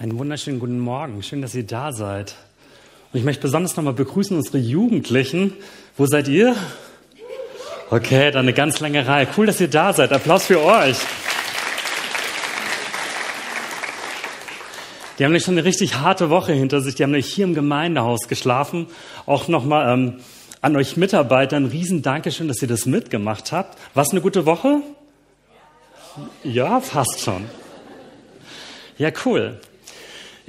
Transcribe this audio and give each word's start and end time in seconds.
Einen 0.00 0.18
wunderschönen 0.18 0.60
guten 0.60 0.80
Morgen. 0.80 1.22
Schön, 1.22 1.42
dass 1.42 1.54
ihr 1.54 1.66
da 1.66 1.92
seid. 1.92 2.34
Und 3.12 3.18
ich 3.18 3.24
möchte 3.26 3.42
besonders 3.42 3.76
nochmal 3.76 3.92
begrüßen 3.92 4.34
unsere 4.34 4.56
Jugendlichen. 4.56 5.52
Wo 5.98 6.06
seid 6.06 6.26
ihr? 6.26 6.56
Okay, 7.90 8.30
dann 8.30 8.46
eine 8.46 8.54
ganz 8.54 8.80
lange 8.80 9.06
Reihe. 9.06 9.28
Cool, 9.36 9.44
dass 9.44 9.60
ihr 9.60 9.68
da 9.68 9.92
seid. 9.92 10.10
Applaus 10.14 10.46
für 10.46 10.64
euch. 10.64 10.96
Die 15.18 15.24
haben 15.24 15.32
nämlich 15.32 15.44
schon 15.44 15.58
eine 15.58 15.64
richtig 15.64 15.96
harte 15.96 16.30
Woche 16.30 16.54
hinter 16.54 16.80
sich. 16.80 16.94
Die 16.94 17.02
haben 17.02 17.10
nämlich 17.10 17.30
hier 17.30 17.44
im 17.44 17.52
Gemeindehaus 17.52 18.26
geschlafen. 18.26 18.86
Auch 19.26 19.48
nochmal 19.48 19.92
ähm, 19.92 20.20
an 20.62 20.76
euch 20.76 20.96
Mitarbeiter 20.96 21.58
ein 21.58 21.66
riesen 21.66 22.00
Dankeschön, 22.00 22.48
dass 22.48 22.62
ihr 22.62 22.68
das 22.68 22.86
mitgemacht 22.86 23.52
habt. 23.52 23.76
War 23.92 24.04
es 24.04 24.12
eine 24.12 24.22
gute 24.22 24.46
Woche? 24.46 24.80
Ja, 26.42 26.80
fast 26.80 27.20
schon. 27.20 27.44
Ja, 28.96 29.10
cool. 29.26 29.60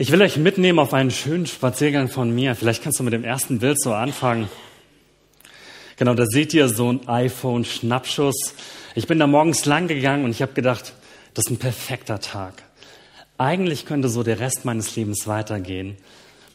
Ich 0.01 0.11
will 0.11 0.23
euch 0.23 0.37
mitnehmen 0.37 0.79
auf 0.79 0.95
einen 0.95 1.11
schönen 1.11 1.45
Spaziergang 1.45 2.09
von 2.09 2.33
mir. 2.33 2.55
Vielleicht 2.55 2.81
kannst 2.81 2.99
du 2.99 3.03
mit 3.03 3.13
dem 3.13 3.23
ersten 3.23 3.59
Bild 3.59 3.79
so 3.79 3.93
anfangen. 3.93 4.49
Genau, 5.95 6.15
da 6.15 6.25
seht 6.25 6.55
ihr 6.55 6.69
so 6.69 6.91
ein 6.91 7.07
iPhone-Schnappschuss. 7.07 8.55
Ich 8.95 9.05
bin 9.05 9.19
da 9.19 9.27
morgens 9.27 9.65
lang 9.65 9.87
gegangen 9.87 10.25
und 10.25 10.31
ich 10.31 10.41
habe 10.41 10.53
gedacht, 10.53 10.93
das 11.35 11.45
ist 11.45 11.51
ein 11.51 11.59
perfekter 11.59 12.19
Tag. 12.19 12.63
Eigentlich 13.37 13.85
könnte 13.85 14.09
so 14.09 14.23
der 14.23 14.39
Rest 14.39 14.65
meines 14.65 14.95
Lebens 14.95 15.27
weitergehen. 15.27 15.97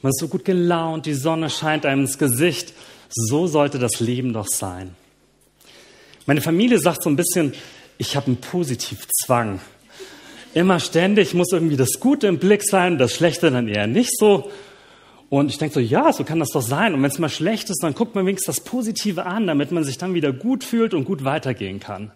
Man 0.03 0.11
ist 0.11 0.19
so 0.19 0.27
gut 0.27 0.45
gelaunt, 0.45 1.07
die 1.07 1.15
Sonne 1.15 1.49
scheint 1.49 1.87
einem 1.87 2.01
ins 2.01 2.19
Gesicht. 2.19 2.73
So 3.11 3.47
sollte 3.47 3.79
das 3.79 4.01
Leben 4.01 4.33
doch 4.33 4.49
sein. 4.49 4.97
Meine 6.27 6.41
Familie 6.41 6.81
sagt 6.81 7.05
so 7.05 7.11
ein 7.11 7.15
bisschen, 7.15 7.55
ich 7.97 8.17
habe 8.17 8.27
einen 8.27 8.39
Positivzwang 8.39 9.61
immer 10.57 10.81
ständig 10.81 11.35
muss 11.35 11.53
irgendwie 11.53 11.77
das 11.77 12.01
Gute 12.01 12.29
im 12.29 12.39
Blick 12.39 12.63
sein, 12.65 12.97
das 12.97 13.15
Schlechte 13.15 13.51
dann 13.51 13.69
eher 13.69 13.87
nicht 13.87 14.19
so. 14.19 14.51
Und 15.29 15.51
ich 15.51 15.59
denke 15.59 15.75
so, 15.75 15.81
ja, 15.81 16.13
so 16.15 16.25
kann 16.25 16.39
das 16.39 16.49
doch 16.49 16.63
sein. 16.63 16.95
Und 16.95 17.03
wenn 17.03 17.11
es 17.11 17.19
mal 17.19 17.29
schlecht 17.29 17.69
ist, 17.69 17.83
dann 17.83 17.95
guckt 17.95 18.15
man 18.15 18.25
wenigstens 18.25 18.57
das 18.57 18.65
Positive 18.65 19.27
an, 19.27 19.47
damit 19.47 19.71
man 19.71 19.85
sich 19.85 19.99
dann 19.99 20.15
wieder 20.15 20.33
gut 20.33 20.65
fühlt 20.65 20.95
und 20.95 21.05
gut 21.05 21.25
weitergehen 21.25 21.79
kann. 21.79 22.11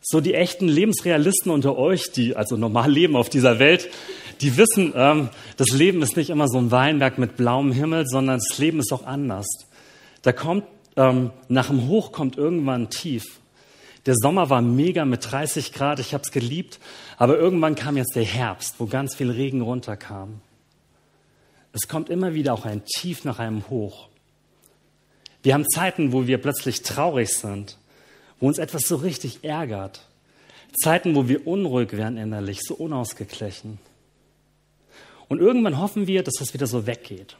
So 0.00 0.22
die 0.22 0.32
echten 0.32 0.68
Lebensrealisten 0.68 1.52
unter 1.52 1.76
euch, 1.76 2.12
die 2.12 2.34
also 2.34 2.56
normal 2.56 2.90
leben 2.90 3.14
auf 3.14 3.28
dieser 3.28 3.58
Welt, 3.58 3.90
die 4.40 4.56
wissen, 4.56 4.94
ähm, 4.96 5.28
das 5.58 5.68
Leben 5.68 6.00
ist 6.00 6.16
nicht 6.16 6.30
immer 6.30 6.48
so 6.48 6.56
ein 6.56 6.70
Weinberg 6.70 7.18
mit 7.18 7.36
blauem 7.36 7.72
Himmel, 7.72 8.06
sondern 8.06 8.38
das 8.38 8.56
Leben 8.58 8.80
ist 8.80 8.90
auch 8.90 9.04
anders. 9.04 9.46
Da 10.22 10.32
kommt 10.32 10.64
ähm, 10.96 11.30
nach 11.48 11.66
dem 11.66 11.88
Hoch 11.88 12.10
kommt 12.10 12.38
irgendwann 12.38 12.88
tief. 12.88 13.41
Der 14.06 14.14
Sommer 14.16 14.50
war 14.50 14.62
mega 14.62 15.04
mit 15.04 15.30
30 15.30 15.72
Grad, 15.72 16.00
ich 16.00 16.12
habe 16.12 16.24
es 16.24 16.32
geliebt, 16.32 16.80
aber 17.18 17.38
irgendwann 17.38 17.76
kam 17.76 17.96
jetzt 17.96 18.16
der 18.16 18.24
Herbst, 18.24 18.74
wo 18.78 18.86
ganz 18.86 19.14
viel 19.14 19.30
Regen 19.30 19.60
runterkam. 19.60 20.40
Es 21.72 21.88
kommt 21.88 22.10
immer 22.10 22.34
wieder 22.34 22.52
auch 22.52 22.64
ein 22.64 22.84
Tief 22.84 23.24
nach 23.24 23.38
einem 23.38 23.68
Hoch. 23.70 24.08
Wir 25.42 25.54
haben 25.54 25.68
Zeiten, 25.68 26.12
wo 26.12 26.26
wir 26.26 26.38
plötzlich 26.38 26.82
traurig 26.82 27.30
sind, 27.30 27.78
wo 28.40 28.48
uns 28.48 28.58
etwas 28.58 28.82
so 28.82 28.96
richtig 28.96 29.44
ärgert. 29.44 30.06
Zeiten, 30.82 31.14
wo 31.14 31.28
wir 31.28 31.46
unruhig 31.46 31.92
werden 31.92 32.18
innerlich, 32.18 32.60
so 32.62 32.74
unausgeglichen. 32.74 33.78
Und 35.28 35.40
irgendwann 35.40 35.78
hoffen 35.78 36.06
wir, 36.06 36.22
dass 36.22 36.34
das 36.38 36.54
wieder 36.54 36.66
so 36.66 36.86
weggeht. 36.86 37.36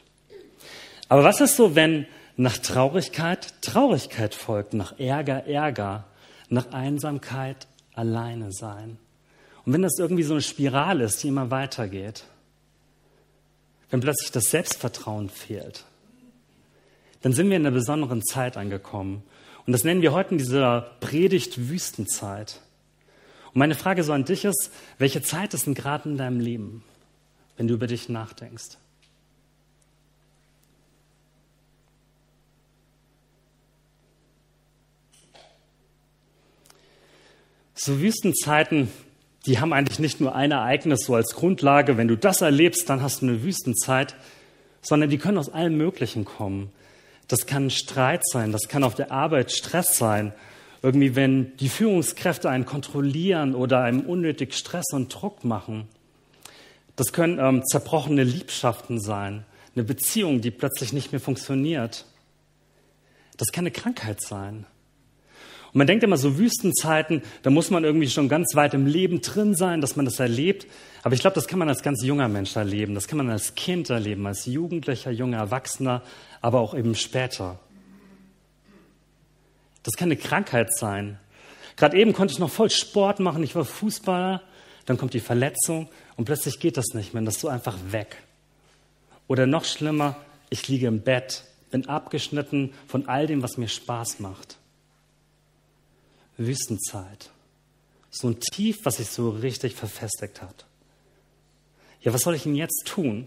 Aber 1.08 1.24
was 1.24 1.40
ist 1.40 1.56
so, 1.56 1.74
wenn 1.74 2.06
nach 2.36 2.56
Traurigkeit 2.56 3.52
Traurigkeit 3.62 4.34
folgt, 4.34 4.74
nach 4.74 4.98
Ärger 4.98 5.46
Ärger, 5.46 6.06
nach 6.52 6.72
Einsamkeit 6.72 7.66
alleine 7.94 8.52
sein. 8.52 8.98
Und 9.64 9.72
wenn 9.72 9.82
das 9.82 9.98
irgendwie 9.98 10.22
so 10.22 10.34
eine 10.34 10.42
Spirale 10.42 11.04
ist, 11.04 11.22
die 11.22 11.28
immer 11.28 11.50
weitergeht, 11.50 12.24
wenn 13.90 14.00
plötzlich 14.00 14.32
das 14.32 14.44
Selbstvertrauen 14.44 15.28
fehlt, 15.28 15.84
dann 17.22 17.32
sind 17.32 17.48
wir 17.48 17.56
in 17.56 17.66
einer 17.66 17.74
besonderen 17.74 18.22
Zeit 18.22 18.56
angekommen. 18.56 19.22
Und 19.66 19.72
das 19.72 19.84
nennen 19.84 20.02
wir 20.02 20.12
heute 20.12 20.32
in 20.32 20.38
dieser 20.38 20.80
Predigt 21.00 21.68
Wüstenzeit. 21.70 22.60
Und 23.46 23.56
meine 23.56 23.74
Frage 23.74 24.02
so 24.02 24.12
an 24.12 24.24
dich 24.24 24.44
ist, 24.44 24.70
welche 24.98 25.22
Zeit 25.22 25.54
ist 25.54 25.66
denn 25.66 25.74
gerade 25.74 26.08
in 26.08 26.16
deinem 26.16 26.40
Leben, 26.40 26.82
wenn 27.56 27.68
du 27.68 27.74
über 27.74 27.86
dich 27.86 28.08
nachdenkst? 28.08 28.78
So 37.84 38.00
Wüstenzeiten, 38.00 38.92
die 39.44 39.58
haben 39.58 39.72
eigentlich 39.72 39.98
nicht 39.98 40.20
nur 40.20 40.36
ein 40.36 40.52
Ereignis 40.52 41.04
so 41.04 41.16
als 41.16 41.34
Grundlage, 41.34 41.96
wenn 41.96 42.06
du 42.06 42.16
das 42.16 42.40
erlebst, 42.40 42.88
dann 42.88 43.02
hast 43.02 43.22
du 43.22 43.26
eine 43.26 43.42
Wüstenzeit, 43.42 44.14
sondern 44.82 45.10
die 45.10 45.18
können 45.18 45.36
aus 45.36 45.48
allem 45.48 45.76
Möglichen 45.76 46.24
kommen. 46.24 46.70
Das 47.26 47.44
kann 47.44 47.70
Streit 47.70 48.22
sein, 48.24 48.52
das 48.52 48.68
kann 48.68 48.84
auf 48.84 48.94
der 48.94 49.10
Arbeit 49.10 49.50
Stress 49.50 49.98
sein, 49.98 50.32
irgendwie 50.80 51.16
wenn 51.16 51.56
die 51.56 51.68
Führungskräfte 51.68 52.48
einen 52.48 52.66
kontrollieren 52.66 53.56
oder 53.56 53.80
einem 53.82 54.02
unnötig 54.02 54.54
Stress 54.54 54.92
und 54.92 55.12
Druck 55.12 55.42
machen. 55.42 55.88
Das 56.94 57.12
können 57.12 57.40
ähm, 57.40 57.64
zerbrochene 57.66 58.22
Liebschaften 58.22 59.00
sein, 59.00 59.44
eine 59.74 59.82
Beziehung, 59.82 60.40
die 60.40 60.52
plötzlich 60.52 60.92
nicht 60.92 61.10
mehr 61.10 61.20
funktioniert. 61.20 62.06
Das 63.38 63.48
kann 63.50 63.62
eine 63.62 63.72
Krankheit 63.72 64.22
sein. 64.22 64.66
Und 65.72 65.78
man 65.78 65.86
denkt 65.86 66.04
immer, 66.04 66.18
so 66.18 66.36
Wüstenzeiten, 66.36 67.22
da 67.42 67.48
muss 67.48 67.70
man 67.70 67.82
irgendwie 67.82 68.10
schon 68.10 68.28
ganz 68.28 68.54
weit 68.54 68.74
im 68.74 68.86
Leben 68.86 69.22
drin 69.22 69.54
sein, 69.54 69.80
dass 69.80 69.96
man 69.96 70.04
das 70.04 70.20
erlebt. 70.20 70.66
Aber 71.02 71.14
ich 71.14 71.20
glaube, 71.22 71.34
das 71.34 71.48
kann 71.48 71.58
man 71.58 71.68
als 71.68 71.82
ganz 71.82 72.04
junger 72.04 72.28
Mensch 72.28 72.54
erleben. 72.56 72.94
Das 72.94 73.08
kann 73.08 73.16
man 73.16 73.30
als 73.30 73.54
Kind 73.54 73.88
erleben, 73.88 74.26
als 74.26 74.44
Jugendlicher, 74.44 75.10
junger 75.10 75.38
Erwachsener, 75.38 76.02
aber 76.42 76.60
auch 76.60 76.74
eben 76.74 76.94
später. 76.94 77.58
Das 79.82 79.94
kann 79.94 80.08
eine 80.08 80.16
Krankheit 80.16 80.76
sein. 80.76 81.18
Gerade 81.76 81.96
eben 81.96 82.12
konnte 82.12 82.34
ich 82.34 82.38
noch 82.38 82.50
voll 82.50 82.68
Sport 82.68 83.18
machen. 83.20 83.42
Ich 83.42 83.54
war 83.54 83.64
Fußballer. 83.64 84.42
Dann 84.84 84.98
kommt 84.98 85.14
die 85.14 85.20
Verletzung 85.20 85.88
und 86.16 86.26
plötzlich 86.26 86.60
geht 86.60 86.76
das 86.76 86.88
nicht 86.92 87.14
mehr. 87.14 87.22
Das 87.22 87.36
ist 87.36 87.40
so 87.40 87.48
einfach 87.48 87.78
weg. 87.90 88.16
Oder 89.26 89.46
noch 89.46 89.64
schlimmer, 89.64 90.16
ich 90.50 90.68
liege 90.68 90.88
im 90.88 91.00
Bett, 91.00 91.44
bin 91.70 91.88
abgeschnitten 91.88 92.74
von 92.86 93.08
all 93.08 93.26
dem, 93.26 93.42
was 93.42 93.56
mir 93.56 93.68
Spaß 93.68 94.20
macht. 94.20 94.58
Wüstenzeit. 96.36 97.30
So 98.10 98.28
ein 98.28 98.40
Tief, 98.40 98.80
was 98.84 98.96
sich 98.96 99.08
so 99.08 99.30
richtig 99.30 99.74
verfestigt 99.74 100.42
hat. 100.42 100.66
Ja, 102.02 102.12
was 102.12 102.22
soll 102.22 102.34
ich 102.34 102.42
denn 102.42 102.54
jetzt 102.54 102.84
tun? 102.86 103.26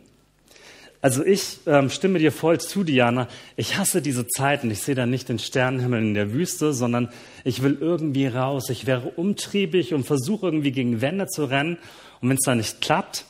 Also 1.02 1.24
ich 1.24 1.60
ähm, 1.68 1.90
stimme 1.92 2.18
dir 2.18 2.32
voll 2.32 2.60
zu, 2.60 2.84
Diana. 2.84 3.28
Ich 3.56 3.78
hasse 3.78 4.02
diese 4.02 4.28
Zeiten. 4.28 4.72
Ich 4.72 4.82
sehe 4.82 4.96
da 4.96 5.06
nicht 5.06 5.30
den 5.30 5.38
Sternenhimmel 5.38 6.02
in 6.02 6.14
der 6.16 6.34
Wüste, 6.34 6.74
sondern 6.74 7.10
ich 7.44 7.62
will 7.62 7.78
irgendwie 7.80 8.26
raus. 8.26 8.70
Ich 8.70 8.88
wäre 8.88 9.10
umtriebig 9.10 9.94
und 9.94 10.06
versuche 10.06 10.48
irgendwie 10.48 10.72
gegen 10.72 11.02
Wände 11.02 11.28
zu 11.28 11.46
rennen. 11.46 11.78
Und 12.22 12.30
wenn 12.30 12.38
es 12.38 12.46
da 12.46 12.56
nicht 12.56 12.82
klappt, 12.82 13.26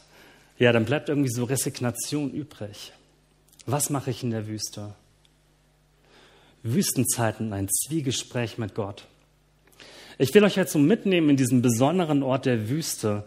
ja, 0.58 0.72
dann 0.72 0.86
bleibt 0.86 1.10
irgendwie 1.10 1.32
so 1.32 1.44
Resignation 1.44 2.32
übrig. 2.32 2.94
Was 3.66 3.90
mache 3.90 4.12
ich 4.12 4.24
in 4.24 4.32
der 4.32 4.48
Wüste? 4.48 4.96
Wüstenzeiten, 6.64 7.52
ein 7.52 7.68
Zwiegespräch 7.68 8.58
mit 8.58 8.74
Gott. 8.74 9.06
Ich 10.18 10.34
will 10.34 10.44
euch 10.44 10.56
jetzt 10.56 10.72
so 10.72 10.80
mitnehmen 10.80 11.30
in 11.30 11.38
diesen 11.38 11.62
besonderen 11.62 12.24
Ort 12.24 12.46
der 12.46 12.70
Wüste. 12.70 13.24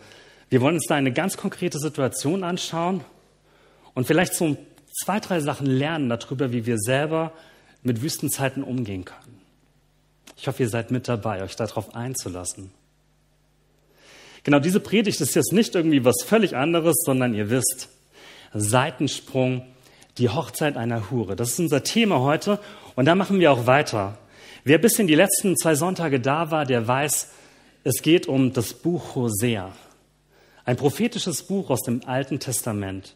Wir 0.48 0.60
wollen 0.60 0.76
uns 0.76 0.86
da 0.86 0.94
eine 0.94 1.12
ganz 1.12 1.36
konkrete 1.36 1.78
Situation 1.78 2.44
anschauen 2.44 3.04
und 3.94 4.06
vielleicht 4.06 4.34
so 4.34 4.56
zwei, 5.04 5.20
drei 5.20 5.40
Sachen 5.40 5.66
lernen 5.66 6.08
darüber, 6.08 6.52
wie 6.52 6.64
wir 6.64 6.78
selber 6.78 7.32
mit 7.82 8.02
Wüstenzeiten 8.02 8.62
umgehen 8.62 9.04
können. 9.04 9.40
Ich 10.36 10.46
hoffe, 10.46 10.62
ihr 10.62 10.68
seid 10.68 10.90
mit 10.90 11.08
dabei, 11.08 11.42
euch 11.42 11.56
darauf 11.56 11.94
einzulassen. 11.94 12.70
Genau 14.44 14.60
diese 14.60 14.80
Predigt 14.80 15.20
ist 15.20 15.34
jetzt 15.34 15.52
nicht 15.52 15.74
irgendwie 15.74 16.04
was 16.04 16.22
völlig 16.24 16.56
anderes, 16.56 16.96
sondern 17.04 17.34
ihr 17.34 17.50
wisst, 17.50 17.88
Seitensprung, 18.54 19.66
die 20.16 20.30
Hochzeit 20.30 20.76
einer 20.76 21.10
Hure. 21.10 21.36
Das 21.36 21.50
ist 21.50 21.60
unser 21.60 21.82
Thema 21.82 22.20
heute 22.20 22.58
und 22.96 23.04
da 23.04 23.14
machen 23.14 23.40
wir 23.40 23.52
auch 23.52 23.66
weiter. 23.66 24.16
Wer 24.68 24.76
bis 24.76 24.98
in 24.98 25.06
die 25.06 25.14
letzten 25.14 25.56
zwei 25.56 25.74
Sonntage 25.74 26.20
da 26.20 26.50
war, 26.50 26.66
der 26.66 26.86
weiß, 26.86 27.28
es 27.84 28.02
geht 28.02 28.26
um 28.26 28.52
das 28.52 28.74
Buch 28.74 29.14
Hosea. 29.14 29.72
Ein 30.66 30.76
prophetisches 30.76 31.44
Buch 31.44 31.70
aus 31.70 31.80
dem 31.80 32.02
Alten 32.04 32.38
Testament. 32.38 33.14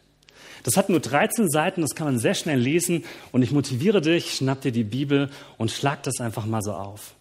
Das 0.63 0.77
hat 0.77 0.89
nur 0.89 0.99
13 0.99 1.51
Seiten, 1.51 1.81
das 1.81 1.93
kann 1.93 2.07
man 2.07 2.17
sehr 2.17 2.33
schnell 2.33 2.57
lesen 2.57 3.03
und 3.31 3.43
ich 3.43 3.51
motiviere 3.51 4.01
dich, 4.01 4.33
schnapp 4.33 4.61
dir 4.61 4.71
die 4.71 4.83
Bibel 4.83 5.29
und 5.59 5.69
schlag 5.69 6.01
das 6.01 6.19
einfach 6.21 6.47
mal 6.47 6.63
so 6.63 6.73
auf. 6.73 7.13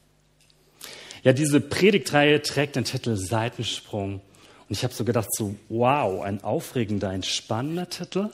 Ja, 1.24 1.34
diese 1.34 1.60
Predigtreihe 1.60 2.40
trägt 2.40 2.76
den 2.76 2.84
Titel 2.84 3.16
Seitensprung. 3.16 4.14
Und 4.14 4.70
ich 4.70 4.82
habe 4.82 4.94
so 4.94 5.04
gedacht, 5.04 5.28
so, 5.30 5.56
wow, 5.68 6.22
ein 6.22 6.42
aufregender, 6.42 7.10
ein 7.10 7.22
spannender 7.22 7.90
Titel, 7.90 8.30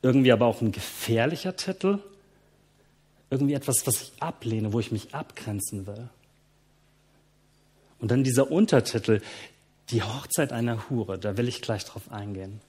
irgendwie 0.00 0.30
aber 0.30 0.46
auch 0.46 0.60
ein 0.60 0.70
gefährlicher 0.70 1.56
Titel 1.56 1.98
irgendwie 3.30 3.54
etwas, 3.54 3.86
was 3.86 4.02
ich 4.02 4.12
ablehne, 4.22 4.72
wo 4.72 4.80
ich 4.80 4.92
mich 4.92 5.14
abgrenzen 5.14 5.86
will. 5.86 6.08
Und 8.00 8.10
dann 8.10 8.24
dieser 8.24 8.50
Untertitel, 8.50 9.20
Die 9.90 10.02
Hochzeit 10.02 10.52
einer 10.52 10.90
Hure, 10.90 11.18
da 11.18 11.36
will 11.36 11.48
ich 11.48 11.62
gleich 11.62 11.84
drauf 11.84 12.12
eingehen. 12.12 12.60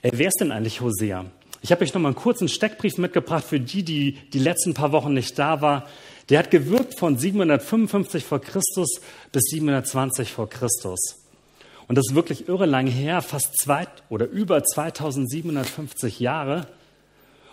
Äh, 0.00 0.12
wer 0.14 0.28
ist 0.28 0.40
denn 0.40 0.50
eigentlich 0.50 0.80
Hosea? 0.80 1.26
Ich 1.60 1.70
habe 1.70 1.84
euch 1.84 1.94
noch 1.94 2.00
mal 2.00 2.08
einen 2.08 2.16
kurzen 2.16 2.48
Steckbrief 2.48 2.98
mitgebracht 2.98 3.44
für 3.44 3.60
die, 3.60 3.84
die 3.84 4.12
die 4.32 4.38
letzten 4.38 4.74
paar 4.74 4.90
Wochen 4.92 5.12
nicht 5.12 5.38
da 5.38 5.60
war. 5.60 5.86
Der 6.28 6.38
hat 6.38 6.50
gewirkt 6.50 6.98
von 6.98 7.18
755 7.18 8.24
vor 8.24 8.40
Christus 8.40 9.00
bis 9.30 9.42
720 9.50 10.32
vor 10.32 10.48
Christus. 10.48 11.18
Und 11.86 11.96
das 11.96 12.06
ist 12.08 12.14
wirklich 12.14 12.48
irre 12.48 12.66
lang 12.66 12.86
her, 12.86 13.22
fast 13.22 13.56
zwei 13.60 13.86
oder 14.08 14.26
über 14.26 14.64
2750 14.64 16.20
Jahre. 16.20 16.66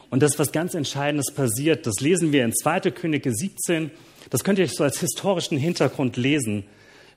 Und 0.09 0.23
das 0.23 0.33
ist 0.33 0.39
was 0.39 0.51
ganz 0.51 0.73
Entscheidendes 0.73 1.31
passiert. 1.33 1.85
Das 1.85 1.99
lesen 1.99 2.31
wir 2.31 2.43
in 2.43 2.53
2. 2.53 2.91
Könige 2.91 3.33
17. 3.33 3.91
Das 4.29 4.43
könnt 4.43 4.59
ihr 4.59 4.65
euch 4.65 4.75
so 4.75 4.83
als 4.83 4.99
historischen 4.99 5.57
Hintergrund 5.57 6.17
lesen. 6.17 6.65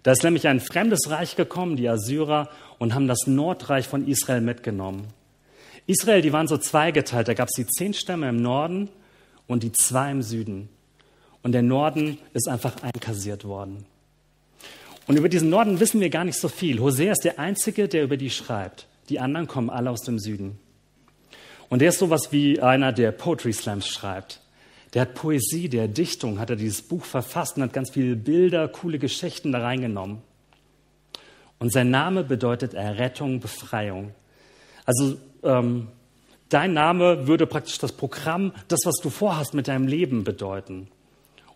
Da 0.02 0.12
ist 0.12 0.24
nämlich 0.24 0.48
ein 0.48 0.60
fremdes 0.60 1.10
Reich 1.10 1.36
gekommen, 1.36 1.76
die 1.76 1.88
Assyrer, 1.88 2.50
und 2.78 2.94
haben 2.94 3.06
das 3.06 3.26
Nordreich 3.26 3.86
von 3.86 4.06
Israel 4.06 4.40
mitgenommen. 4.40 5.06
Israel, 5.86 6.22
die 6.22 6.32
waren 6.32 6.48
so 6.48 6.58
zweigeteilt. 6.58 7.28
Da 7.28 7.34
gab 7.34 7.48
es 7.48 7.54
die 7.56 7.66
zehn 7.66 7.94
Stämme 7.94 8.28
im 8.28 8.42
Norden 8.42 8.88
und 9.46 9.62
die 9.62 9.72
zwei 9.72 10.10
im 10.10 10.22
Süden. 10.22 10.68
Und 11.42 11.52
der 11.52 11.62
Norden 11.62 12.18
ist 12.34 12.48
einfach 12.48 12.82
einkassiert 12.82 13.44
worden. 13.44 13.84
Und 15.06 15.16
über 15.16 15.28
diesen 15.28 15.50
Norden 15.50 15.80
wissen 15.80 16.00
wir 16.00 16.10
gar 16.10 16.24
nicht 16.24 16.38
so 16.38 16.48
viel. 16.48 16.80
Hosea 16.80 17.12
ist 17.12 17.24
der 17.24 17.38
Einzige, 17.38 17.88
der 17.88 18.04
über 18.04 18.16
die 18.16 18.30
schreibt. 18.30 18.86
Die 19.08 19.18
anderen 19.18 19.48
kommen 19.48 19.70
alle 19.70 19.90
aus 19.90 20.02
dem 20.02 20.18
Süden. 20.18 20.58
Und 21.72 21.78
der 21.78 21.88
ist 21.88 22.00
sowas 22.00 22.32
wie 22.32 22.60
einer, 22.60 22.92
der 22.92 23.12
Poetry 23.12 23.54
Slams 23.54 23.88
schreibt. 23.88 24.42
Der 24.92 25.00
hat 25.00 25.14
Poesie, 25.14 25.70
der 25.70 25.88
Dichtung, 25.88 26.38
hat 26.38 26.50
er 26.50 26.56
dieses 26.56 26.82
Buch 26.82 27.02
verfasst 27.02 27.56
und 27.56 27.62
hat 27.62 27.72
ganz 27.72 27.92
viele 27.92 28.14
Bilder, 28.14 28.68
coole 28.68 28.98
Geschichten 28.98 29.52
da 29.52 29.60
reingenommen. 29.60 30.18
Und 31.58 31.72
sein 31.72 31.88
Name 31.88 32.24
bedeutet 32.24 32.74
Errettung, 32.74 33.40
Befreiung. 33.40 34.12
Also 34.84 35.16
ähm, 35.44 35.88
dein 36.50 36.74
Name 36.74 37.26
würde 37.26 37.46
praktisch 37.46 37.78
das 37.78 37.92
Programm, 37.92 38.52
das, 38.68 38.80
was 38.84 38.96
du 38.96 39.08
vorhast 39.08 39.54
mit 39.54 39.66
deinem 39.66 39.86
Leben 39.86 40.24
bedeuten. 40.24 40.88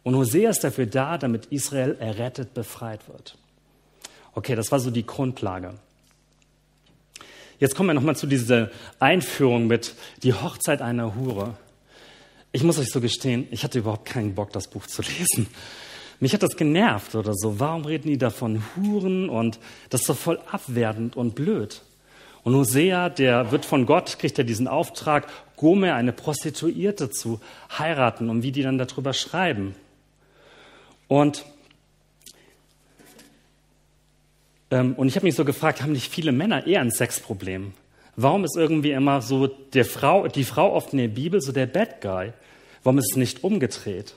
Und 0.02 0.16
Hosea 0.16 0.48
ist 0.48 0.64
dafür 0.64 0.86
da, 0.86 1.18
damit 1.18 1.44
Israel 1.50 1.94
errettet, 2.00 2.54
befreit 2.54 3.06
wird. 3.06 3.36
Okay, 4.32 4.54
das 4.54 4.72
war 4.72 4.80
so 4.80 4.90
die 4.90 5.04
Grundlage. 5.04 5.74
Jetzt 7.58 7.74
kommen 7.74 7.88
wir 7.88 7.94
nochmal 7.94 8.16
zu 8.16 8.26
dieser 8.26 8.70
Einführung 8.98 9.66
mit 9.66 9.94
die 10.22 10.34
Hochzeit 10.34 10.82
einer 10.82 11.14
Hure. 11.14 11.56
Ich 12.52 12.62
muss 12.62 12.78
euch 12.78 12.90
so 12.90 13.00
gestehen, 13.00 13.46
ich 13.50 13.64
hatte 13.64 13.78
überhaupt 13.78 14.06
keinen 14.06 14.34
Bock, 14.34 14.52
das 14.52 14.68
Buch 14.68 14.86
zu 14.86 15.02
lesen. 15.02 15.46
Mich 16.20 16.32
hat 16.32 16.42
das 16.42 16.56
genervt 16.56 17.14
oder 17.14 17.34
so. 17.34 17.60
Warum 17.60 17.84
reden 17.84 18.08
die 18.08 18.18
da 18.18 18.30
von 18.30 18.62
Huren 18.76 19.28
und 19.28 19.58
das 19.90 20.02
ist 20.02 20.08
doch 20.08 20.16
voll 20.16 20.40
abwertend 20.50 21.16
und 21.16 21.34
blöd. 21.34 21.82
Und 22.42 22.54
Hosea, 22.54 23.08
der 23.08 23.50
wird 23.50 23.64
von 23.64 23.86
Gott, 23.86 24.18
kriegt 24.18 24.38
er 24.38 24.44
diesen 24.44 24.68
Auftrag, 24.68 25.26
Gomer, 25.56 25.94
eine 25.94 26.12
Prostituierte, 26.12 27.10
zu 27.10 27.40
heiraten 27.76 28.30
und 28.30 28.42
wie 28.42 28.52
die 28.52 28.62
dann 28.62 28.78
darüber 28.78 29.12
schreiben. 29.12 29.74
Und, 31.08 31.44
ähm, 31.44 31.52
und 34.70 35.06
ich 35.06 35.16
habe 35.16 35.26
mich 35.26 35.36
so 35.36 35.44
gefragt, 35.44 35.82
haben 35.82 35.92
nicht 35.92 36.12
viele 36.12 36.32
Männer 36.32 36.66
eher 36.66 36.80
ein 36.80 36.90
Sexproblem? 36.90 37.72
Warum 38.16 38.44
ist 38.44 38.56
irgendwie 38.56 38.92
immer 38.92 39.20
so 39.20 39.46
der 39.46 39.84
Frau, 39.84 40.26
die 40.26 40.44
Frau 40.44 40.72
oft 40.72 40.92
in 40.92 40.98
der 40.98 41.08
Bibel 41.08 41.40
so 41.40 41.52
der 41.52 41.66
Bad 41.66 42.00
Guy? 42.00 42.32
Warum 42.82 42.98
ist 42.98 43.10
es 43.12 43.16
nicht 43.16 43.44
umgedreht? 43.44 44.14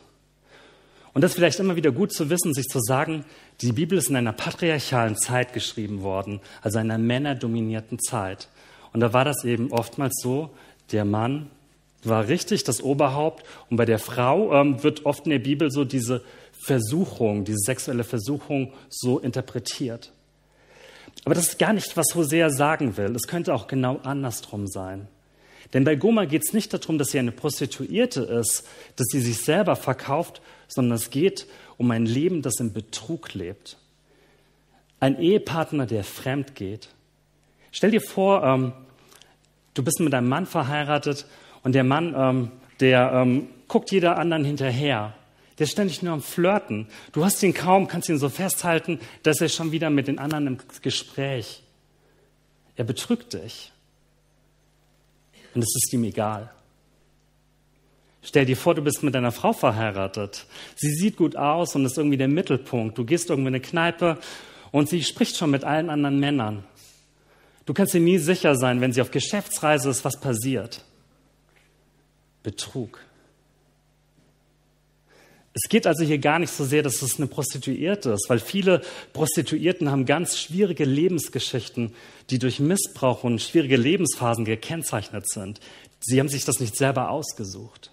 Und 1.13 1.22
das 1.22 1.31
ist 1.31 1.36
vielleicht 1.36 1.60
immer 1.60 1.75
wieder 1.75 1.92
gut 1.92 2.13
zu 2.13 2.30
wissen, 2.30 2.54
sich 2.54 2.68
zu 2.68 2.80
sagen, 2.80 3.25
die 3.62 3.74
Bibel 3.74 3.98
ist 3.98 4.10
in 4.10 4.16
einer 4.16 4.31
patriarchalen 4.31 5.18
Zeit 5.18 5.54
geschrieben 5.54 6.01
worden, 6.01 6.40
also 6.62 6.80
einer 6.80 6.98
männerdominierten 6.98 8.00
Zeit. 8.00 8.48
Und 8.94 9.01
da 9.01 9.12
war 9.12 9.25
das 9.25 9.44
eben 9.44 9.72
oftmals 9.72 10.22
so, 10.22 10.51
der 10.92 11.06
Mann 11.06 11.50
war 12.04 12.28
richtig 12.28 12.63
das 12.63 12.81
Oberhaupt 12.81 13.44
und 13.69 13.78
bei 13.78 13.86
der 13.86 14.00
Frau 14.00 14.54
ähm, 14.54 14.81
wird 14.84 15.06
oft 15.06 15.25
in 15.25 15.31
der 15.31 15.40
Bibel 15.40 15.69
so 15.69 15.84
diese 15.84 16.24
Versuchung, 16.54 17.44
diese 17.44 17.60
sexuelle 17.60 18.04
Versuchung 18.04 18.72
so 18.88 19.19
interpretiert. 19.19 20.13
Aber 21.25 21.36
das 21.36 21.50
ist 21.50 21.60
gar 21.60 21.74
nicht, 21.74 21.95
was 21.98 22.16
Hosea 22.16 22.50
sagen 22.50 22.98
will. 22.98 23.16
Es 23.16 23.27
könnte 23.27 23.54
auch 23.54 23.68
genau 23.68 24.00
andersrum 24.04 24.68
sein. 24.68 25.07
Denn 25.74 25.83
bei 25.83 25.95
Goma 25.95 26.25
geht 26.25 26.44
es 26.45 26.54
nicht 26.54 26.74
darum, 26.74 26.98
dass 26.98 27.10
sie 27.10 27.19
eine 27.19 27.31
Prostituierte 27.31 28.21
ist, 28.21 28.68
dass 28.95 29.07
sie 29.12 29.19
sich 29.19 29.38
selber 29.38 29.75
verkauft, 29.75 30.42
sondern 30.68 30.95
es 30.95 31.10
geht 31.10 31.48
um 31.77 31.92
ein 31.92 32.06
Leben, 32.06 32.42
das 32.42 32.60
im 32.60 32.74
Betrug 32.74 33.33
lebt. 33.33 33.77
Ein 35.00 35.19
Ehepartner, 35.19 35.86
der 35.86 36.04
fremd 36.04 36.56
geht. 36.56 36.89
Stell 37.72 37.92
dir 37.92 38.01
vor, 38.01 38.44
ähm, 38.44 38.74
du 39.74 39.83
bist 39.83 40.00
mit 40.00 40.13
einem 40.13 40.27
Mann 40.27 40.45
verheiratet 40.45 41.25
und 41.63 41.74
der 41.74 41.83
Mann, 41.83 42.15
ähm, 42.18 42.51
der 42.80 43.12
ähm, 43.13 43.48
guckt 43.68 43.92
jeder 43.92 44.18
anderen 44.18 44.44
hinterher. 44.44 45.13
Der 45.60 45.66
ist 45.66 45.72
ständig 45.72 46.02
nur 46.02 46.14
am 46.14 46.22
Flirten. 46.22 46.88
Du 47.12 47.26
hast 47.26 47.44
ihn 47.44 47.54
kaum, 47.54 47.88
kannst 47.88 48.08
ihn 48.08 48.18
so 48.18 48.30
festhalten, 48.30 49.00
dass 49.24 49.42
er 49.42 49.50
schon 49.50 49.74
wieder 49.74 49.90
mit 49.90 50.08
den 50.08 50.18
anderen 50.18 50.48
im 50.48 50.58
Gespräch. 50.82 51.62
Er 52.78 52.86
betrügt 52.86 53.34
dich. 53.34 53.74
Und 55.54 55.62
es 55.62 55.76
ist 55.76 55.92
ihm 55.92 56.06
egal. 56.06 56.50
Stell 58.22 58.46
dir 58.46 58.56
vor, 58.56 58.74
du 58.76 58.82
bist 58.82 59.04
mit 59.04 59.16
deiner 59.16 59.34
Frau 59.34 59.52
verheiratet. 59.52 60.46
Sie 60.76 60.92
sieht 60.92 61.18
gut 61.18 61.36
aus 61.36 61.76
und 61.76 61.86
ist 61.86 61.98
irgendwie 61.98 62.18
der 62.18 62.28
Mittelpunkt. 62.28 62.98
Du 62.98 63.04
gehst 63.04 63.30
irgendwie 63.30 63.50
in 63.50 63.56
eine 63.56 63.62
Kneipe 63.62 64.18
und 64.72 64.88
sie 64.88 65.04
spricht 65.04 65.36
schon 65.36 65.52
mit 65.52 65.66
allen 65.66 65.90
anderen 65.90 66.20
Männern. 66.20 66.64
Du 67.66 67.74
kannst 67.74 67.94
dir 67.94 68.00
nie 68.02 68.18
sicher 68.18 68.56
sein, 68.56 68.82
wenn 68.82 68.94
sie 68.94 69.02
auf 69.02 69.12
Geschäftsreise 69.12 69.90
ist, 69.90 70.06
was 70.06 70.20
passiert. 70.20 70.84
Betrug. 72.44 73.00
Es 75.62 75.70
geht 75.70 75.86
also 75.86 76.06
hier 76.06 76.20
gar 76.20 76.40
nicht 76.40 76.54
so 76.54 76.64
sehr, 76.64 76.84
dass 76.84 77.02
es 77.02 77.18
eine 77.18 77.28
Prostituierte 77.28 78.12
ist, 78.12 78.30
weil 78.30 78.40
viele 78.40 78.82
Prostituierten 79.12 79.92
haben 79.92 80.06
ganz 80.06 80.38
schwierige 80.38 80.86
Lebensgeschichten, 80.86 81.94
die 82.30 82.40
durch 82.40 82.62
Missbrauch 82.62 83.26
und 83.26 83.42
schwierige 83.42 83.76
Lebensphasen 83.76 84.46
gekennzeichnet 84.46 85.30
sind. 85.30 85.60
Sie 86.00 86.18
haben 86.20 86.30
sich 86.30 86.46
das 86.46 86.62
nicht 86.62 86.78
selber 86.78 87.10
ausgesucht. 87.10 87.92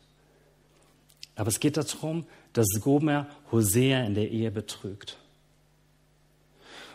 Aber 1.35 1.49
es 1.49 1.59
geht 1.59 1.77
darum, 1.77 2.25
dass 2.53 2.69
Gomer 2.81 3.27
Hosea 3.51 4.05
in 4.05 4.15
der 4.15 4.31
Ehe 4.31 4.53
betrügt. 4.53 5.19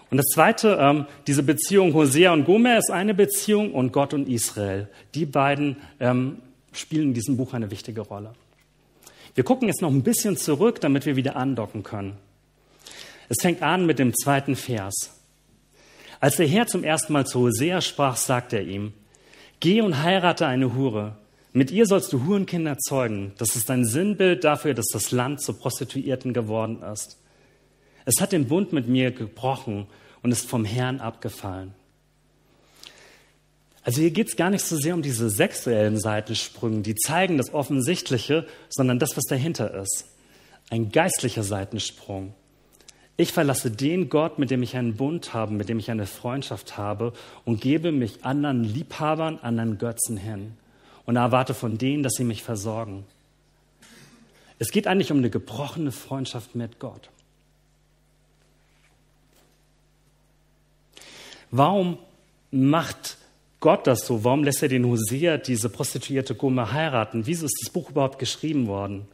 Und 0.09 0.17
das 0.17 0.27
Zweite, 0.27 0.77
ähm, 0.79 1.05
diese 1.27 1.43
Beziehung 1.43 1.93
Hosea 1.93 2.31
und 2.31 2.45
Gomer 2.45 2.77
ist 2.77 2.91
eine 2.91 3.13
Beziehung 3.13 3.73
und 3.73 3.91
Gott 3.91 4.13
und 4.13 4.29
Israel. 4.29 4.87
Die 5.15 5.25
beiden 5.25 5.77
ähm, 5.99 6.37
spielen 6.71 7.09
in 7.09 7.13
diesem 7.13 7.35
Buch 7.35 7.53
eine 7.53 7.71
wichtige 7.71 8.01
Rolle. 8.01 8.33
Wir 9.35 9.43
gucken 9.43 9.67
jetzt 9.67 9.81
noch 9.81 9.91
ein 9.91 10.03
bisschen 10.03 10.37
zurück, 10.37 10.81
damit 10.81 11.05
wir 11.05 11.15
wieder 11.15 11.35
andocken 11.35 11.83
können. 11.83 12.17
Es 13.29 13.37
fängt 13.41 13.61
an 13.61 13.85
mit 13.85 13.99
dem 13.99 14.13
zweiten 14.13 14.55
Vers. 14.55 15.17
Als 16.19 16.35
der 16.35 16.47
Herr 16.47 16.67
zum 16.67 16.83
ersten 16.83 17.13
Mal 17.13 17.25
zu 17.25 17.39
Hosea 17.39 17.81
sprach, 17.81 18.17
sagte 18.17 18.57
er 18.57 18.63
ihm, 18.63 18.93
Geh 19.59 19.81
und 19.81 20.01
heirate 20.03 20.47
eine 20.47 20.75
Hure. 20.75 21.15
Mit 21.53 21.71
ihr 21.71 21.85
sollst 21.85 22.11
du 22.13 22.25
Hurenkinder 22.25 22.77
zeugen. 22.77 23.33
Das 23.37 23.55
ist 23.55 23.69
ein 23.69 23.85
Sinnbild 23.85 24.43
dafür, 24.43 24.73
dass 24.73 24.87
das 24.91 25.11
Land 25.11 25.41
zu 25.41 25.53
Prostituierten 25.53 26.33
geworden 26.33 26.81
ist. 26.81 27.19
Es 28.05 28.19
hat 28.19 28.31
den 28.31 28.47
Bund 28.47 28.73
mit 28.73 28.87
mir 28.87 29.11
gebrochen 29.11 29.87
und 30.23 30.31
ist 30.31 30.49
vom 30.49 30.65
Herrn 30.65 30.99
abgefallen. 30.99 31.73
Also 33.83 34.01
hier 34.01 34.11
geht 34.11 34.27
es 34.27 34.35
gar 34.35 34.49
nicht 34.49 34.63
so 34.63 34.77
sehr 34.77 34.93
um 34.93 35.01
diese 35.01 35.29
sexuellen 35.29 35.99
Seitensprünge, 35.99 36.81
die 36.81 36.95
zeigen 36.95 37.37
das 37.37 37.53
Offensichtliche, 37.53 38.45
sondern 38.69 38.99
das, 38.99 39.17
was 39.17 39.23
dahinter 39.23 39.73
ist. 39.73 40.05
Ein 40.69 40.91
geistlicher 40.91 41.43
Seitensprung. 41.43 42.33
Ich 43.17 43.33
verlasse 43.33 43.71
den 43.71 44.09
Gott, 44.09 44.39
mit 44.39 44.51
dem 44.51 44.63
ich 44.63 44.75
einen 44.77 44.95
Bund 44.95 45.33
habe, 45.33 45.53
mit 45.53 45.69
dem 45.69 45.79
ich 45.79 45.91
eine 45.91 46.05
Freundschaft 46.05 46.77
habe 46.77 47.13
und 47.43 47.61
gebe 47.61 47.91
mich 47.91 48.23
anderen 48.23 48.63
Liebhabern, 48.63 49.39
anderen 49.39 49.77
Götzen 49.77 50.17
hin 50.17 50.53
und 51.05 51.15
erwarte 51.15 51.53
von 51.53 51.77
denen, 51.77 52.03
dass 52.03 52.13
sie 52.13 52.23
mich 52.23 52.43
versorgen. 52.43 53.05
Es 54.59 54.71
geht 54.71 54.87
eigentlich 54.87 55.11
um 55.11 55.17
eine 55.17 55.29
gebrochene 55.29 55.91
Freundschaft 55.91 56.55
mit 56.55 56.79
Gott. 56.79 57.09
Warum 61.49 61.97
macht 62.51 63.17
Gott 63.61 63.85
das 63.85 64.05
so? 64.05 64.23
Warum 64.23 64.43
lässt 64.43 64.63
er 64.63 64.69
den 64.69 64.87
Hosea 64.87 65.37
diese 65.37 65.69
prostituierte 65.69 66.35
Gomer 66.35 66.73
heiraten? 66.73 67.27
Wieso 67.27 67.45
ist 67.45 67.59
das 67.61 67.71
Buch 67.71 67.91
überhaupt 67.91 68.19
geschrieben 68.19 68.67
worden? 68.67 69.07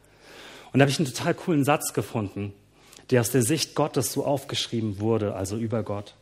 Und 0.72 0.78
da 0.78 0.82
habe 0.82 0.90
ich 0.90 0.98
einen 0.98 1.06
total 1.06 1.34
coolen 1.34 1.64
Satz 1.64 1.92
gefunden, 1.92 2.54
der 3.10 3.20
aus 3.20 3.30
der 3.30 3.42
Sicht 3.42 3.74
Gottes 3.74 4.12
so 4.12 4.24
aufgeschrieben 4.24 5.00
wurde, 5.00 5.34
also 5.34 5.56
über 5.56 5.82
Gott. 5.82 6.14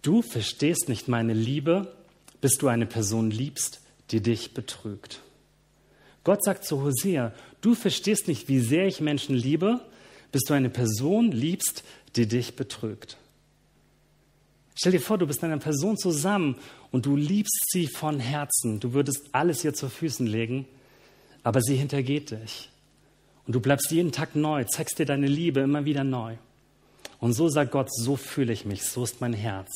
Du 0.00 0.22
verstehst 0.22 0.88
nicht 0.88 1.06
meine 1.06 1.34
Liebe, 1.34 1.92
bis 2.40 2.56
du 2.56 2.68
eine 2.68 2.86
Person 2.86 3.30
liebst, 3.30 3.80
die 4.10 4.22
dich 4.22 4.54
betrügt. 4.54 5.20
Gott 6.24 6.42
sagt 6.44 6.64
zu 6.64 6.82
Hosea, 6.82 7.32
du 7.60 7.74
verstehst 7.74 8.26
nicht, 8.26 8.48
wie 8.48 8.60
sehr 8.60 8.86
ich 8.86 9.00
Menschen 9.00 9.36
liebe, 9.36 9.80
bis 10.32 10.42
du 10.44 10.54
eine 10.54 10.70
Person 10.70 11.30
liebst, 11.30 11.84
die 12.16 12.26
dich 12.26 12.56
betrügt. 12.56 13.18
Stell 14.78 14.92
dir 14.92 15.00
vor, 15.00 15.16
du 15.16 15.26
bist 15.26 15.40
mit 15.40 15.50
einer 15.50 15.60
Person 15.60 15.96
zusammen 15.96 16.56
und 16.92 17.06
du 17.06 17.16
liebst 17.16 17.70
sie 17.70 17.86
von 17.86 18.20
Herzen. 18.20 18.78
Du 18.78 18.92
würdest 18.92 19.22
alles 19.32 19.64
ihr 19.64 19.72
zu 19.72 19.88
Füßen 19.88 20.26
legen, 20.26 20.66
aber 21.42 21.62
sie 21.62 21.76
hintergeht 21.76 22.30
dich. 22.30 22.68
Und 23.46 23.54
du 23.54 23.60
bleibst 23.60 23.90
jeden 23.90 24.12
Tag 24.12 24.36
neu, 24.36 24.64
zeigst 24.64 24.98
dir 24.98 25.06
deine 25.06 25.28
Liebe 25.28 25.60
immer 25.60 25.86
wieder 25.86 26.04
neu. 26.04 26.36
Und 27.20 27.32
so 27.32 27.48
sagt 27.48 27.70
Gott, 27.72 27.88
so 27.90 28.16
fühle 28.16 28.52
ich 28.52 28.66
mich, 28.66 28.82
so 28.82 29.02
ist 29.02 29.20
mein 29.22 29.32
Herz. 29.32 29.70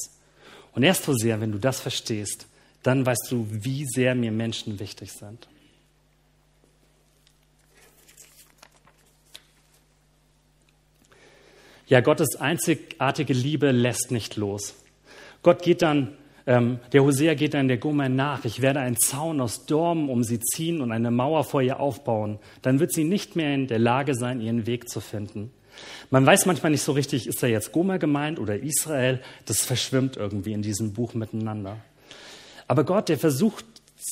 Und 0.75 0.83
erst 0.83 1.04
so 1.04 1.14
sehr, 1.14 1.40
wenn 1.40 1.52
du 1.52 1.59
das 1.59 1.80
verstehst, 1.80 2.47
dann 2.83 3.07
weißt 3.07 3.28
du, 3.30 3.47
wie 3.50 3.87
sehr 3.87 4.14
mir 4.14 4.33
Menschen 4.33 4.78
wichtig 4.80 5.12
sind. 5.12 5.49
Ja, 11.87 12.00
Gottes 12.00 12.37
einzigartige 12.37 13.33
Liebe 13.33 13.73
lässt 13.73 14.11
nicht 14.11 14.37
los. 14.37 14.75
Gott 15.43 15.63
geht 15.63 15.83
dann, 15.83 16.17
ähm, 16.47 16.79
der 16.93 17.03
Hosea 17.03 17.35
geht 17.35 17.55
dann 17.55 17.69
der 17.69 17.79
Gomer 17.79 18.09
nach. 18.09 18.45
Ich 18.45 18.61
werde 18.61 18.81
einen 18.81 18.99
Zaun 18.99 19.41
aus 19.41 19.67
Dormen 19.67 20.09
um 20.09 20.23
sie 20.23 20.41
ziehen 20.41 20.81
und 20.81 20.93
eine 20.93 21.11
Mauer 21.11 21.45
vor 21.45 21.63
ihr 21.63 21.81
aufbauen. 21.81 22.39
Dann 22.63 22.81
wird 22.81 22.93
sie 22.93 23.05
nicht 23.05 23.37
mehr 23.37 23.55
in 23.55 23.67
der 23.67 23.79
Lage 23.79 24.15
sein, 24.15 24.41
ihren 24.41 24.67
Weg 24.67 24.89
zu 24.89 25.01
finden. 25.01 25.53
Man 26.11 26.27
weiß 26.27 26.47
manchmal 26.47 26.73
nicht 26.73 26.83
so 26.83 26.93
richtig, 26.93 27.27
ist 27.27 27.43
da 27.43 27.47
jetzt 27.47 27.73
Gomer 27.73 27.99
gemeint 27.99 28.39
oder 28.39 28.59
Israel. 28.59 29.21
Das 29.47 29.65
verschwimmt 29.65 30.17
irgendwie 30.17 30.53
in 30.53 30.63
diesem 30.63 30.93
Buch 30.93 31.15
miteinander. 31.15 31.77
Aber 32.67 32.85
Gott, 32.85 33.09
der 33.09 33.19
versucht, 33.19 33.65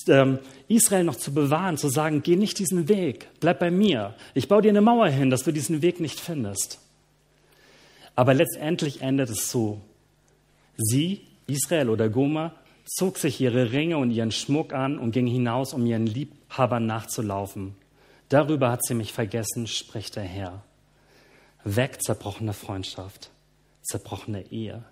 ähm, 0.08 0.38
Israel 0.68 1.04
noch 1.04 1.16
zu 1.16 1.32
bewahren, 1.32 1.76
zu 1.76 1.88
sagen, 1.88 2.22
geh 2.22 2.36
nicht 2.36 2.58
diesen 2.58 2.88
Weg, 2.88 3.28
bleib 3.40 3.58
bei 3.58 3.70
mir. 3.70 4.14
Ich 4.34 4.48
baue 4.48 4.62
dir 4.62 4.70
eine 4.70 4.80
Mauer 4.80 5.08
hin, 5.08 5.30
dass 5.30 5.44
du 5.44 5.52
diesen 5.52 5.82
Weg 5.82 6.00
nicht 6.00 6.20
findest. 6.20 6.80
Aber 8.14 8.34
letztendlich 8.34 9.00
endet 9.00 9.30
es 9.30 9.50
so. 9.50 9.80
Sie, 10.78 11.26
Israel 11.48 11.90
oder 11.90 12.08
Gomer, 12.08 12.54
zog 12.86 13.18
sich 13.18 13.40
ihre 13.40 13.72
Ringe 13.72 13.98
und 13.98 14.10
ihren 14.10 14.32
Schmuck 14.32 14.72
an 14.72 14.98
und 14.98 15.10
ging 15.10 15.26
hinaus, 15.26 15.74
um 15.74 15.84
ihren 15.84 16.06
Liebhabern 16.06 16.86
nachzulaufen. 16.86 17.74
Darüber 18.28 18.70
hat 18.70 18.84
sie 18.84 18.94
mich 18.94 19.12
vergessen, 19.12 19.66
spricht 19.66 20.16
der 20.16 20.22
Herr. 20.22 20.62
Weg 21.64 22.02
zerbrochene 22.02 22.52
Freundschaft, 22.52 23.30
zerbrochene 23.82 24.50
Ehe. 24.50 24.84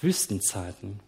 Wüstenzeiten. 0.00 1.00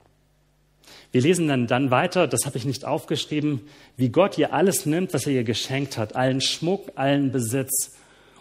Wir 1.12 1.22
lesen 1.22 1.48
dann, 1.48 1.66
dann 1.66 1.90
weiter, 1.90 2.28
das 2.28 2.44
habe 2.44 2.58
ich 2.58 2.64
nicht 2.64 2.84
aufgeschrieben, 2.84 3.62
wie 3.96 4.10
Gott 4.10 4.36
ihr 4.36 4.52
alles 4.52 4.86
nimmt, 4.86 5.14
was 5.14 5.26
er 5.26 5.32
ihr 5.32 5.44
geschenkt 5.44 5.96
hat, 5.96 6.14
allen 6.14 6.40
Schmuck, 6.40 6.92
allen 6.96 7.32
Besitz. 7.32 7.96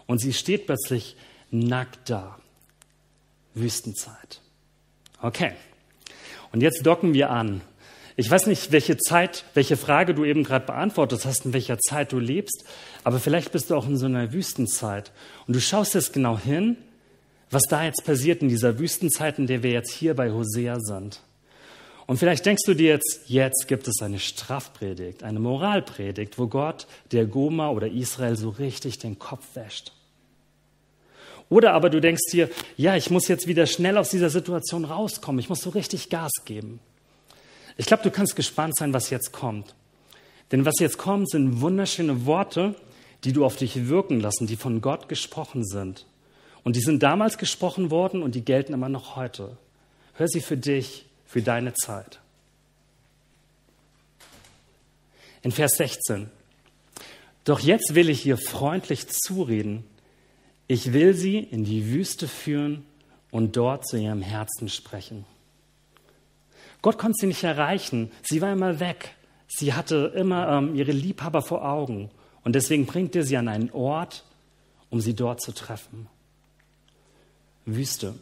Und 0.06 0.18
sie 0.18 0.32
steht 0.32 0.66
plötzlich 0.66 1.16
nackt 1.50 2.10
da. 2.10 2.38
Wüstenzeit. 3.54 4.40
Okay. 5.20 5.52
Und 6.52 6.60
jetzt 6.60 6.84
docken 6.84 7.14
wir 7.14 7.30
an. 7.30 7.62
Ich 8.16 8.30
weiß 8.30 8.46
nicht, 8.46 8.72
welche 8.72 8.98
Zeit, 8.98 9.44
welche 9.54 9.76
Frage 9.76 10.14
du 10.14 10.24
eben 10.24 10.44
gerade 10.44 10.66
beantwortet 10.66 11.24
hast, 11.24 11.46
in 11.46 11.54
welcher 11.54 11.78
Zeit 11.78 12.12
du 12.12 12.18
lebst, 12.18 12.64
aber 13.04 13.18
vielleicht 13.18 13.52
bist 13.52 13.70
du 13.70 13.74
auch 13.74 13.86
in 13.86 13.96
so 13.96 14.06
einer 14.06 14.32
Wüstenzeit. 14.32 15.12
Und 15.46 15.56
du 15.56 15.60
schaust 15.60 15.94
jetzt 15.94 16.12
genau 16.12 16.38
hin, 16.38 16.76
was 17.50 17.62
da 17.68 17.84
jetzt 17.84 18.04
passiert 18.04 18.42
in 18.42 18.48
dieser 18.48 18.78
Wüstenzeit, 18.78 19.38
in 19.38 19.46
der 19.46 19.62
wir 19.62 19.70
jetzt 19.70 19.92
hier 19.92 20.14
bei 20.14 20.30
Hosea 20.30 20.78
sind. 20.80 21.20
Und 22.06 22.18
vielleicht 22.18 22.44
denkst 22.44 22.64
du 22.66 22.74
dir 22.74 22.88
jetzt, 22.88 23.22
jetzt 23.26 23.68
gibt 23.68 23.88
es 23.88 24.02
eine 24.02 24.18
Strafpredigt, 24.18 25.22
eine 25.22 25.38
Moralpredigt, 25.38 26.38
wo 26.38 26.48
Gott 26.48 26.86
der 27.12 27.26
Goma 27.26 27.70
oder 27.70 27.88
Israel 27.88 28.36
so 28.36 28.50
richtig 28.50 28.98
den 28.98 29.18
Kopf 29.18 29.54
wäscht. 29.54 29.92
Oder 31.52 31.74
aber 31.74 31.90
du 31.90 32.00
denkst 32.00 32.30
dir, 32.32 32.48
ja, 32.78 32.96
ich 32.96 33.10
muss 33.10 33.28
jetzt 33.28 33.46
wieder 33.46 33.66
schnell 33.66 33.98
aus 33.98 34.08
dieser 34.08 34.30
Situation 34.30 34.86
rauskommen. 34.86 35.38
Ich 35.38 35.50
muss 35.50 35.60
so 35.60 35.68
richtig 35.68 36.08
Gas 36.08 36.32
geben. 36.46 36.80
Ich 37.76 37.84
glaube, 37.84 38.02
du 38.02 38.10
kannst 38.10 38.36
gespannt 38.36 38.74
sein, 38.74 38.94
was 38.94 39.10
jetzt 39.10 39.32
kommt. 39.32 39.74
Denn 40.50 40.64
was 40.64 40.76
jetzt 40.80 40.96
kommt, 40.96 41.28
sind 41.28 41.60
wunderschöne 41.60 42.24
Worte, 42.24 42.74
die 43.24 43.34
du 43.34 43.44
auf 43.44 43.56
dich 43.56 43.86
wirken 43.88 44.18
lassen, 44.18 44.46
die 44.46 44.56
von 44.56 44.80
Gott 44.80 45.10
gesprochen 45.10 45.62
sind. 45.62 46.06
Und 46.64 46.74
die 46.74 46.80
sind 46.80 47.02
damals 47.02 47.36
gesprochen 47.36 47.90
worden 47.90 48.22
und 48.22 48.34
die 48.34 48.46
gelten 48.46 48.72
immer 48.72 48.88
noch 48.88 49.16
heute. 49.16 49.58
Hör 50.14 50.28
sie 50.28 50.40
für 50.40 50.56
dich, 50.56 51.04
für 51.26 51.42
deine 51.42 51.74
Zeit. 51.74 52.20
In 55.42 55.52
Vers 55.52 55.72
16. 55.76 56.30
Doch 57.44 57.60
jetzt 57.60 57.94
will 57.94 58.08
ich 58.08 58.24
ihr 58.24 58.38
freundlich 58.38 59.08
zureden 59.08 59.84
ich 60.72 60.94
will 60.94 61.12
sie 61.12 61.38
in 61.38 61.64
die 61.64 61.92
Wüste 61.92 62.26
führen 62.26 62.86
und 63.30 63.58
dort 63.58 63.86
zu 63.86 63.98
ihrem 63.98 64.22
Herzen 64.22 64.70
sprechen. 64.70 65.26
Gott 66.80 66.96
konnte 66.96 67.18
sie 67.20 67.26
nicht 67.26 67.44
erreichen. 67.44 68.10
Sie 68.22 68.40
war 68.40 68.50
immer 68.50 68.80
weg. 68.80 69.14
Sie 69.48 69.74
hatte 69.74 70.14
immer 70.16 70.48
ähm, 70.48 70.74
ihre 70.74 70.92
Liebhaber 70.92 71.42
vor 71.42 71.62
Augen. 71.62 72.10
Und 72.42 72.54
deswegen 72.54 72.86
bringt 72.86 73.14
er 73.14 73.22
sie 73.22 73.36
an 73.36 73.48
einen 73.48 73.70
Ort, 73.72 74.24
um 74.88 75.02
sie 75.02 75.12
dort 75.12 75.42
zu 75.42 75.52
treffen. 75.52 76.06
Wüste. 77.66 78.14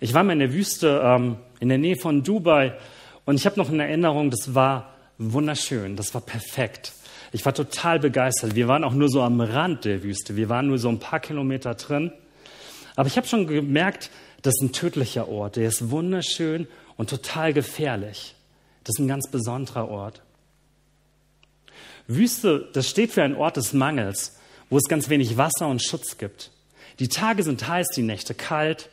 Ich 0.00 0.14
war 0.14 0.24
mal 0.24 0.32
in 0.32 0.40
der 0.40 0.52
Wüste 0.52 1.00
ähm, 1.04 1.36
in 1.60 1.68
der 1.68 1.78
Nähe 1.78 1.96
von 1.96 2.24
Dubai 2.24 2.76
und 3.24 3.36
ich 3.36 3.46
habe 3.46 3.56
noch 3.60 3.68
eine 3.68 3.84
Erinnerung, 3.84 4.30
das 4.30 4.56
war 4.56 4.94
wunderschön, 5.16 5.94
das 5.94 6.12
war 6.12 6.22
perfekt. 6.22 6.92
Ich 7.32 7.44
war 7.46 7.54
total 7.54 7.98
begeistert. 7.98 8.54
Wir 8.54 8.68
waren 8.68 8.84
auch 8.84 8.92
nur 8.92 9.08
so 9.08 9.22
am 9.22 9.40
Rand 9.40 9.86
der 9.86 10.02
Wüste. 10.02 10.36
Wir 10.36 10.50
waren 10.50 10.66
nur 10.66 10.78
so 10.78 10.90
ein 10.90 10.98
paar 10.98 11.20
Kilometer 11.20 11.74
drin. 11.74 12.12
Aber 12.94 13.06
ich 13.06 13.16
habe 13.16 13.26
schon 13.26 13.46
gemerkt, 13.46 14.10
das 14.42 14.54
ist 14.54 14.62
ein 14.62 14.72
tödlicher 14.72 15.28
Ort. 15.28 15.56
Der 15.56 15.66
ist 15.66 15.90
wunderschön 15.90 16.68
und 16.96 17.08
total 17.08 17.54
gefährlich. 17.54 18.34
Das 18.84 18.96
ist 18.96 19.00
ein 19.00 19.08
ganz 19.08 19.30
besonderer 19.30 19.88
Ort. 19.88 20.22
Wüste, 22.06 22.68
das 22.74 22.88
steht 22.88 23.12
für 23.12 23.22
einen 23.22 23.36
Ort 23.36 23.56
des 23.56 23.72
Mangels, 23.72 24.36
wo 24.68 24.76
es 24.76 24.84
ganz 24.84 25.08
wenig 25.08 25.36
Wasser 25.36 25.68
und 25.68 25.82
Schutz 25.82 26.18
gibt. 26.18 26.50
Die 26.98 27.08
Tage 27.08 27.42
sind 27.42 27.66
heiß, 27.66 27.88
die 27.94 28.02
Nächte 28.02 28.34
kalt. 28.34 28.90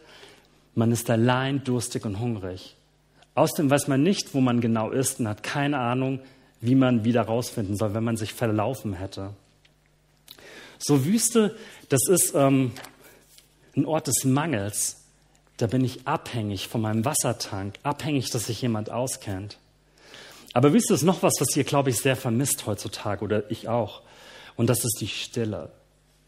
Man 0.75 0.91
ist 0.91 1.10
allein, 1.10 1.63
durstig 1.63 2.05
und 2.05 2.19
hungrig. 2.19 2.75
Außerdem 3.36 3.69
weiß 3.69 3.88
man 3.88 4.01
nicht, 4.01 4.34
wo 4.34 4.39
man 4.39 4.62
genau 4.62 4.91
ist 4.91 5.19
und 5.19 5.27
hat 5.27 5.43
keine 5.43 5.79
Ahnung, 5.79 6.19
wie 6.62 6.75
man 6.75 7.06
wieder 7.06 7.22
rausfinden 7.22 7.75
soll, 7.78 7.94
wenn 7.94 8.04
man 8.04 8.18
sich 8.18 8.34
verlaufen 8.34 8.94
hätte. 8.94 9.32
So 10.78 11.06
Wüste, 11.06 11.56
das 11.89 12.08
ist 12.08 12.34
ähm, 12.36 12.72
ein 13.75 13.86
Ort 13.86 14.08
des 14.08 14.24
Mangels. 14.24 14.98
Da 15.58 15.68
bin 15.68 15.84
ich 15.84 16.08
abhängig 16.08 16.68
von 16.68 16.82
meinem 16.82 17.04
Wassertank, 17.04 17.75
abhängig, 17.84 18.30
dass 18.30 18.46
sich 18.46 18.62
jemand 18.62 18.89
auskennt. 18.89 19.58
Aber 20.54 20.74
Wüste 20.74 20.94
ist 20.94 21.04
noch 21.04 21.22
was, 21.22 21.34
was 21.39 21.56
ihr, 21.56 21.63
glaube 21.63 21.89
ich, 21.89 21.98
sehr 21.98 22.16
vermisst 22.16 22.66
heutzutage 22.66 23.24
oder 23.24 23.50
ich 23.51 23.68
auch. 23.68 24.01
Und 24.56 24.68
das 24.68 24.84
ist 24.84 24.98
die 25.00 25.08
Stille. 25.08 25.72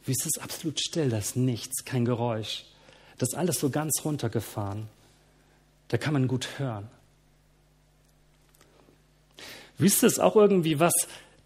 Wüste 0.05 0.27
ist 0.27 0.41
absolut 0.41 0.79
still, 0.79 1.09
da 1.09 1.17
ist 1.17 1.35
nichts, 1.35 1.85
kein 1.85 2.05
Geräusch. 2.05 2.65
Das 3.17 3.29
ist 3.29 3.35
alles 3.35 3.59
so 3.59 3.69
ganz 3.69 4.01
runtergefahren. 4.03 4.87
Da 5.87 5.97
kann 5.97 6.13
man 6.13 6.27
gut 6.27 6.47
hören. 6.57 6.89
Wüste 9.81 10.07
ist 10.07 10.19
auch 10.19 10.35
irgendwie 10.35 10.79
was, 10.79 10.93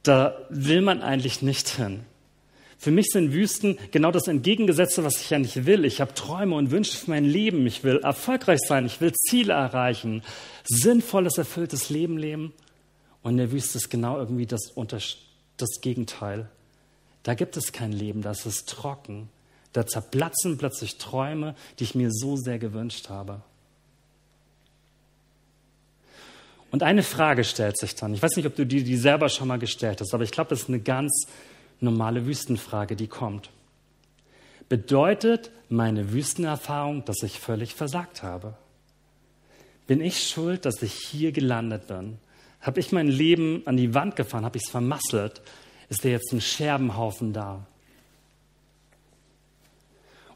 da 0.04 0.38
will 0.50 0.82
man 0.82 1.01
eigentlich 1.01 1.42
nicht 1.42 1.70
hin. 1.70 2.06
Für 2.77 2.92
mich 2.92 3.08
sind 3.08 3.34
Wüsten 3.34 3.77
genau 3.92 4.12
das 4.12 4.27
Entgegengesetzte, 4.27 5.04
was 5.04 5.22
ich 5.22 5.30
ja 5.30 5.39
nicht 5.39 5.65
will. 5.65 5.86
Ich 5.86 6.01
habe 6.01 6.13
Träume 6.13 6.56
und 6.56 6.72
Wünsche 6.72 6.96
für 6.96 7.10
mein 7.10 7.25
Leben. 7.25 7.65
Ich 7.65 7.84
will 7.84 7.98
erfolgreich 7.98 8.60
sein. 8.68 8.86
Ich 8.86 9.01
will 9.01 9.13
Ziele 9.13 9.54
erreichen. 9.54 10.24
Sinnvolles, 10.65 11.38
erfülltes 11.38 11.89
Leben 11.89 12.18
leben. 12.18 12.54
Und 13.24 13.32
in 13.32 13.38
der 13.38 13.51
Wüste 13.51 13.77
ist 13.77 13.89
genau 13.89 14.20
irgendwie 14.20 14.46
das, 14.46 14.74
das 15.58 15.82
Gegenteil. 15.82 16.50
Da 17.24 17.34
gibt 17.34 17.58
es 17.58 17.72
kein 17.72 17.92
Leben. 17.92 18.22
Das 18.22 18.46
ist 18.46 18.70
trocken. 18.70 19.30
Da 19.74 19.88
zerplatzen 19.88 20.58
plötzlich 20.58 20.98
Träume, 20.98 21.56
die 21.80 21.86
ich 21.86 21.96
mir 21.96 22.12
so 22.12 22.36
sehr 22.36 22.60
gewünscht 22.60 23.10
habe. 23.10 23.42
Und 26.72 26.84
eine 26.84 27.03
Frage 27.03 27.43
stellt 27.43 27.77
sich 27.77 27.95
dann. 27.95 28.13
Ich 28.13 28.22
weiß 28.22 28.36
nicht, 28.36 28.45
ob 28.45 28.55
du 28.55 28.65
dir 28.65 28.84
die 28.84 28.98
selber 28.98 29.29
schon 29.29 29.48
mal 29.48 29.60
gestellt 29.60 30.01
hast, 30.01 30.13
aber 30.13 30.24
ich 30.24 30.31
glaube, 30.31 30.50
das 30.50 30.63
ist 30.63 30.69
eine 30.69 30.79
ganz 30.79 31.27
normale 31.79 32.25
Wüstenfrage, 32.25 32.95
die 32.95 33.07
kommt. 33.07 33.50
Bedeutet 34.67 35.51
meine 35.69 36.12
Wüstenerfahrung, 36.12 37.05
dass 37.05 37.22
ich 37.24 37.39
völlig 37.39 37.75
versagt 37.75 38.24
habe? 38.24 38.55
Bin 39.88 40.01
ich 40.01 40.27
schuld, 40.27 40.65
dass 40.65 40.81
ich 40.81 40.93
hier 40.93 41.31
gelandet 41.31 41.88
bin? 41.88 42.17
Habe 42.62 42.79
ich 42.79 42.91
mein 42.91 43.07
Leben 43.07 43.62
an 43.65 43.77
die 43.77 43.93
Wand 43.93 44.15
gefahren? 44.15 44.43
Habe 44.43 44.57
ich 44.57 44.63
es 44.65 44.72
vermasselt? 44.72 45.41
Ist 45.89 46.03
da 46.03 46.10
jetzt 46.10 46.34
ein 46.34 46.41
Scherbenhaufen 46.41 47.31
da? 47.31 47.67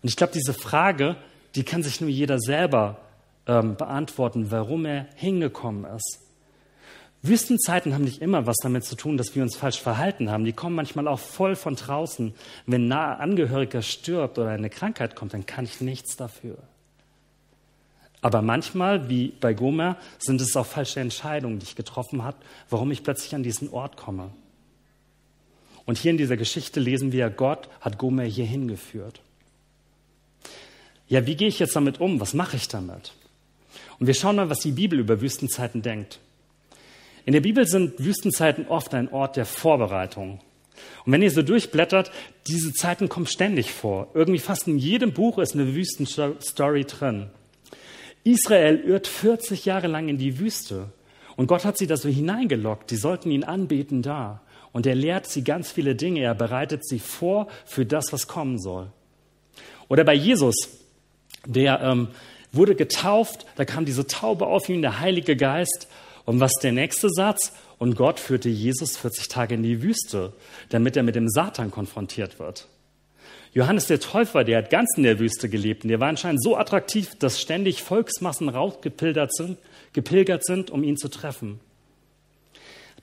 Und 0.01 0.09
ich 0.09 0.15
glaube, 0.15 0.33
diese 0.33 0.53
Frage, 0.53 1.15
die 1.55 1.63
kann 1.63 1.81
sich 1.81 1.99
nur 1.99 2.09
jeder 2.09 2.39
selber 2.39 3.01
ähm, 3.47 3.75
beantworten, 3.75 4.51
warum 4.51 4.85
er 4.85 5.07
hingekommen 5.15 5.85
ist. 5.85 6.19
Wüstenzeiten 7.21 7.93
haben 7.93 8.05
nicht 8.05 8.21
immer 8.21 8.45
was 8.45 8.55
damit 8.61 8.85
zu 8.85 8.95
tun, 8.95 9.17
dass 9.17 9.35
wir 9.35 9.43
uns 9.43 9.57
falsch 9.57 9.81
verhalten 9.81 10.31
haben. 10.31 10.45
Die 10.45 10.53
kommen 10.53 10.75
manchmal 10.75 11.07
auch 11.07 11.19
voll 11.19 11.55
von 11.55 11.75
draußen. 11.75 12.33
Wenn 12.65 12.91
ein 12.91 12.91
Angehöriger 12.93 13.81
stirbt 13.81 14.39
oder 14.39 14.51
eine 14.51 14.69
Krankheit 14.69 15.15
kommt, 15.15 15.33
dann 15.33 15.45
kann 15.45 15.65
ich 15.65 15.81
nichts 15.81 16.15
dafür. 16.15 16.57
Aber 18.21 18.41
manchmal, 18.41 19.09
wie 19.09 19.29
bei 19.29 19.53
Gomer, 19.53 19.97
sind 20.17 20.41
es 20.41 20.55
auch 20.55 20.65
falsche 20.65 20.99
Entscheidungen, 20.99 21.59
die 21.59 21.65
ich 21.65 21.75
getroffen 21.75 22.23
habe, 22.23 22.37
warum 22.69 22.91
ich 22.91 23.03
plötzlich 23.03 23.35
an 23.35 23.43
diesen 23.43 23.69
Ort 23.69 23.97
komme. 23.97 24.31
Und 25.85 25.97
hier 25.97 26.11
in 26.11 26.17
dieser 26.17 26.37
Geschichte 26.37 26.79
lesen 26.79 27.11
wir, 27.11 27.29
Gott 27.29 27.69
hat 27.81 27.97
Gomer 27.97 28.23
hier 28.23 28.45
hingeführt. 28.45 29.21
Ja, 31.07 31.25
wie 31.25 31.35
gehe 31.35 31.47
ich 31.47 31.59
jetzt 31.59 31.75
damit 31.75 31.99
um? 31.99 32.19
Was 32.19 32.33
mache 32.33 32.57
ich 32.57 32.67
damit? 32.67 33.13
Und 33.99 34.07
wir 34.07 34.13
schauen 34.13 34.37
mal, 34.37 34.49
was 34.49 34.59
die 34.59 34.71
Bibel 34.71 34.99
über 34.99 35.21
Wüstenzeiten 35.21 35.81
denkt. 35.81 36.19
In 37.25 37.33
der 37.33 37.41
Bibel 37.41 37.67
sind 37.67 38.03
Wüstenzeiten 38.03 38.67
oft 38.67 38.93
ein 38.93 39.11
Ort 39.11 39.35
der 39.35 39.45
Vorbereitung. 39.45 40.39
Und 41.05 41.11
wenn 41.11 41.21
ihr 41.21 41.31
so 41.31 41.41
durchblättert, 41.41 42.11
diese 42.47 42.73
Zeiten 42.73 43.09
kommen 43.09 43.27
ständig 43.27 43.71
vor. 43.71 44.09
Irgendwie 44.13 44.39
fast 44.39 44.67
in 44.67 44.77
jedem 44.77 45.13
Buch 45.13 45.37
ist 45.37 45.53
eine 45.53 45.75
Wüstenstory 45.75 46.85
drin. 46.85 47.29
Israel 48.23 48.79
irrt 48.79 49.07
40 49.07 49.65
Jahre 49.65 49.87
lang 49.87 50.07
in 50.07 50.17
die 50.17 50.39
Wüste. 50.39 50.91
Und 51.35 51.47
Gott 51.47 51.65
hat 51.65 51.77
sie 51.77 51.87
da 51.87 51.97
so 51.97 52.09
hineingelockt. 52.09 52.91
Die 52.91 52.97
sollten 52.97 53.31
ihn 53.31 53.43
anbeten 53.43 54.01
da. 54.01 54.41
Und 54.71 54.85
er 54.85 54.95
lehrt 54.95 55.27
sie 55.27 55.43
ganz 55.43 55.71
viele 55.71 55.95
Dinge. 55.95 56.21
Er 56.21 56.35
bereitet 56.35 56.85
sie 56.85 56.99
vor 56.99 57.47
für 57.65 57.85
das, 57.85 58.11
was 58.11 58.27
kommen 58.27 58.59
soll. 58.59 58.91
Oder 59.87 60.03
bei 60.03 60.13
Jesus, 60.13 60.55
der 61.45 61.81
ähm, 61.81 62.09
wurde 62.51 62.75
getauft, 62.75 63.45
da 63.55 63.65
kam 63.65 63.85
diese 63.85 64.07
Taube 64.07 64.47
auf 64.47 64.69
ihn, 64.69 64.81
der 64.81 64.99
Heilige 64.99 65.35
Geist. 65.35 65.87
Und 66.25 66.39
was 66.39 66.53
der 66.61 66.71
nächste 66.71 67.09
Satz? 67.09 67.53
Und 67.77 67.95
Gott 67.95 68.19
führte 68.19 68.49
Jesus 68.49 68.97
40 68.97 69.29
Tage 69.29 69.55
in 69.55 69.63
die 69.63 69.81
Wüste, 69.81 70.33
damit 70.69 70.97
er 70.97 71.03
mit 71.03 71.15
dem 71.15 71.29
Satan 71.29 71.71
konfrontiert 71.71 72.39
wird. 72.39 72.67
Johannes 73.53 73.87
der 73.87 73.99
Täufer, 73.99 74.43
der 74.43 74.59
hat 74.59 74.69
ganz 74.69 74.95
in 74.95 75.03
der 75.03 75.19
Wüste 75.19 75.49
gelebt 75.49 75.83
und 75.83 75.89
der 75.89 75.99
war 75.99 76.09
anscheinend 76.09 76.43
so 76.43 76.55
attraktiv, 76.55 77.15
dass 77.17 77.41
ständig 77.41 77.81
Volksmassen 77.81 78.49
rausgepilgert 78.49 79.33
sind, 79.33 79.57
gepilgert 79.93 80.45
sind, 80.45 80.69
um 80.69 80.83
ihn 80.83 80.97
zu 80.97 81.07
treffen. 81.07 81.59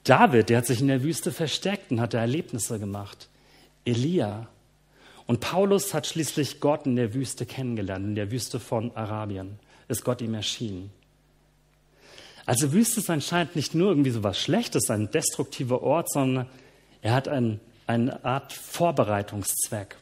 David, 0.05 0.51
der 0.51 0.59
hat 0.59 0.67
sich 0.67 0.81
in 0.81 0.87
der 0.87 1.03
Wüste 1.03 1.33
versteckt 1.33 1.91
und 1.91 2.01
hat 2.01 2.15
Erlebnisse 2.15 2.79
gemacht. 2.79 3.29
Elia. 3.85 4.49
Und 5.27 5.41
Paulus 5.41 5.93
hat 5.93 6.07
schließlich 6.07 6.61
Gott 6.61 6.87
in 6.87 6.97
der 6.97 7.15
Wüste 7.15 7.47
kennengelernt, 7.47 8.05
in 8.05 8.15
der 8.15 8.31
Wüste 8.31 8.61
von 8.61 8.95
Arabien 8.97 9.59
ist 9.89 10.05
Gott 10.05 10.21
ihm 10.21 10.35
erschienen. 10.35 10.91
Also 12.45 12.73
Wüste 12.73 13.01
ist 13.01 13.11
anscheinend 13.11 13.57
nicht 13.57 13.75
nur 13.75 13.89
irgendwie 13.89 14.11
so 14.11 14.23
was 14.23 14.39
Schlechtes, 14.39 14.91
ein 14.91 15.11
destruktiver 15.11 15.83
Ort, 15.83 16.11
sondern 16.11 16.47
er 17.03 17.15
hat 17.15 17.29
ein, 17.29 17.61
eine 17.87 18.25
Art 18.25 18.53
Vorbereitungszweck. 18.53 19.97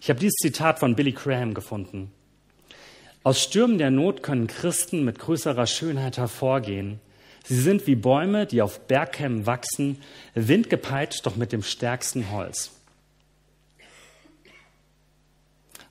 Ich 0.00 0.10
habe 0.10 0.20
dieses 0.20 0.36
Zitat 0.36 0.78
von 0.78 0.94
Billy 0.94 1.12
Graham 1.12 1.54
gefunden. 1.54 2.12
Aus 3.24 3.42
Stürmen 3.42 3.78
der 3.78 3.90
Not 3.90 4.22
können 4.22 4.46
Christen 4.46 5.04
mit 5.04 5.18
größerer 5.18 5.66
Schönheit 5.66 6.18
hervorgehen. 6.18 7.00
Sie 7.44 7.60
sind 7.60 7.86
wie 7.86 7.94
Bäume, 7.94 8.46
die 8.46 8.62
auf 8.62 8.80
Bergkämmen 8.80 9.46
wachsen, 9.46 10.00
windgepeitscht, 10.34 11.26
doch 11.26 11.36
mit 11.36 11.52
dem 11.52 11.62
stärksten 11.62 12.30
Holz. 12.30 12.70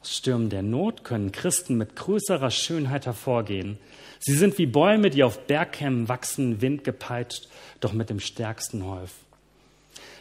Aus 0.02 0.18
Stürmen 0.18 0.50
der 0.50 0.64
Not 0.64 1.04
können 1.04 1.32
Christen 1.32 1.78
mit 1.78 1.96
größerer 1.96 2.50
Schönheit 2.50 3.06
hervorgehen. 3.06 3.78
Sie 4.20 4.34
sind 4.34 4.58
wie 4.58 4.66
Bäume, 4.66 5.12
die 5.12 5.24
auf 5.24 5.46
Bergkämmen 5.46 6.10
wachsen, 6.10 6.62
windgepeitscht, 6.62 7.48
doch 7.80 7.94
mit 7.94 8.10
dem 8.10 8.20
stärksten 8.20 8.84
Holz. 8.86 9.12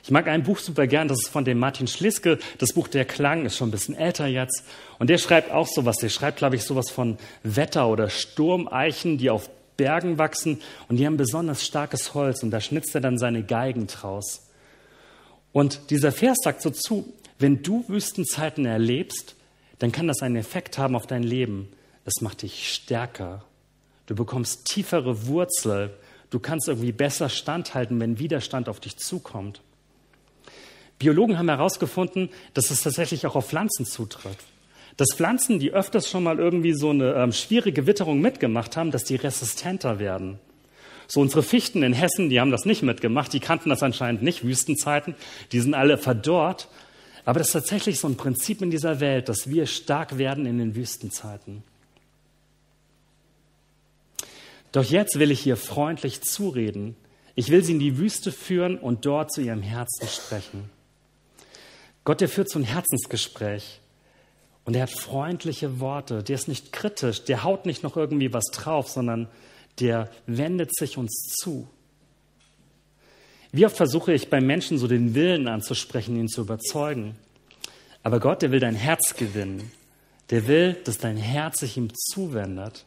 Ich 0.05 0.11
mag 0.11 0.27
ein 0.27 0.43
Buch 0.43 0.59
super 0.59 0.87
gern, 0.87 1.09
das 1.09 1.23
ist 1.23 1.31
von 1.31 1.45
dem 1.45 1.59
Martin 1.59 1.87
Schliske. 1.87 2.39
Das 2.59 2.75
Buch 2.75 2.89
Der 2.89 3.05
Klang 3.05 3.47
ist 3.47 3.57
schon 3.57 3.69
ein 3.69 3.73
bisschen 3.73 3.97
älter 3.97 4.27
jetzt. 4.27 4.65
Und 4.99 5.09
der 5.09 5.19
schreibt 5.19 5.51
auch 5.51 5.69
sowas. 5.69 5.97
Der 5.97 6.09
schreibt, 6.11 6.39
glaube 6.39 6.57
ich, 6.57 6.65
sowas 6.65 6.91
von 6.91 7.19
Wetter- 7.43 7.89
oder 7.89 8.11
Sturmeichen, 8.11 9.17
die 9.17 9.31
auf 9.31 9.49
Bergen 9.83 10.17
wachsen 10.17 10.61
und 10.87 10.99
die 10.99 11.07
haben 11.07 11.17
besonders 11.17 11.67
starkes 11.67 12.15
Holz. 12.15 12.45
Und 12.45 12.53
da 12.53 12.61
schnitzt 12.61 12.95
er 12.95 13.01
dann 13.01 13.19
seine 13.19 13.43
Geigen 13.43 13.89
draus. 13.89 14.47
Und 15.53 15.91
dieser 15.91 16.13
Vers 16.13 16.39
sagt 16.45 16.63
so 16.63 16.71
zu, 16.71 17.13
wenn 17.41 17.65
du 17.65 17.85
Wüstenzeiten 17.89 18.65
erlebst, 18.65 19.35
dann 19.81 19.91
kann 19.91 20.07
das 20.07 20.23
einen 20.23 20.37
Effekt 20.37 20.79
haben 20.79 20.95
auf 20.95 21.09
dein 21.09 21.25
Leben. 21.25 21.69
Es 22.05 22.21
macht 22.21 22.43
dich 22.43 22.73
stärker. 22.73 23.45
Du 24.07 24.15
bekommst 24.15 24.67
tiefere 24.67 25.27
Wurzel. 25.27 25.93
Du 26.31 26.39
kannst 26.39 26.69
irgendwie 26.69 26.93
besser 26.93 27.29
standhalten, 27.29 27.99
wenn 27.99 28.21
Widerstand 28.21 28.69
auf 28.69 28.79
dich 28.79 28.99
zukommt. 28.99 29.63
Biologen 31.01 31.39
haben 31.39 31.49
herausgefunden, 31.49 32.31
dass 32.55 32.71
es 32.71 32.83
tatsächlich 32.83 33.27
auch 33.27 33.35
auf 33.35 33.49
Pflanzen 33.49 33.85
zutrifft. 33.85 34.45
Dass 34.97 35.15
Pflanzen, 35.15 35.59
die 35.59 35.73
öfters 35.73 36.09
schon 36.09 36.23
mal 36.23 36.39
irgendwie 36.39 36.75
so 36.75 36.91
eine 36.91 37.15
ähm, 37.15 37.33
schwierige 37.33 37.87
Witterung 37.87 38.21
mitgemacht 38.21 38.77
haben, 38.77 38.91
dass 38.91 39.05
die 39.05 39.17
resistenter 39.17 39.99
werden. 39.99 40.39
So 41.09 41.21
unsere 41.21 41.43
Fichten 41.43 41.83
in 41.83 41.93
Hessen, 41.93 42.31
die 42.31 42.41
haben 42.41 42.51
das 42.51 42.65
nicht 42.65 42.83
mitgemacht, 42.83 43.33
die 43.33 43.41
kannten 43.41 43.69
das 43.69 43.83
anscheinend 43.83 44.23
nicht, 44.23 44.45
Wüstenzeiten, 44.45 45.15
die 45.53 45.61
sind 45.61 45.75
alle 45.75 45.99
verdorrt. 45.99 46.69
Aber 47.25 47.39
das 47.39 47.49
ist 47.49 47.53
tatsächlich 47.53 48.01
so 48.01 48.09
ein 48.09 48.17
Prinzip 48.17 48.63
in 48.63 48.71
dieser 48.71 49.01
Welt, 49.01 49.29
dass 49.29 49.49
wir 49.49 49.67
stark 49.67 50.19
werden 50.19 50.47
in 50.47 50.59
den 50.59 50.75
Wüstenzeiten. 50.75 51.63
Doch 54.73 54.85
jetzt 54.85 55.19
will 55.19 55.31
ich 55.31 55.41
hier 55.41 55.59
freundlich 55.59 56.23
zureden. 56.23 56.97
Ich 57.35 57.51
will 57.51 57.63
sie 57.63 57.73
in 57.73 57.79
die 57.79 57.99
Wüste 57.99 58.33
führen 58.33 58.79
und 58.79 59.05
dort 59.05 59.33
zu 59.33 59.43
ihrem 59.43 59.63
Herzen 59.63 60.09
sprechen. 60.09 60.71
Gott, 62.05 62.23
der 62.23 62.29
führt 62.31 62.49
so 62.49 62.59
ein 62.59 62.65
Herzensgespräch. 62.65 63.82
Und 64.65 64.77
er 64.77 64.83
hat 64.83 64.91
freundliche 64.91 65.81
Worte. 65.81 66.23
Der 66.23 66.37
ist 66.37 66.49
nicht 66.49 66.73
kritisch. 66.73 67.25
Der 67.25 67.43
haut 67.43 67.67
nicht 67.67 67.83
noch 67.83 67.97
irgendwie 67.97 68.33
was 68.33 68.45
drauf, 68.53 68.89
sondern 68.89 69.29
der 69.81 70.11
wendet 70.27 70.75
sich 70.77 70.97
uns 70.97 71.35
zu. 71.41 71.69
Wie 73.51 73.67
oft 73.67 73.77
versuche 73.77 74.13
ich 74.13 74.31
bei 74.31 74.41
Menschen 74.41 74.79
so 74.79 74.87
den 74.87 75.15
Willen 75.15 75.49
anzusprechen, 75.49 76.17
ihn 76.17 76.29
zu 76.29 76.43
überzeugen. 76.43 77.17
Aber 78.03 78.19
Gott, 78.19 78.43
der 78.43 78.51
will 78.51 78.61
dein 78.61 78.75
Herz 78.75 79.15
gewinnen. 79.17 79.71
Der 80.31 80.47
will, 80.47 80.75
dass 80.85 80.99
dein 80.99 81.17
Herz 81.17 81.61
sich 81.61 81.77
ihm 81.77 81.93
zuwendet. 81.95 82.85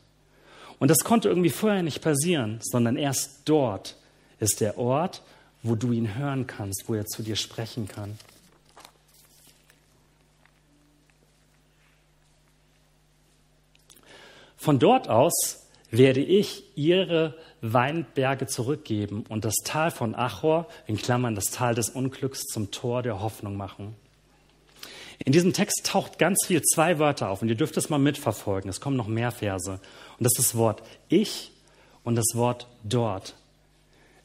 Und 0.80 0.90
das 0.90 1.04
konnte 1.04 1.30
irgendwie 1.30 1.50
vorher 1.50 1.84
nicht 1.84 2.02
passieren, 2.02 2.60
sondern 2.62 2.98
erst 2.98 3.42
dort 3.46 3.98
ist 4.40 4.62
der 4.62 4.78
Ort, 4.78 5.22
wo 5.64 5.76
du 5.76 5.92
ihn 5.92 6.16
hören 6.16 6.48
kannst, 6.48 6.86
wo 6.88 6.96
er 6.96 7.06
zu 7.06 7.24
dir 7.24 7.36
sprechen 7.36 7.88
kann. 7.88 8.18
Von 14.66 14.80
dort 14.80 15.10
aus 15.10 15.68
werde 15.92 16.22
ich 16.22 16.64
ihre 16.76 17.36
Weinberge 17.62 18.48
zurückgeben 18.48 19.24
und 19.30 19.46
das 19.46 19.54
Tal 19.64 19.92
von 19.92 20.16
Achor, 20.16 20.66
in 20.88 20.98
Klammern 20.98 21.36
das 21.36 21.52
Tal 21.52 21.76
des 21.76 21.90
Unglücks, 21.90 22.46
zum 22.46 22.72
Tor 22.72 23.04
der 23.04 23.22
Hoffnung 23.22 23.58
machen. 23.58 23.94
In 25.24 25.34
diesem 25.34 25.54
Text 25.54 25.86
taucht 25.86 26.18
ganz 26.18 26.48
viel 26.48 26.64
zwei 26.64 26.98
Wörter 26.98 27.30
auf 27.30 27.44
und 27.44 27.50
ihr 27.50 27.54
dürft 27.54 27.78
es 27.78 27.92
mal 27.92 28.00
mitverfolgen. 28.00 28.68
Es 28.68 28.82
kommen 28.82 28.98
noch 28.98 29.06
mehr 29.06 29.30
Verse. 29.30 29.74
Und 29.74 30.24
das 30.24 30.32
ist 30.32 30.40
das 30.40 30.56
Wort 30.58 30.82
ich 31.10 31.52
und 32.04 32.16
das 32.16 32.34
Wort 32.34 32.66
dort. 32.84 33.36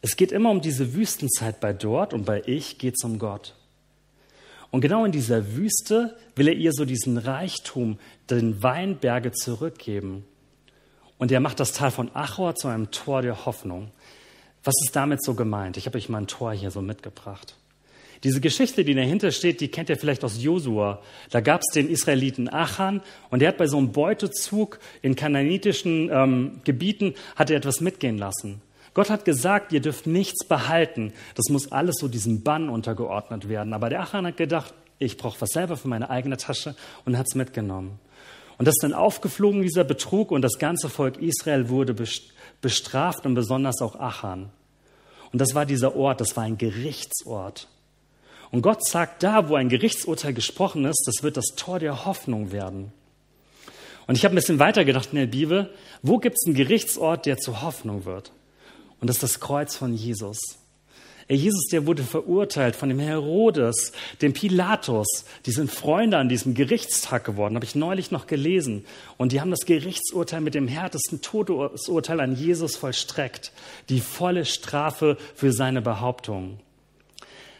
Es 0.00 0.16
geht 0.16 0.33
immer 0.33 0.48
um 0.48 0.62
diese 0.62 0.94
Wüstenzeit 0.94 1.61
bei 1.61 1.74
dort 1.74 2.14
und 2.14 2.24
bei 2.24 2.42
ich 2.46 2.79
geht 2.79 2.94
es 2.96 3.05
um 3.05 3.18
Gott. 3.18 3.55
Und 4.70 4.81
genau 4.81 5.05
in 5.05 5.12
dieser 5.12 5.55
Wüste 5.55 6.16
will 6.35 6.48
er 6.48 6.55
ihr 6.55 6.72
so 6.72 6.87
diesen 6.87 7.18
Reichtum, 7.18 7.98
den 8.31 8.62
Weinberge 8.62 9.33
zurückgeben. 9.33 10.24
Und 11.20 11.30
er 11.30 11.40
macht 11.40 11.61
das 11.61 11.74
Tal 11.74 11.90
von 11.90 12.11
Achor 12.14 12.54
zu 12.54 12.68
einem 12.68 12.90
Tor 12.90 13.20
der 13.20 13.44
Hoffnung. 13.44 13.90
Was 14.64 14.74
ist 14.83 14.96
damit 14.96 15.22
so 15.22 15.35
gemeint? 15.35 15.76
Ich 15.76 15.85
habe 15.85 15.98
euch 15.98 16.09
mal 16.09 16.22
ein 16.22 16.26
Tor 16.26 16.54
hier 16.54 16.70
so 16.70 16.80
mitgebracht. 16.80 17.56
Diese 18.24 18.40
Geschichte, 18.40 18.85
die 18.85 18.94
dahinter 18.94 19.30
steht, 19.30 19.61
die 19.61 19.68
kennt 19.68 19.90
ihr 19.90 19.98
vielleicht 19.98 20.24
aus 20.24 20.42
Josua. 20.42 21.02
Da 21.30 21.42
gab 21.42 21.61
es 21.61 21.74
den 21.74 21.90
Israeliten 21.90 22.48
Achan 22.48 23.02
und 23.28 23.40
der 23.40 23.50
hat 23.50 23.59
bei 23.59 23.66
so 23.66 23.76
einem 23.76 23.92
Beutezug 23.92 24.78
in 25.02 25.14
kananitischen 25.14 26.09
ähm, 26.11 26.61
Gebieten 26.64 27.14
hat 27.37 27.50
er 27.50 27.59
etwas 27.59 27.83
mitgehen 27.83 28.16
lassen. 28.16 28.62
Gott 28.94 29.11
hat 29.11 29.26
gesagt, 29.26 29.72
ihr 29.72 29.80
dürft 29.80 30.06
nichts 30.06 30.46
behalten. 30.46 31.12
Das 31.35 31.50
muss 31.50 31.70
alles 31.70 31.96
so 32.00 32.09
diesem 32.09 32.42
Bann 32.42 32.70
untergeordnet 32.70 33.50
werden. 33.50 33.74
Aber 33.74 33.90
der 33.90 34.00
Achan 34.00 34.26
hat 34.26 34.38
gedacht, 34.38 34.72
ich 34.98 35.18
brauche 35.18 35.42
was 35.42 35.50
selber 35.50 35.76
für 35.76 35.88
meine 35.88 36.09
eigene 36.09 36.38
Tasche 36.38 36.74
und 37.04 37.18
hat 37.18 37.26
es 37.28 37.35
mitgenommen. 37.35 37.98
Und 38.60 38.66
das 38.66 38.74
ist 38.74 38.82
dann 38.82 38.92
aufgeflogen, 38.92 39.62
dieser 39.62 39.84
Betrug, 39.84 40.30
und 40.30 40.42
das 40.42 40.58
ganze 40.58 40.90
Volk 40.90 41.16
Israel 41.16 41.70
wurde 41.70 41.94
bestraft 42.60 43.24
und 43.24 43.32
besonders 43.32 43.80
auch 43.80 43.98
Achan. 43.98 44.50
Und 45.32 45.38
das 45.38 45.54
war 45.54 45.64
dieser 45.64 45.96
Ort, 45.96 46.20
das 46.20 46.36
war 46.36 46.44
ein 46.44 46.58
Gerichtsort. 46.58 47.68
Und 48.50 48.60
Gott 48.60 48.86
sagt, 48.86 49.22
da, 49.22 49.48
wo 49.48 49.54
ein 49.54 49.70
Gerichtsurteil 49.70 50.34
gesprochen 50.34 50.84
ist, 50.84 51.04
das 51.06 51.22
wird 51.22 51.38
das 51.38 51.54
Tor 51.56 51.78
der 51.78 52.04
Hoffnung 52.04 52.52
werden. 52.52 52.92
Und 54.06 54.18
ich 54.18 54.26
habe 54.26 54.34
ein 54.34 54.36
bisschen 54.36 54.58
weiter 54.58 54.84
gedacht 54.84 55.08
in 55.12 55.20
der 55.20 55.26
Bibel, 55.26 55.72
wo 56.02 56.18
gibt 56.18 56.36
es 56.36 56.46
einen 56.46 56.54
Gerichtsort, 56.54 57.24
der 57.24 57.38
zur 57.38 57.62
Hoffnung 57.62 58.04
wird? 58.04 58.30
Und 59.00 59.08
das 59.08 59.16
ist 59.16 59.22
das 59.22 59.40
Kreuz 59.40 59.74
von 59.74 59.94
Jesus. 59.94 60.38
Jesus, 61.36 61.66
der 61.66 61.86
wurde 61.86 62.02
verurteilt 62.02 62.74
von 62.74 62.88
dem 62.88 62.98
Herodes, 62.98 63.92
dem 64.20 64.32
Pilatus. 64.32 65.24
Die 65.46 65.52
sind 65.52 65.70
Freunde 65.70 66.16
an 66.16 66.28
diesem 66.28 66.54
Gerichtstag 66.54 67.24
geworden, 67.24 67.54
habe 67.54 67.64
ich 67.64 67.74
neulich 67.74 68.10
noch 68.10 68.26
gelesen. 68.26 68.84
Und 69.16 69.32
die 69.32 69.40
haben 69.40 69.50
das 69.50 69.66
Gerichtsurteil 69.66 70.40
mit 70.40 70.54
dem 70.54 70.66
härtesten 70.66 71.20
Todesurteil 71.20 72.20
an 72.20 72.34
Jesus 72.34 72.76
vollstreckt. 72.76 73.52
Die 73.88 74.00
volle 74.00 74.44
Strafe 74.44 75.16
für 75.34 75.52
seine 75.52 75.82
Behauptung. 75.82 76.58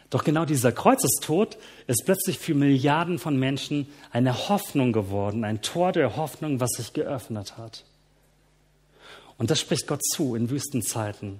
Doch 0.09 0.25
genau 0.25 0.43
dieser 0.43 0.73
Kreuzestod 0.73 1.57
ist 1.87 2.03
plötzlich 2.03 2.37
für 2.37 2.53
Milliarden 2.53 3.17
von 3.17 3.37
Menschen 3.37 3.87
eine 4.11 4.49
Hoffnung 4.49 4.91
geworden, 4.91 5.45
ein 5.45 5.61
Tor 5.61 5.93
der 5.93 6.17
Hoffnung, 6.17 6.59
was 6.59 6.71
sich 6.71 6.91
geöffnet 6.91 7.57
hat. 7.57 7.85
Und 9.37 9.49
das 9.49 9.61
spricht 9.61 9.87
Gott 9.87 10.03
zu 10.03 10.35
in 10.35 10.49
Wüstenzeiten. 10.49 11.39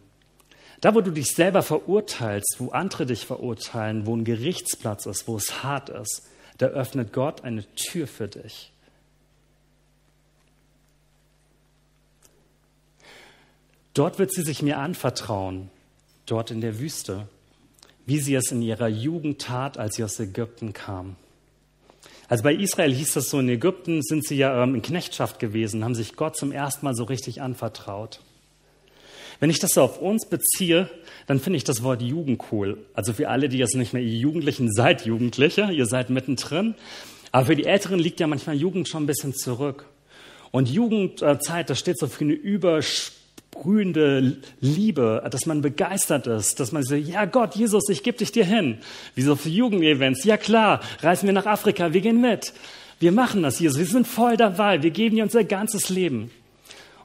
Da, 0.81 0.95
wo 0.95 1.01
du 1.01 1.11
dich 1.11 1.35
selber 1.35 1.61
verurteilst, 1.61 2.55
wo 2.57 2.69
andere 2.69 3.05
dich 3.05 3.25
verurteilen, 3.27 4.07
wo 4.07 4.15
ein 4.15 4.25
Gerichtsplatz 4.25 5.05
ist, 5.05 5.27
wo 5.27 5.37
es 5.37 5.63
hart 5.63 5.89
ist, 5.89 6.23
da 6.57 6.67
öffnet 6.67 7.13
Gott 7.13 7.43
eine 7.43 7.63
Tür 7.75 8.07
für 8.07 8.27
dich. 8.27 8.71
Dort 13.93 14.19
wird 14.19 14.31
sie 14.33 14.41
sich 14.41 14.61
mir 14.61 14.79
anvertrauen, 14.79 15.69
dort 16.25 16.49
in 16.49 16.61
der 16.61 16.79
Wüste, 16.79 17.27
wie 18.05 18.19
sie 18.19 18.33
es 18.35 18.51
in 18.51 18.61
ihrer 18.61 18.87
Jugend 18.87 19.41
tat, 19.41 19.77
als 19.77 19.95
sie 19.95 20.03
aus 20.03 20.19
Ägypten 20.19 20.73
kam. 20.73 21.15
Also 22.27 22.43
bei 22.43 22.55
Israel 22.55 22.93
hieß 22.93 23.13
das 23.13 23.29
so, 23.29 23.39
in 23.39 23.49
Ägypten 23.49 24.01
sind 24.01 24.25
sie 24.25 24.37
ja 24.37 24.63
ähm, 24.63 24.75
in 24.75 24.81
Knechtschaft 24.81 25.39
gewesen, 25.39 25.83
haben 25.83 25.95
sich 25.95 26.15
Gott 26.15 26.37
zum 26.37 26.51
ersten 26.51 26.85
Mal 26.85 26.95
so 26.95 27.03
richtig 27.03 27.41
anvertraut. 27.41 28.21
Wenn 29.41 29.49
ich 29.49 29.57
das 29.57 29.71
so 29.71 29.81
auf 29.81 29.99
uns 29.99 30.27
beziehe, 30.27 30.87
dann 31.25 31.39
finde 31.39 31.57
ich 31.57 31.63
das 31.63 31.81
Wort 31.81 32.03
Jugend 32.03 32.43
cool. 32.51 32.77
Also 32.93 33.11
für 33.11 33.27
alle, 33.27 33.49
die 33.49 33.57
jetzt 33.57 33.75
nicht 33.75 33.91
mehr 33.91 34.03
Jugendlichen 34.03 34.71
seid, 34.71 35.03
Jugendliche, 35.03 35.71
ihr 35.71 35.87
seid 35.87 36.11
mittendrin. 36.11 36.75
Aber 37.31 37.47
für 37.47 37.55
die 37.55 37.65
Älteren 37.65 37.97
liegt 37.97 38.19
ja 38.19 38.27
manchmal 38.27 38.55
Jugend 38.55 38.87
schon 38.87 39.03
ein 39.03 39.07
bisschen 39.07 39.33
zurück. 39.33 39.87
Und 40.51 40.69
Jugendzeit, 40.69 41.71
das 41.71 41.79
steht 41.79 41.97
so 41.97 42.05
für 42.05 42.23
eine 42.23 42.33
übersprühende 42.33 44.37
Liebe, 44.59 45.27
dass 45.31 45.47
man 45.47 45.61
begeistert 45.61 46.27
ist, 46.27 46.59
dass 46.59 46.71
man 46.71 46.83
so, 46.83 46.93
ja 46.93 47.25
Gott, 47.25 47.55
Jesus, 47.55 47.89
ich 47.89 48.03
gebe 48.03 48.19
dich 48.19 48.31
dir 48.31 48.45
hin. 48.45 48.77
Wie 49.15 49.23
so 49.23 49.35
für 49.35 49.49
Jugendevents, 49.49 50.23
ja 50.23 50.37
klar, 50.37 50.81
reisen 50.99 51.25
wir 51.25 51.33
nach 51.33 51.47
Afrika, 51.47 51.93
wir 51.93 52.01
gehen 52.01 52.21
mit. 52.21 52.53
Wir 52.99 53.11
machen 53.11 53.41
das, 53.41 53.59
Jesus, 53.59 53.79
wir 53.79 53.87
sind 53.87 54.05
voll 54.05 54.37
dabei, 54.37 54.83
wir 54.83 54.91
geben 54.91 55.15
dir 55.15 55.23
unser 55.23 55.43
ganzes 55.43 55.89
Leben. 55.89 56.29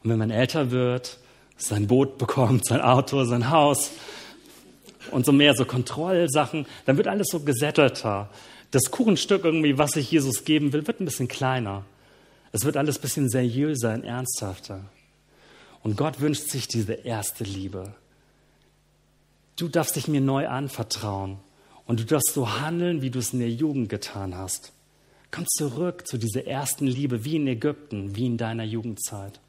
Und 0.05 0.11
wenn 0.11 0.19
man 0.19 0.31
älter 0.31 0.71
wird, 0.71 1.19
sein 1.57 1.87
Boot 1.87 2.19
bekommt, 2.19 2.67
sein 2.67 2.81
Auto, 2.81 3.25
sein 3.25 3.51
Haus 3.51 3.91
und 5.11 5.25
so 5.25 5.33
mehr 5.33 5.55
so 5.55 5.65
Kontrollsachen, 5.65 6.67
dann 6.85 6.97
wird 6.97 7.09
alles 7.09 7.29
so 7.31 7.41
gesättelter. 7.41 8.31
Das 8.71 8.91
Kuchenstück 8.91 9.45
irgendwie, 9.45 9.79
was 9.79 9.97
ich 9.97 10.11
Jesus 10.11 10.45
geben 10.45 10.73
will, 10.73 10.87
wird 10.87 11.01
ein 11.01 11.05
bisschen 11.05 11.29
kleiner. 11.29 11.85
Es 12.53 12.65
wird 12.65 12.77
alles 12.77 12.99
ein 12.99 13.03
bisschen 13.03 13.29
seriöser 13.29 13.95
und 13.95 14.05
ernsthafter. 14.05 14.85
Und 15.83 15.97
Gott 15.97 16.21
wünscht 16.21 16.51
sich 16.51 16.69
diese 16.69 16.95
erste 16.95 17.45
Liebe. 17.45 17.95
Du 19.57 19.69
darfst 19.69 19.97
dich 19.97 20.09
mir 20.09 20.21
neu 20.21 20.49
anvertrauen 20.49 21.39
und 21.87 22.01
du 22.01 22.05
darfst 22.05 22.35
so 22.35 22.61
handeln, 22.61 23.03
wie 23.03 23.11
du 23.11 23.21
es 23.21 23.33
in 23.33 23.39
der 23.39 23.51
Jugend 23.51 23.89
getan 23.89 24.37
hast. 24.37 24.73
Komm 25.31 25.47
zurück 25.47 26.07
zu 26.07 26.19
dieser 26.19 26.47
ersten 26.47 26.87
Liebe, 26.87 27.25
wie 27.25 27.37
in 27.37 27.47
Ägypten, 27.47 28.17
wie 28.17 28.27
in 28.27 28.37
deiner 28.37 28.65
Jugendzeit. 28.65 29.41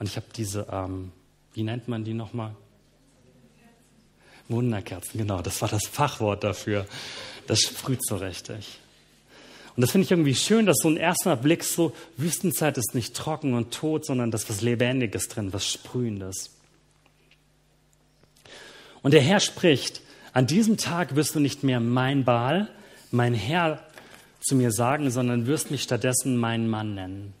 Und 0.00 0.08
ich 0.08 0.16
habe 0.16 0.26
diese, 0.34 0.66
ähm, 0.72 1.12
wie 1.52 1.62
nennt 1.62 1.86
man 1.86 2.02
die 2.02 2.14
nochmal? 2.14 2.56
Wunderkerzen, 4.48 5.18
genau, 5.18 5.42
das 5.42 5.62
war 5.62 5.68
das 5.68 5.86
Fachwort 5.86 6.42
dafür. 6.42 6.86
Das 7.46 7.60
sprüht 7.60 8.04
so 8.04 8.16
richtig. 8.16 8.80
Und 9.76 9.82
das 9.82 9.92
finde 9.92 10.06
ich 10.06 10.10
irgendwie 10.10 10.34
schön, 10.34 10.66
dass 10.66 10.78
so 10.82 10.88
ein 10.88 10.96
erster 10.96 11.36
Blick 11.36 11.62
so, 11.62 11.94
Wüstenzeit 12.16 12.76
ist 12.76 12.94
nicht 12.94 13.14
trocken 13.14 13.54
und 13.54 13.72
tot, 13.72 14.04
sondern 14.04 14.32
das 14.32 14.48
was 14.50 14.62
Lebendiges 14.62 15.28
drin, 15.28 15.52
was 15.52 15.70
Sprühendes. 15.70 16.50
Und 19.02 19.12
der 19.12 19.20
Herr 19.20 19.40
spricht, 19.40 20.00
an 20.32 20.46
diesem 20.46 20.76
Tag 20.76 21.14
wirst 21.14 21.34
du 21.34 21.40
nicht 21.40 21.62
mehr 21.62 21.78
mein 21.78 22.24
Baal, 22.24 22.68
mein 23.10 23.34
Herr 23.34 23.82
zu 24.40 24.56
mir 24.56 24.72
sagen, 24.72 25.10
sondern 25.10 25.46
wirst 25.46 25.70
mich 25.70 25.82
stattdessen 25.82 26.36
meinen 26.36 26.68
Mann 26.68 26.94
nennen. 26.94 27.34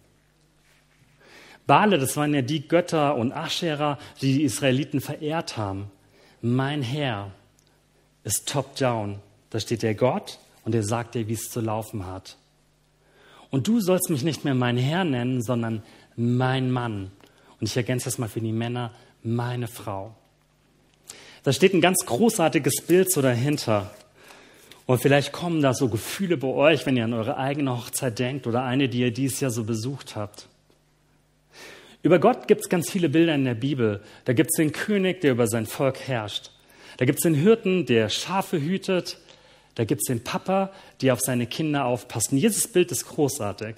Bale, 1.70 2.00
das 2.00 2.16
waren 2.16 2.34
ja 2.34 2.42
die 2.42 2.66
Götter 2.66 3.14
und 3.14 3.30
Ascherer, 3.30 3.96
die 4.20 4.38
die 4.38 4.42
Israeliten 4.42 5.00
verehrt 5.00 5.56
haben. 5.56 5.88
Mein 6.42 6.82
Herr 6.82 7.30
ist 8.24 8.48
top-down. 8.48 9.20
Da 9.50 9.60
steht 9.60 9.84
der 9.84 9.94
Gott 9.94 10.40
und 10.64 10.74
er 10.74 10.82
sagt 10.82 11.14
dir, 11.14 11.28
wie 11.28 11.34
es 11.34 11.48
zu 11.48 11.60
laufen 11.60 12.08
hat. 12.08 12.38
Und 13.50 13.68
du 13.68 13.78
sollst 13.80 14.10
mich 14.10 14.24
nicht 14.24 14.44
mehr 14.44 14.56
mein 14.56 14.76
Herr 14.78 15.04
nennen, 15.04 15.42
sondern 15.42 15.84
mein 16.16 16.72
Mann. 16.72 17.12
Und 17.60 17.68
ich 17.68 17.76
ergänze 17.76 18.06
das 18.06 18.18
mal 18.18 18.28
für 18.28 18.40
die 18.40 18.50
Männer, 18.50 18.90
meine 19.22 19.68
Frau. 19.68 20.16
Da 21.44 21.52
steht 21.52 21.72
ein 21.72 21.80
ganz 21.80 22.04
großartiges 22.04 22.82
Bild 22.88 23.12
so 23.12 23.22
dahinter. 23.22 23.94
Und 24.86 25.00
vielleicht 25.00 25.30
kommen 25.30 25.62
da 25.62 25.72
so 25.72 25.88
Gefühle 25.88 26.36
bei 26.36 26.48
euch, 26.48 26.84
wenn 26.84 26.96
ihr 26.96 27.04
an 27.04 27.14
eure 27.14 27.36
eigene 27.36 27.76
Hochzeit 27.76 28.18
denkt 28.18 28.48
oder 28.48 28.64
eine, 28.64 28.88
die 28.88 29.02
ihr 29.02 29.12
dieses 29.12 29.38
Jahr 29.38 29.52
so 29.52 29.62
besucht 29.62 30.16
habt. 30.16 30.48
Über 32.02 32.18
Gott 32.18 32.48
gibt 32.48 32.62
es 32.62 32.68
ganz 32.68 32.90
viele 32.90 33.08
Bilder 33.08 33.34
in 33.34 33.44
der 33.44 33.54
Bibel. 33.54 34.00
Da 34.24 34.32
gibt 34.32 34.50
es 34.52 34.56
den 34.56 34.72
König, 34.72 35.20
der 35.20 35.32
über 35.32 35.46
sein 35.46 35.66
Volk 35.66 36.00
herrscht. 36.00 36.50
Da 36.96 37.04
gibt 37.04 37.18
es 37.18 37.22
den 37.22 37.34
Hirten, 37.34 37.86
der 37.86 38.08
Schafe 38.08 38.60
hütet. 38.60 39.18
Da 39.74 39.84
gibt 39.84 40.02
es 40.02 40.06
den 40.06 40.24
Papa, 40.24 40.72
der 41.02 41.12
auf 41.12 41.20
seine 41.20 41.46
Kinder 41.46 41.84
aufpasst. 41.84 42.32
Und 42.32 42.38
jedes 42.38 42.68
Bild 42.68 42.90
ist 42.90 43.06
großartig. 43.06 43.76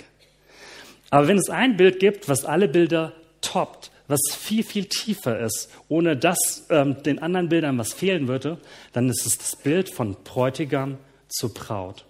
Aber 1.11 1.29
wenn 1.29 1.39
es 1.39 1.51
ein 1.51 1.77
Bild 1.77 1.99
gibt, 1.99 2.29
was 2.29 2.45
alle 2.45 2.69
Bilder 2.69 3.13
toppt, 3.41 3.91
was 4.09 4.21
viel, 4.37 4.63
viel 4.63 4.87
tiefer 4.87 5.41
ist, 5.41 5.69
ohne 5.89 6.17
dass 6.17 6.67
ähm, 6.71 7.03
den 7.03 7.19
anderen 7.19 7.49
Bildern 7.49 7.79
was 7.79 7.93
fehlen 7.93 8.29
würde, 8.29 8.59
dann 8.93 9.09
ist 9.09 9.27
es 9.27 9.39
das 9.39 9.57
Bild 9.57 9.91
von 9.91 10.17
Bräutigam 10.25 10.99
zu 11.29 11.53
Braut. 11.53 12.05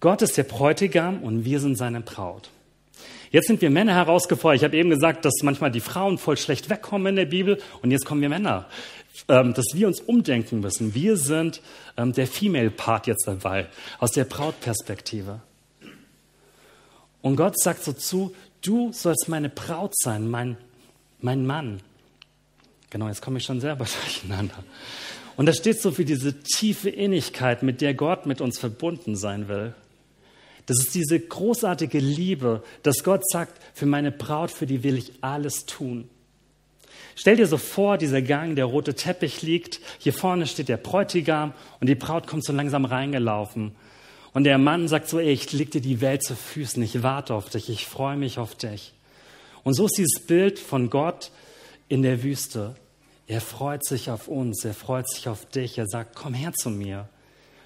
Gott 0.00 0.22
ist 0.22 0.36
der 0.36 0.44
Bräutigam 0.44 1.22
und 1.22 1.44
wir 1.44 1.60
sind 1.60 1.76
seine 1.76 2.00
Braut. 2.00 2.50
Jetzt 3.30 3.46
sind 3.46 3.60
wir 3.60 3.70
Männer 3.70 3.94
herausgefordert. 3.94 4.60
Ich 4.60 4.64
habe 4.64 4.76
eben 4.76 4.90
gesagt, 4.90 5.24
dass 5.24 5.34
manchmal 5.42 5.70
die 5.70 5.80
Frauen 5.80 6.18
voll 6.18 6.36
schlecht 6.36 6.70
wegkommen 6.70 7.08
in 7.08 7.16
der 7.16 7.26
Bibel 7.26 7.58
und 7.82 7.90
jetzt 7.90 8.04
kommen 8.04 8.22
wir 8.22 8.28
Männer. 8.28 8.66
Ähm, 9.28 9.52
dass 9.52 9.66
wir 9.74 9.88
uns 9.88 10.00
umdenken 10.00 10.60
müssen. 10.60 10.94
Wir 10.94 11.16
sind 11.16 11.60
ähm, 11.96 12.12
der 12.12 12.26
Female 12.26 12.70
Part 12.70 13.06
jetzt 13.06 13.26
dabei, 13.26 13.66
aus 13.98 14.12
der 14.12 14.24
Brautperspektive. 14.24 15.40
Und 17.20 17.36
Gott 17.36 17.60
sagt 17.60 17.82
so 17.82 17.92
zu, 17.92 18.34
du 18.62 18.92
sollst 18.92 19.28
meine 19.28 19.48
Braut 19.48 19.92
sein, 19.96 20.28
mein, 20.28 20.56
mein 21.20 21.44
Mann. 21.44 21.80
Genau, 22.90 23.08
jetzt 23.08 23.20
komme 23.20 23.38
ich 23.38 23.44
schon 23.44 23.60
selber 23.60 23.86
durcheinander. 24.04 24.62
Und 25.36 25.46
das 25.46 25.58
steht 25.58 25.80
so 25.80 25.90
für 25.90 26.04
diese 26.04 26.40
tiefe 26.40 26.90
Innigkeit, 26.90 27.62
mit 27.62 27.80
der 27.80 27.94
Gott 27.94 28.26
mit 28.26 28.40
uns 28.40 28.58
verbunden 28.58 29.16
sein 29.16 29.48
will. 29.48 29.74
Das 30.68 30.80
ist 30.80 30.94
diese 30.94 31.18
großartige 31.18 31.98
Liebe, 31.98 32.62
dass 32.82 33.02
Gott 33.02 33.22
sagt, 33.26 33.58
für 33.72 33.86
meine 33.86 34.12
Braut, 34.12 34.50
für 34.50 34.66
die 34.66 34.82
will 34.82 34.98
ich 34.98 35.12
alles 35.22 35.64
tun. 35.64 36.10
Stell 37.16 37.36
dir 37.36 37.46
so 37.46 37.56
vor, 37.56 37.96
dieser 37.96 38.20
Gang, 38.20 38.54
der 38.54 38.66
rote 38.66 38.92
Teppich 38.92 39.40
liegt, 39.40 39.80
hier 39.98 40.12
vorne 40.12 40.46
steht 40.46 40.68
der 40.68 40.76
Bräutigam 40.76 41.54
und 41.80 41.88
die 41.88 41.94
Braut 41.94 42.26
kommt 42.26 42.44
so 42.44 42.52
langsam 42.52 42.84
reingelaufen. 42.84 43.72
Und 44.34 44.44
der 44.44 44.58
Mann 44.58 44.88
sagt 44.88 45.08
so, 45.08 45.18
ey, 45.18 45.32
ich 45.32 45.50
leg 45.54 45.70
dir 45.70 45.80
die 45.80 46.02
Welt 46.02 46.22
zu 46.22 46.36
Füßen, 46.36 46.82
ich 46.82 47.02
warte 47.02 47.32
auf 47.32 47.48
dich, 47.48 47.70
ich 47.70 47.86
freue 47.86 48.18
mich 48.18 48.38
auf 48.38 48.54
dich. 48.54 48.92
Und 49.64 49.72
so 49.72 49.86
ist 49.86 49.96
dieses 49.96 50.20
Bild 50.20 50.58
von 50.58 50.90
Gott 50.90 51.30
in 51.88 52.02
der 52.02 52.22
Wüste. 52.22 52.76
Er 53.26 53.40
freut 53.40 53.86
sich 53.86 54.10
auf 54.10 54.28
uns, 54.28 54.66
er 54.66 54.74
freut 54.74 55.08
sich 55.08 55.28
auf 55.28 55.46
dich, 55.46 55.78
er 55.78 55.86
sagt, 55.86 56.14
komm 56.14 56.34
her 56.34 56.52
zu 56.52 56.68
mir. 56.68 57.08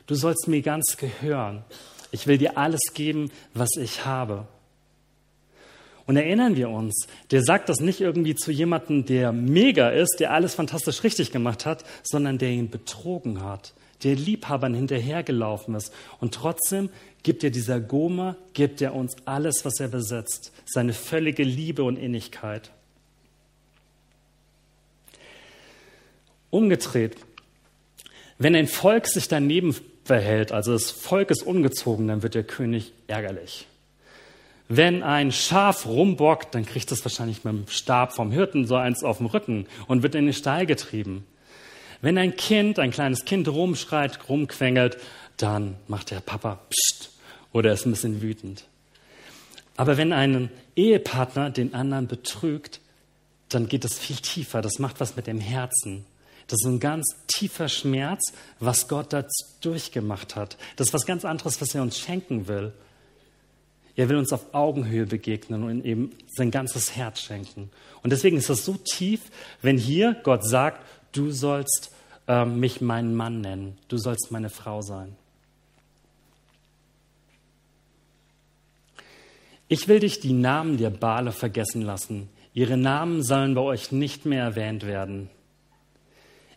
Du 0.06 0.14
sollst 0.14 0.46
mir 0.46 0.62
ganz 0.62 0.96
gehören. 0.96 1.64
Ich 2.12 2.26
will 2.28 2.38
dir 2.38 2.56
alles 2.56 2.80
geben, 2.94 3.32
was 3.54 3.70
ich 3.76 4.04
habe. 4.04 4.46
Und 6.06 6.16
erinnern 6.16 6.56
wir 6.56 6.68
uns, 6.68 7.06
der 7.30 7.42
sagt 7.42 7.68
das 7.68 7.80
nicht 7.80 8.00
irgendwie 8.00 8.34
zu 8.34 8.50
jemandem, 8.50 9.06
der 9.06 9.32
mega 9.32 9.88
ist, 9.88 10.16
der 10.18 10.32
alles 10.32 10.54
fantastisch 10.54 11.04
richtig 11.04 11.32
gemacht 11.32 11.64
hat, 11.64 11.84
sondern 12.02 12.38
der 12.38 12.50
ihn 12.50 12.70
betrogen 12.70 13.42
hat, 13.42 13.72
der 14.02 14.16
Liebhabern 14.16 14.74
hinterhergelaufen 14.74 15.74
ist. 15.74 15.92
Und 16.20 16.34
trotzdem 16.34 16.90
gibt 17.22 17.44
er 17.44 17.50
dieser 17.50 17.80
Goma, 17.80 18.36
gibt 18.52 18.82
er 18.82 18.94
uns 18.94 19.14
alles, 19.24 19.64
was 19.64 19.80
er 19.80 19.88
besitzt, 19.88 20.52
seine 20.66 20.92
völlige 20.92 21.44
Liebe 21.44 21.84
und 21.84 21.96
Innigkeit. 21.96 22.70
Umgedreht, 26.50 27.16
wenn 28.38 28.54
ein 28.54 28.66
Volk 28.66 29.06
sich 29.06 29.28
daneben 29.28 29.74
verhält, 30.04 30.52
also 30.52 30.72
das 30.72 30.90
Volk 30.90 31.30
ist 31.30 31.42
ungezogen, 31.42 32.08
dann 32.08 32.22
wird 32.22 32.34
der 32.34 32.44
König 32.44 32.92
ärgerlich. 33.06 33.66
Wenn 34.68 35.02
ein 35.02 35.32
Schaf 35.32 35.86
rumbockt, 35.86 36.54
dann 36.54 36.64
kriegt 36.64 36.90
es 36.92 37.04
wahrscheinlich 37.04 37.44
mit 37.44 37.52
dem 37.52 37.68
Stab 37.68 38.14
vom 38.14 38.30
Hirten 38.30 38.66
so 38.66 38.76
eins 38.76 39.04
auf 39.04 39.18
dem 39.18 39.26
Rücken 39.26 39.66
und 39.86 40.02
wird 40.02 40.14
in 40.14 40.24
den 40.24 40.34
Stall 40.34 40.66
getrieben. 40.66 41.26
Wenn 42.00 42.18
ein 42.18 42.36
Kind, 42.36 42.78
ein 42.78 42.90
kleines 42.90 43.24
Kind 43.24 43.48
rumschreit, 43.48 44.28
rumquengelt, 44.28 44.96
dann 45.36 45.76
macht 45.88 46.10
der 46.10 46.20
Papa 46.20 46.58
Psst 46.70 47.10
oder 47.52 47.72
ist 47.72 47.86
ein 47.86 47.90
bisschen 47.90 48.22
wütend. 48.22 48.64
Aber 49.76 49.96
wenn 49.96 50.12
ein 50.12 50.50
Ehepartner 50.74 51.50
den 51.50 51.74
anderen 51.74 52.06
betrügt, 52.08 52.80
dann 53.48 53.68
geht 53.68 53.84
das 53.84 53.98
viel 53.98 54.16
tiefer. 54.16 54.62
Das 54.62 54.78
macht 54.78 55.00
was 55.00 55.16
mit 55.16 55.26
dem 55.26 55.40
Herzen. 55.40 56.06
Das 56.46 56.60
ist 56.60 56.66
ein 56.66 56.80
ganz 56.80 57.06
tiefer 57.26 57.68
Schmerz, 57.68 58.32
was 58.60 58.88
Gott 58.88 59.12
da 59.12 59.24
durchgemacht 59.60 60.36
hat. 60.36 60.56
Das 60.76 60.88
ist 60.88 60.94
was 60.94 61.06
ganz 61.06 61.24
anderes, 61.24 61.60
was 61.60 61.74
er 61.74 61.82
uns 61.82 61.98
schenken 61.98 62.48
will. 62.48 62.72
Er 63.94 64.08
will 64.08 64.16
uns 64.16 64.32
auf 64.32 64.54
Augenhöhe 64.54 65.06
begegnen 65.06 65.64
und 65.64 65.84
ihm 65.84 66.12
sein 66.28 66.50
ganzes 66.50 66.96
Herz 66.96 67.20
schenken. 67.20 67.70
Und 68.02 68.10
deswegen 68.10 68.38
ist 68.38 68.48
das 68.48 68.64
so 68.64 68.74
tief, 68.74 69.20
wenn 69.60 69.76
hier 69.76 70.16
Gott 70.22 70.46
sagt, 70.46 70.86
du 71.12 71.30
sollst 71.30 71.90
äh, 72.26 72.44
mich 72.44 72.80
meinen 72.80 73.14
Mann 73.14 73.40
nennen, 73.40 73.76
du 73.88 73.98
sollst 73.98 74.30
meine 74.30 74.48
Frau 74.48 74.80
sein. 74.80 75.16
Ich 79.68 79.88
will 79.88 80.00
dich 80.00 80.20
die 80.20 80.34
Namen 80.34 80.76
der 80.76 80.90
Bale 80.90 81.32
vergessen 81.32 81.82
lassen. 81.82 82.28
Ihre 82.52 82.76
Namen 82.76 83.22
sollen 83.22 83.54
bei 83.54 83.62
euch 83.62 83.90
nicht 83.90 84.26
mehr 84.26 84.44
erwähnt 84.44 84.86
werden. 84.86 85.30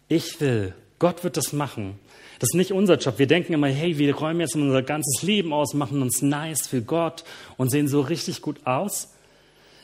Ich 0.07 0.39
will, 0.39 0.73
Gott 0.99 1.23
wird 1.23 1.37
das 1.37 1.53
machen. 1.53 1.99
Das 2.39 2.49
ist 2.51 2.55
nicht 2.55 2.73
unser 2.73 2.97
Job. 2.97 3.17
Wir 3.17 3.27
denken 3.27 3.53
immer, 3.53 3.67
hey, 3.67 3.97
wir 3.97 4.15
räumen 4.15 4.41
jetzt 4.41 4.55
unser 4.55 4.83
ganzes 4.83 5.23
Leben 5.23 5.53
aus, 5.53 5.73
machen 5.73 6.01
uns 6.01 6.21
nice 6.21 6.67
für 6.67 6.81
Gott 6.81 7.23
und 7.57 7.69
sehen 7.69 7.87
so 7.87 8.01
richtig 8.01 8.41
gut 8.41 8.65
aus. 8.65 9.13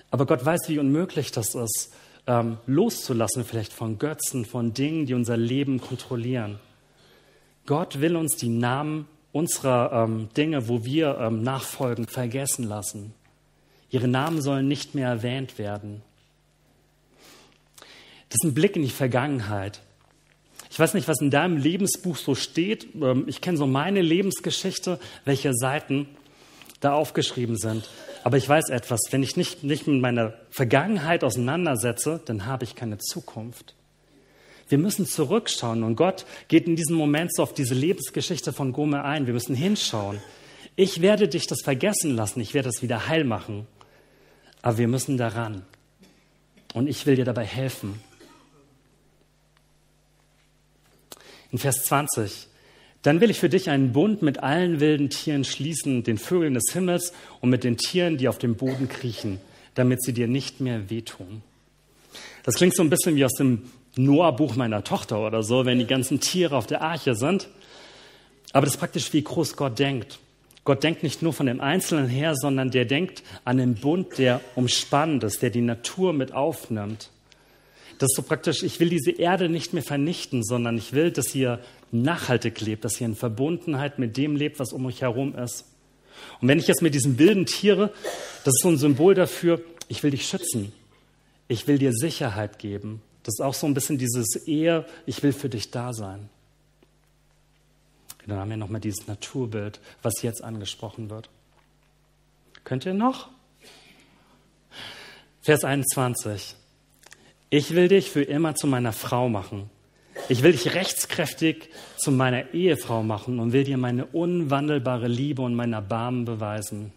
Aber 0.09 0.25
Gott 0.25 0.45
weiß, 0.45 0.67
wie 0.67 0.79
unmöglich 0.79 1.31
das 1.31 1.55
ist, 1.55 1.93
ähm, 2.27 2.57
loszulassen, 2.67 3.45
vielleicht 3.45 3.73
von 3.73 3.97
Götzen, 3.97 4.45
von 4.45 4.73
Dingen, 4.73 5.05
die 5.05 5.13
unser 5.13 5.37
Leben 5.37 5.79
kontrollieren. 5.79 6.59
Gott 7.65 8.01
will 8.01 8.15
uns 8.15 8.35
die 8.35 8.49
Namen 8.49 9.07
unserer 9.31 10.03
ähm, 10.03 10.29
Dinge, 10.35 10.67
wo 10.67 10.83
wir 10.83 11.17
ähm, 11.19 11.41
nachfolgen, 11.41 12.07
vergessen 12.07 12.67
lassen. 12.67 13.13
Ihre 13.89 14.07
Namen 14.07 14.41
sollen 14.41 14.67
nicht 14.67 14.93
mehr 14.93 15.07
erwähnt 15.07 15.57
werden. 15.57 16.01
Das 18.29 18.37
ist 18.41 18.49
ein 18.49 18.53
Blick 18.53 18.75
in 18.75 18.81
die 18.81 18.89
Vergangenheit. 18.89 19.81
Ich 20.71 20.79
weiß 20.79 20.93
nicht, 20.93 21.09
was 21.09 21.19
in 21.19 21.29
deinem 21.29 21.57
Lebensbuch 21.57 22.15
so 22.15 22.33
steht. 22.33 22.87
Ähm, 22.95 23.25
ich 23.27 23.41
kenne 23.41 23.57
so 23.57 23.67
meine 23.67 24.01
Lebensgeschichte, 24.01 24.99
welche 25.25 25.53
Seiten 25.53 26.07
da 26.79 26.93
aufgeschrieben 26.93 27.57
sind. 27.57 27.89
Aber 28.23 28.37
ich 28.37 28.47
weiß 28.47 28.69
etwas, 28.69 29.01
wenn 29.11 29.21
ich 29.21 29.35
nicht, 29.35 29.63
nicht 29.63 29.85
mit 29.85 30.01
meiner 30.01 30.33
Vergangenheit 30.49 31.25
auseinandersetze, 31.25 32.21
dann 32.23 32.45
habe 32.45 32.63
ich 32.63 32.75
keine 32.75 32.97
Zukunft. 32.99 33.75
Wir 34.69 34.77
müssen 34.77 35.05
zurückschauen 35.05 35.83
und 35.83 35.97
Gott 35.97 36.25
geht 36.47 36.67
in 36.67 36.77
diesem 36.77 36.95
Moment 36.95 37.35
so 37.35 37.43
auf 37.43 37.53
diese 37.53 37.73
Lebensgeschichte 37.73 38.53
von 38.53 38.71
Gome 38.71 39.03
ein. 39.03 39.25
Wir 39.25 39.33
müssen 39.33 39.55
hinschauen. 39.55 40.21
Ich 40.77 41.01
werde 41.01 41.27
dich 41.27 41.47
das 41.47 41.61
vergessen 41.61 42.15
lassen, 42.15 42.39
ich 42.39 42.53
werde 42.53 42.69
es 42.69 42.81
wieder 42.81 43.09
heil 43.09 43.25
machen. 43.25 43.67
Aber 44.61 44.77
wir 44.77 44.87
müssen 44.87 45.17
daran. 45.17 45.65
Und 46.73 46.87
ich 46.87 47.05
will 47.05 47.17
dir 47.17 47.25
dabei 47.25 47.43
helfen. 47.43 47.99
In 51.51 51.57
Vers 51.57 51.83
20. 51.83 52.47
Dann 53.01 53.19
will 53.19 53.29
ich 53.29 53.39
für 53.39 53.49
dich 53.49 53.69
einen 53.69 53.93
Bund 53.93 54.21
mit 54.21 54.43
allen 54.43 54.79
wilden 54.79 55.09
Tieren 55.09 55.43
schließen, 55.43 56.03
den 56.03 56.17
Vögeln 56.17 56.53
des 56.53 56.71
Himmels 56.71 57.13
und 57.39 57.49
mit 57.49 57.63
den 57.63 57.77
Tieren, 57.77 58.17
die 58.17 58.27
auf 58.27 58.37
dem 58.37 58.55
Boden 58.55 58.89
kriechen, 58.89 59.39
damit 59.73 60.03
sie 60.03 60.13
dir 60.13 60.27
nicht 60.27 60.61
mehr 60.61 60.89
wehtun. 60.89 61.41
Das 62.43 62.55
klingt 62.55 62.75
so 62.75 62.83
ein 62.83 62.89
bisschen 62.89 63.15
wie 63.15 63.25
aus 63.25 63.33
dem 63.33 63.63
Noah-Buch 63.95 64.55
meiner 64.55 64.83
Tochter 64.83 65.25
oder 65.25 65.43
so, 65.43 65.65
wenn 65.65 65.79
die 65.79 65.87
ganzen 65.87 66.19
Tiere 66.19 66.55
auf 66.55 66.67
der 66.67 66.81
Arche 66.81 67.15
sind. 67.15 67.47
Aber 68.53 68.65
das 68.65 68.75
ist 68.75 68.79
praktisch, 68.79 69.11
wie 69.13 69.23
groß 69.23 69.55
Gott 69.55 69.79
denkt. 69.79 70.19
Gott 70.63 70.83
denkt 70.83 71.01
nicht 71.01 71.21
nur 71.21 71.33
von 71.33 71.47
dem 71.47 71.59
Einzelnen 71.59 72.07
her, 72.07 72.35
sondern 72.35 72.69
der 72.69 72.85
denkt 72.85 73.23
an 73.45 73.57
den 73.57 73.75
Bund, 73.75 74.17
der 74.19 74.41
umspannend 74.55 75.23
ist, 75.23 75.41
der 75.41 75.49
die 75.49 75.61
Natur 75.61 76.13
mit 76.13 76.33
aufnimmt. 76.33 77.09
Das 78.01 78.09
ist 78.09 78.15
so 78.15 78.23
praktisch, 78.23 78.63
ich 78.63 78.79
will 78.79 78.89
diese 78.89 79.11
Erde 79.11 79.47
nicht 79.47 79.73
mehr 79.73 79.83
vernichten, 79.83 80.43
sondern 80.43 80.75
ich 80.75 80.93
will, 80.93 81.11
dass 81.11 81.35
ihr 81.35 81.59
nachhaltig 81.91 82.59
lebt, 82.59 82.83
dass 82.83 82.99
ihr 82.99 83.05
in 83.05 83.15
Verbundenheit 83.15 83.99
mit 83.99 84.17
dem 84.17 84.35
lebt, 84.35 84.57
was 84.57 84.73
um 84.73 84.87
euch 84.87 85.01
herum 85.01 85.35
ist. 85.35 85.65
Und 86.41 86.47
wenn 86.47 86.57
ich 86.57 86.65
jetzt 86.65 86.81
mit 86.81 86.95
diesen 86.95 87.19
wilden 87.19 87.45
Tiere, 87.45 87.93
das 88.43 88.55
ist 88.55 88.63
so 88.63 88.69
ein 88.69 88.79
Symbol 88.79 89.13
dafür, 89.13 89.61
ich 89.87 90.01
will 90.01 90.09
dich 90.09 90.27
schützen. 90.27 90.73
Ich 91.47 91.67
will 91.67 91.77
dir 91.77 91.93
Sicherheit 91.93 92.57
geben. 92.57 93.03
Das 93.21 93.35
ist 93.35 93.39
auch 93.39 93.53
so 93.53 93.67
ein 93.67 93.75
bisschen 93.75 93.99
dieses 93.99 94.47
Ehe, 94.47 94.87
ich 95.05 95.21
will 95.21 95.31
für 95.31 95.49
dich 95.49 95.69
da 95.69 95.93
sein. 95.93 96.27
Dann 98.25 98.39
haben 98.39 98.49
wir 98.49 98.57
nochmal 98.57 98.81
dieses 98.81 99.05
Naturbild, 99.05 99.79
was 100.01 100.23
jetzt 100.23 100.43
angesprochen 100.43 101.11
wird. 101.11 101.29
Könnt 102.63 102.83
ihr 102.87 102.95
noch? 102.95 103.29
Vers 105.43 105.63
21. 105.63 106.55
Ich 107.53 107.75
will 107.75 107.89
dich 107.89 108.09
für 108.09 108.23
immer 108.23 108.55
zu 108.55 108.65
meiner 108.65 108.93
Frau 108.93 109.27
machen. 109.27 109.69
Ich 110.29 110.41
will 110.41 110.53
dich 110.53 110.73
rechtskräftig 110.73 111.69
zu 111.97 112.09
meiner 112.09 112.53
Ehefrau 112.53 113.03
machen 113.03 113.39
und 113.39 113.51
will 113.51 113.65
dir 113.65 113.77
meine 113.77 114.05
unwandelbare 114.05 115.09
Liebe 115.09 115.41
und 115.41 115.53
mein 115.53 115.73
Erbarmen 115.73 116.23
beweisen. 116.23 116.93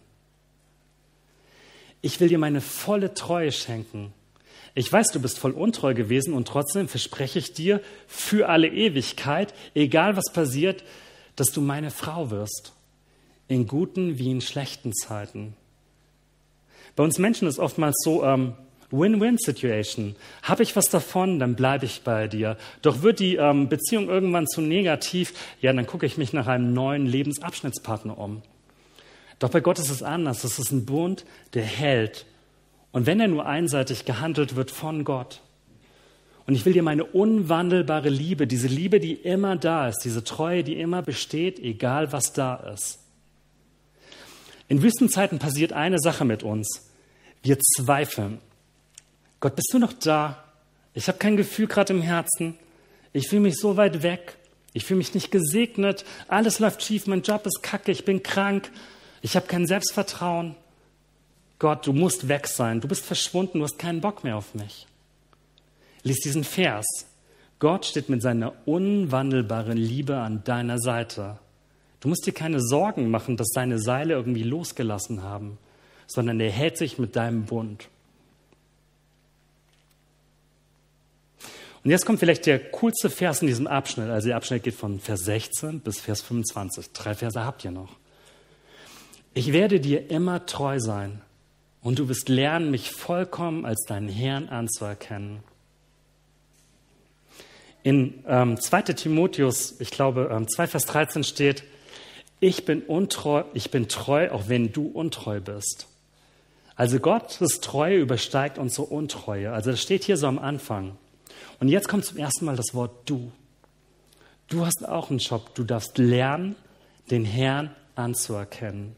Ich 2.01 2.21
will 2.21 2.29
dir 2.29 2.37
meine 2.37 2.61
volle 2.61 3.13
Treue 3.13 3.51
schenken. 3.51 4.13
Ich 4.75 4.91
weiß, 4.91 5.07
du 5.07 5.21
bist 5.21 5.39
voll 5.39 5.51
untreu 5.51 5.93
gewesen 5.93 6.33
und 6.33 6.47
trotzdem 6.47 6.87
verspreche 6.87 7.39
ich 7.39 7.51
dir 7.53 7.81
für 8.07 8.47
alle 8.47 8.69
Ewigkeit, 8.69 9.53
egal 9.73 10.15
was 10.15 10.31
passiert, 10.31 10.85
dass 11.35 11.47
du 11.47 11.59
meine 11.59 11.91
Frau 11.91 12.31
wirst. 12.31 12.71
In 13.49 13.67
guten 13.67 14.19
wie 14.19 14.31
in 14.31 14.39
schlechten 14.39 14.93
Zeiten. 14.93 15.53
Bei 16.95 17.03
uns 17.03 17.19
Menschen 17.19 17.49
ist 17.49 17.59
oftmals 17.59 17.97
so, 18.01 18.23
ähm, 18.23 18.53
Win-Win-Situation. 18.91 20.15
Habe 20.43 20.63
ich 20.63 20.75
was 20.75 20.85
davon, 20.85 21.39
dann 21.39 21.55
bleibe 21.55 21.85
ich 21.85 22.01
bei 22.03 22.27
dir. 22.27 22.57
Doch 22.81 23.01
wird 23.01 23.19
die 23.19 23.35
ähm, 23.35 23.69
Beziehung 23.69 24.09
irgendwann 24.09 24.47
zu 24.47 24.61
negativ, 24.61 25.33
ja, 25.61 25.73
dann 25.73 25.87
gucke 25.87 26.05
ich 26.05 26.17
mich 26.17 26.33
nach 26.33 26.47
einem 26.47 26.73
neuen 26.73 27.05
Lebensabschnittspartner 27.05 28.17
um. 28.17 28.41
Doch 29.39 29.49
bei 29.49 29.59
Gott 29.59 29.79
ist 29.79 29.89
es 29.89 30.03
anders. 30.03 30.43
Es 30.43 30.59
ist 30.59 30.71
ein 30.71 30.85
Bund, 30.85 31.25
der 31.53 31.63
hält. 31.63 32.25
Und 32.91 33.05
wenn 33.05 33.19
er 33.19 33.27
nur 33.27 33.45
einseitig 33.45 34.05
gehandelt 34.05 34.55
wird 34.55 34.71
von 34.71 35.03
Gott. 35.03 35.41
Und 36.47 36.53
ich 36.53 36.65
will 36.65 36.73
dir 36.73 36.83
meine 36.83 37.03
unwandelbare 37.03 38.09
Liebe, 38.09 38.45
diese 38.47 38.67
Liebe, 38.67 38.99
die 38.99 39.13
immer 39.13 39.55
da 39.55 39.89
ist, 39.89 40.05
diese 40.05 40.23
Treue, 40.23 40.63
die 40.63 40.79
immer 40.79 41.01
besteht, 41.01 41.59
egal 41.59 42.11
was 42.11 42.33
da 42.33 42.55
ist. 42.55 42.99
In 44.67 44.81
Wüstenzeiten 44.81 45.39
passiert 45.39 45.73
eine 45.73 45.99
Sache 45.99 46.23
mit 46.23 46.43
uns. 46.43 46.89
Wir 47.43 47.59
zweifeln. 47.59 48.39
Gott, 49.45 49.55
bist 49.55 49.71
du 49.73 49.77
noch 49.77 49.93
da? 49.93 50.43
Ich 50.95 51.07
habe 51.07 51.19
kein 51.19 51.37
Gefühl 51.37 51.67
gerade 51.67 51.93
im 51.93 52.01
Herzen. 52.01 52.55
Ich 53.13 53.27
fühle 53.27 53.43
mich 53.43 53.57
so 53.57 53.77
weit 53.77 54.01
weg. 54.01 54.37
Ich 54.73 54.85
fühle 54.85 54.97
mich 54.97 55.13
nicht 55.13 55.29
gesegnet. 55.29 56.03
Alles 56.27 56.57
läuft 56.57 56.81
schief. 56.81 57.05
Mein 57.05 57.21
Job 57.21 57.45
ist 57.45 57.61
kacke. 57.61 57.91
Ich 57.91 58.05
bin 58.05 58.23
krank. 58.23 58.71
Ich 59.21 59.35
habe 59.35 59.45
kein 59.45 59.67
Selbstvertrauen. 59.67 60.55
Gott, 61.59 61.85
du 61.85 61.93
musst 61.93 62.27
weg 62.27 62.47
sein. 62.47 62.81
Du 62.81 62.87
bist 62.87 63.05
verschwunden. 63.05 63.59
Du 63.59 63.65
hast 63.65 63.77
keinen 63.77 64.01
Bock 64.01 64.23
mehr 64.23 64.35
auf 64.35 64.55
mich. 64.55 64.87
Lies 66.01 66.21
diesen 66.21 66.43
Vers. 66.43 66.87
Gott 67.59 67.85
steht 67.85 68.09
mit 68.09 68.23
seiner 68.23 68.51
unwandelbaren 68.67 69.77
Liebe 69.77 70.17
an 70.17 70.43
deiner 70.43 70.79
Seite. 70.79 71.37
Du 71.99 72.07
musst 72.07 72.25
dir 72.25 72.33
keine 72.33 72.61
Sorgen 72.61 73.11
machen, 73.11 73.37
dass 73.37 73.49
seine 73.53 73.77
Seile 73.77 74.15
irgendwie 74.15 74.41
losgelassen 74.41 75.21
haben, 75.21 75.59
sondern 76.07 76.39
er 76.39 76.49
hält 76.49 76.79
sich 76.79 76.97
mit 76.97 77.15
deinem 77.15 77.45
Bund. 77.45 77.89
Und 81.85 81.91
jetzt 81.91 82.07
kommt 82.07 82.19
vielleicht 82.19 82.47
der 82.47 82.57
coolste 82.57 83.11
Vers 83.11 83.43
in 83.43 83.47
diesem 83.47 83.67
Abschnitt. 83.67 84.09
Also 84.09 84.29
der 84.29 84.37
Abschnitt 84.37 84.63
geht 84.63 84.73
von 84.73 84.99
Vers 84.99 85.23
16 85.25 85.81
bis 85.81 85.99
Vers 85.99 86.23
25. 86.23 86.91
Drei 86.93 87.13
Verse 87.13 87.45
habt 87.45 87.63
ihr 87.63 87.69
noch. 87.69 87.95
Ich 89.35 89.53
werde 89.53 89.79
dir 89.79 90.09
immer 90.09 90.47
treu 90.47 90.79
sein 90.79 91.21
und 91.83 91.99
du 91.99 92.09
wirst 92.09 92.27
lernen, 92.27 92.71
mich 92.71 92.89
vollkommen 92.89 93.67
als 93.67 93.85
deinen 93.87 94.09
Herrn 94.09 94.49
anzuerkennen. 94.49 95.43
In 97.83 98.23
ähm, 98.27 98.59
2. 98.59 98.81
Timotheus, 98.81 99.79
ich 99.79 99.91
glaube, 99.91 100.31
ähm, 100.31 100.47
2 100.47 100.65
Vers 100.65 100.87
13 100.87 101.23
steht, 101.23 101.65
ich 102.39 102.65
bin 102.65 102.81
untreu, 102.81 103.43
ich 103.53 103.69
bin 103.69 103.87
treu, 103.87 104.31
auch 104.31 104.47
wenn 104.47 104.71
du 104.71 104.87
untreu 104.87 105.39
bist. 105.39 105.85
Also 106.75 106.97
Gottes 106.97 107.61
Treue 107.61 107.99
übersteigt 107.99 108.57
unsere 108.57 108.87
Untreue. 108.87 109.51
Also 109.51 109.69
das 109.69 109.83
steht 109.83 110.03
hier 110.03 110.17
so 110.17 110.25
am 110.25 110.39
Anfang. 110.39 110.97
Und 111.59 111.69
jetzt 111.69 111.87
kommt 111.87 112.05
zum 112.05 112.17
ersten 112.17 112.45
Mal 112.45 112.55
das 112.55 112.73
Wort 112.73 113.09
du. 113.09 113.31
Du 114.47 114.65
hast 114.65 114.87
auch 114.87 115.09
einen 115.09 115.19
Job. 115.19 115.55
Du 115.55 115.63
darfst 115.63 115.97
lernen, 115.97 116.55
den 117.09 117.25
Herrn 117.25 117.75
anzuerkennen. 117.95 118.95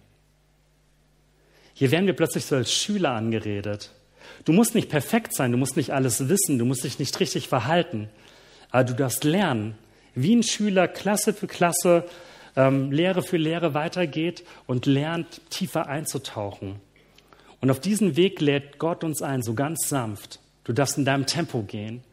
Hier 1.74 1.92
werden 1.92 2.08
wir 2.08 2.16
plötzlich 2.16 2.46
so 2.46 2.56
als 2.56 2.74
Schüler 2.74 3.12
angeredet. 3.12 3.92
Du 4.46 4.52
musst 4.52 4.76
nicht 4.76 4.90
perfekt 4.90 5.34
sein, 5.34 5.52
du 5.52 5.58
musst 5.58 5.78
nicht 5.78 5.94
alles 5.94 6.28
wissen, 6.28 6.58
du 6.58 6.66
musst 6.66 6.84
dich 6.84 7.00
nicht 7.00 7.20
richtig 7.20 7.48
verhalten. 7.48 8.10
Aber 8.72 8.84
du 8.84 8.96
darfst 8.96 9.24
lernen, 9.24 9.78
wie 10.16 10.36
ein 10.36 10.44
Schüler 10.44 10.88
Klasse 10.88 11.34
für 11.34 11.48
Klasse, 11.48 12.06
ähm, 12.56 12.92
Lehre 12.92 13.22
für 13.22 13.38
Lehre 13.38 13.74
weitergeht 13.74 14.44
und 14.66 14.86
lernt, 14.86 15.42
tiefer 15.50 15.88
einzutauchen. 15.88 16.82
Und 17.62 17.72
auf 17.72 17.80
diesen 17.80 18.16
Weg 18.16 18.42
lädt 18.42 18.80
Gott 18.80 19.04
uns 19.04 19.22
ein, 19.22 19.42
so 19.44 19.54
ganz 19.54 19.88
sanft. 19.88 20.40
Du 20.64 20.74
darfst 20.74 20.98
in 20.98 21.06
deinem 21.06 21.26
Tempo 21.26 21.62
gehen. 21.62 22.04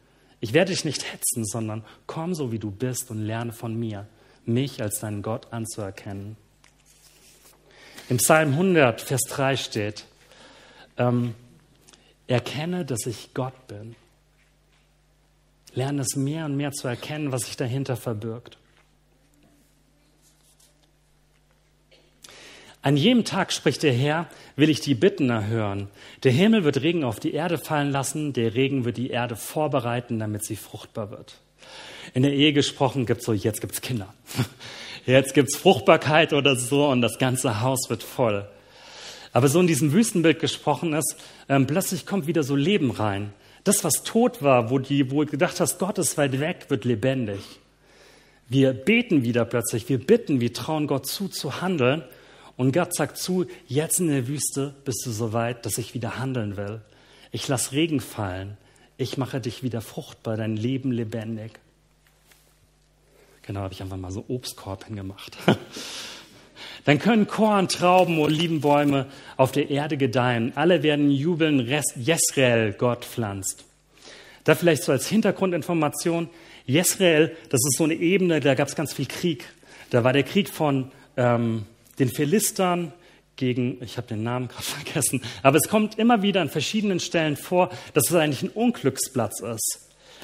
Ich 0.45 0.53
werde 0.53 0.71
dich 0.73 0.85
nicht 0.85 1.11
hetzen, 1.11 1.43
sondern 1.43 1.83
komm 2.05 2.35
so, 2.35 2.51
wie 2.51 2.59
du 2.59 2.69
bist 2.69 3.09
und 3.09 3.17
lerne 3.17 3.51
von 3.51 3.73
mir, 3.73 4.05
mich 4.45 4.79
als 4.79 4.99
deinen 4.99 5.23
Gott 5.23 5.51
anzuerkennen. 5.51 6.37
Im 8.09 8.17
Psalm 8.17 8.51
100, 8.51 9.01
Vers 9.01 9.21
3 9.27 9.57
steht, 9.57 10.05
ähm, 10.97 11.33
erkenne, 12.27 12.85
dass 12.85 13.07
ich 13.07 13.33
Gott 13.33 13.65
bin. 13.65 13.95
Lerne 15.73 16.01
es 16.01 16.15
mehr 16.15 16.45
und 16.45 16.55
mehr 16.55 16.73
zu 16.73 16.87
erkennen, 16.87 17.31
was 17.31 17.45
sich 17.45 17.57
dahinter 17.57 17.95
verbirgt. 17.95 18.59
An 22.85 22.97
jedem 22.97 23.25
Tag, 23.25 23.51
spricht 23.51 23.81
der 23.81 23.93
Herr, 23.93 24.27
will 24.57 24.69
ich 24.69 24.79
die 24.79 24.93
Bitten 24.93 25.31
erhören. 25.31 25.87
Der 26.23 26.31
Himmel 26.31 26.65
wird 26.65 26.83
Regen 26.83 27.03
auf 27.03 27.19
die 27.19 27.33
Erde 27.33 27.57
fallen 27.57 27.89
lassen, 27.89 28.31
der 28.31 28.53
Regen 28.53 28.85
wird 28.85 28.97
die 28.97 29.09
Erde 29.09 29.35
vorbereiten, 29.35 30.19
damit 30.19 30.45
sie 30.45 30.55
fruchtbar 30.55 31.09
wird. 31.09 31.39
In 32.13 32.21
der 32.21 32.31
Ehe 32.31 32.53
gesprochen 32.53 33.07
gibt 33.07 33.21
es 33.21 33.25
so, 33.25 33.33
jetzt 33.33 33.59
gibt 33.59 33.73
es 33.73 33.81
Kinder. 33.81 34.13
Jetzt 35.07 35.33
gibt 35.33 35.49
es 35.49 35.59
Fruchtbarkeit 35.59 36.31
oder 36.33 36.55
so 36.55 36.87
und 36.87 37.01
das 37.01 37.17
ganze 37.17 37.61
Haus 37.61 37.89
wird 37.89 38.03
voll. 38.03 38.47
Aber 39.33 39.47
so 39.47 39.59
in 39.59 39.67
diesem 39.67 39.91
Wüstenbild 39.91 40.39
gesprochen 40.39 40.93
ist, 40.93 41.15
ähm, 41.49 41.65
plötzlich 41.65 42.05
kommt 42.05 42.27
wieder 42.27 42.43
so 42.43 42.55
Leben 42.55 42.91
rein. 42.91 43.33
Das, 43.63 43.83
was 43.83 44.03
tot 44.03 44.43
war, 44.43 44.69
wo, 44.69 44.77
die, 44.77 45.09
wo 45.09 45.23
du 45.23 45.31
gedacht 45.31 45.59
hast, 45.59 45.79
Gott 45.79 45.97
ist 45.97 46.19
weit 46.19 46.39
weg, 46.39 46.67
wird 46.69 46.85
lebendig. 46.85 47.39
Wir 48.47 48.73
beten 48.73 49.23
wieder 49.23 49.43
plötzlich, 49.45 49.89
wir 49.89 49.97
bitten, 49.97 50.39
wir 50.39 50.53
trauen 50.53 50.85
Gott 50.85 51.07
zu, 51.07 51.27
zu 51.27 51.61
handeln. 51.61 52.03
Und 52.57 52.71
Gott 52.71 52.95
sagt 52.95 53.17
zu, 53.17 53.45
jetzt 53.67 53.99
in 53.99 54.07
der 54.07 54.27
Wüste 54.27 54.75
bist 54.85 55.05
du 55.05 55.11
so 55.11 55.33
weit, 55.33 55.65
dass 55.65 55.77
ich 55.77 55.93
wieder 55.93 56.17
handeln 56.19 56.57
will. 56.57 56.81
Ich 57.31 57.47
lass 57.47 57.73
Regen 57.73 57.99
fallen. 57.99 58.57
Ich 58.97 59.17
mache 59.17 59.41
dich 59.41 59.61
wieder 59.61 59.81
fruchtbar, 59.81 60.37
dein 60.37 60.55
Leben 60.55 60.91
lebendig. 60.91 61.59
Genau, 63.41 63.59
habe 63.61 63.73
ich 63.73 63.81
einfach 63.81 63.97
mal 63.97 64.11
so 64.11 64.23
Obstkorb 64.27 64.85
hingemacht. 64.85 65.37
Dann 66.85 66.99
können 66.99 67.27
Korn, 67.27 67.67
Trauben, 67.67 68.19
Olivenbäume 68.19 69.07
auf 69.37 69.51
der 69.51 69.69
Erde 69.69 69.97
gedeihen. 69.97 70.53
Alle 70.55 70.81
werden 70.83 71.11
jubeln, 71.11 71.59
Jesrael 71.95 72.73
Gott 72.73 73.03
pflanzt. 73.03 73.65
Da 74.43 74.55
vielleicht 74.55 74.83
so 74.83 74.91
als 74.91 75.07
Hintergrundinformation. 75.07 76.29
Jesrael, 76.65 77.35
das 77.49 77.59
ist 77.65 77.77
so 77.77 77.83
eine 77.83 77.95
Ebene, 77.95 78.39
da 78.39 78.55
gab 78.55 78.67
es 78.67 78.75
ganz 78.75 78.93
viel 78.93 79.07
Krieg. 79.07 79.45
Da 79.89 80.03
war 80.03 80.13
der 80.13 80.23
Krieg 80.23 80.49
von 80.49 80.91
ähm, 81.17 81.65
den 81.99 82.09
Philistern 82.09 82.93
gegen, 83.35 83.81
ich 83.83 83.97
habe 83.97 84.07
den 84.07 84.23
Namen 84.23 84.47
gerade 84.47 84.63
vergessen, 84.63 85.21
aber 85.43 85.57
es 85.57 85.69
kommt 85.69 85.97
immer 85.97 86.21
wieder 86.21 86.41
an 86.41 86.49
verschiedenen 86.49 86.99
Stellen 86.99 87.37
vor, 87.37 87.69
dass 87.93 88.09
es 88.09 88.15
eigentlich 88.15 88.43
ein 88.43 88.49
Unglücksplatz 88.49 89.41
ist. 89.41 89.81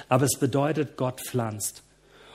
Aber 0.10 0.26
es 0.26 0.38
bedeutet, 0.40 0.98
Gott 0.98 1.22
pflanzt. 1.22 1.84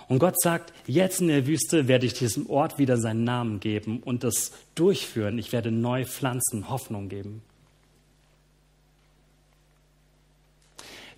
Und 0.09 0.21
Gott 0.21 0.41
sagt, 0.41 0.73
jetzt 0.87 1.21
in 1.21 1.29
der 1.29 1.47
Wüste 1.47 1.89
werde 1.89 2.07
ich 2.07 2.15
diesem 2.15 2.49
Ort 2.49 2.79
wieder 2.79 2.97
seinen 2.97 3.25
Namen 3.25 3.59
geben 3.59 4.01
und 4.05 4.23
das 4.23 4.53
durchführen. 4.77 5.39
Ich 5.39 5.53
werde 5.53 5.73
neu 5.73 6.05
pflanzen, 6.05 6.71
Hoffnung 6.71 7.09
geben. 7.09 7.43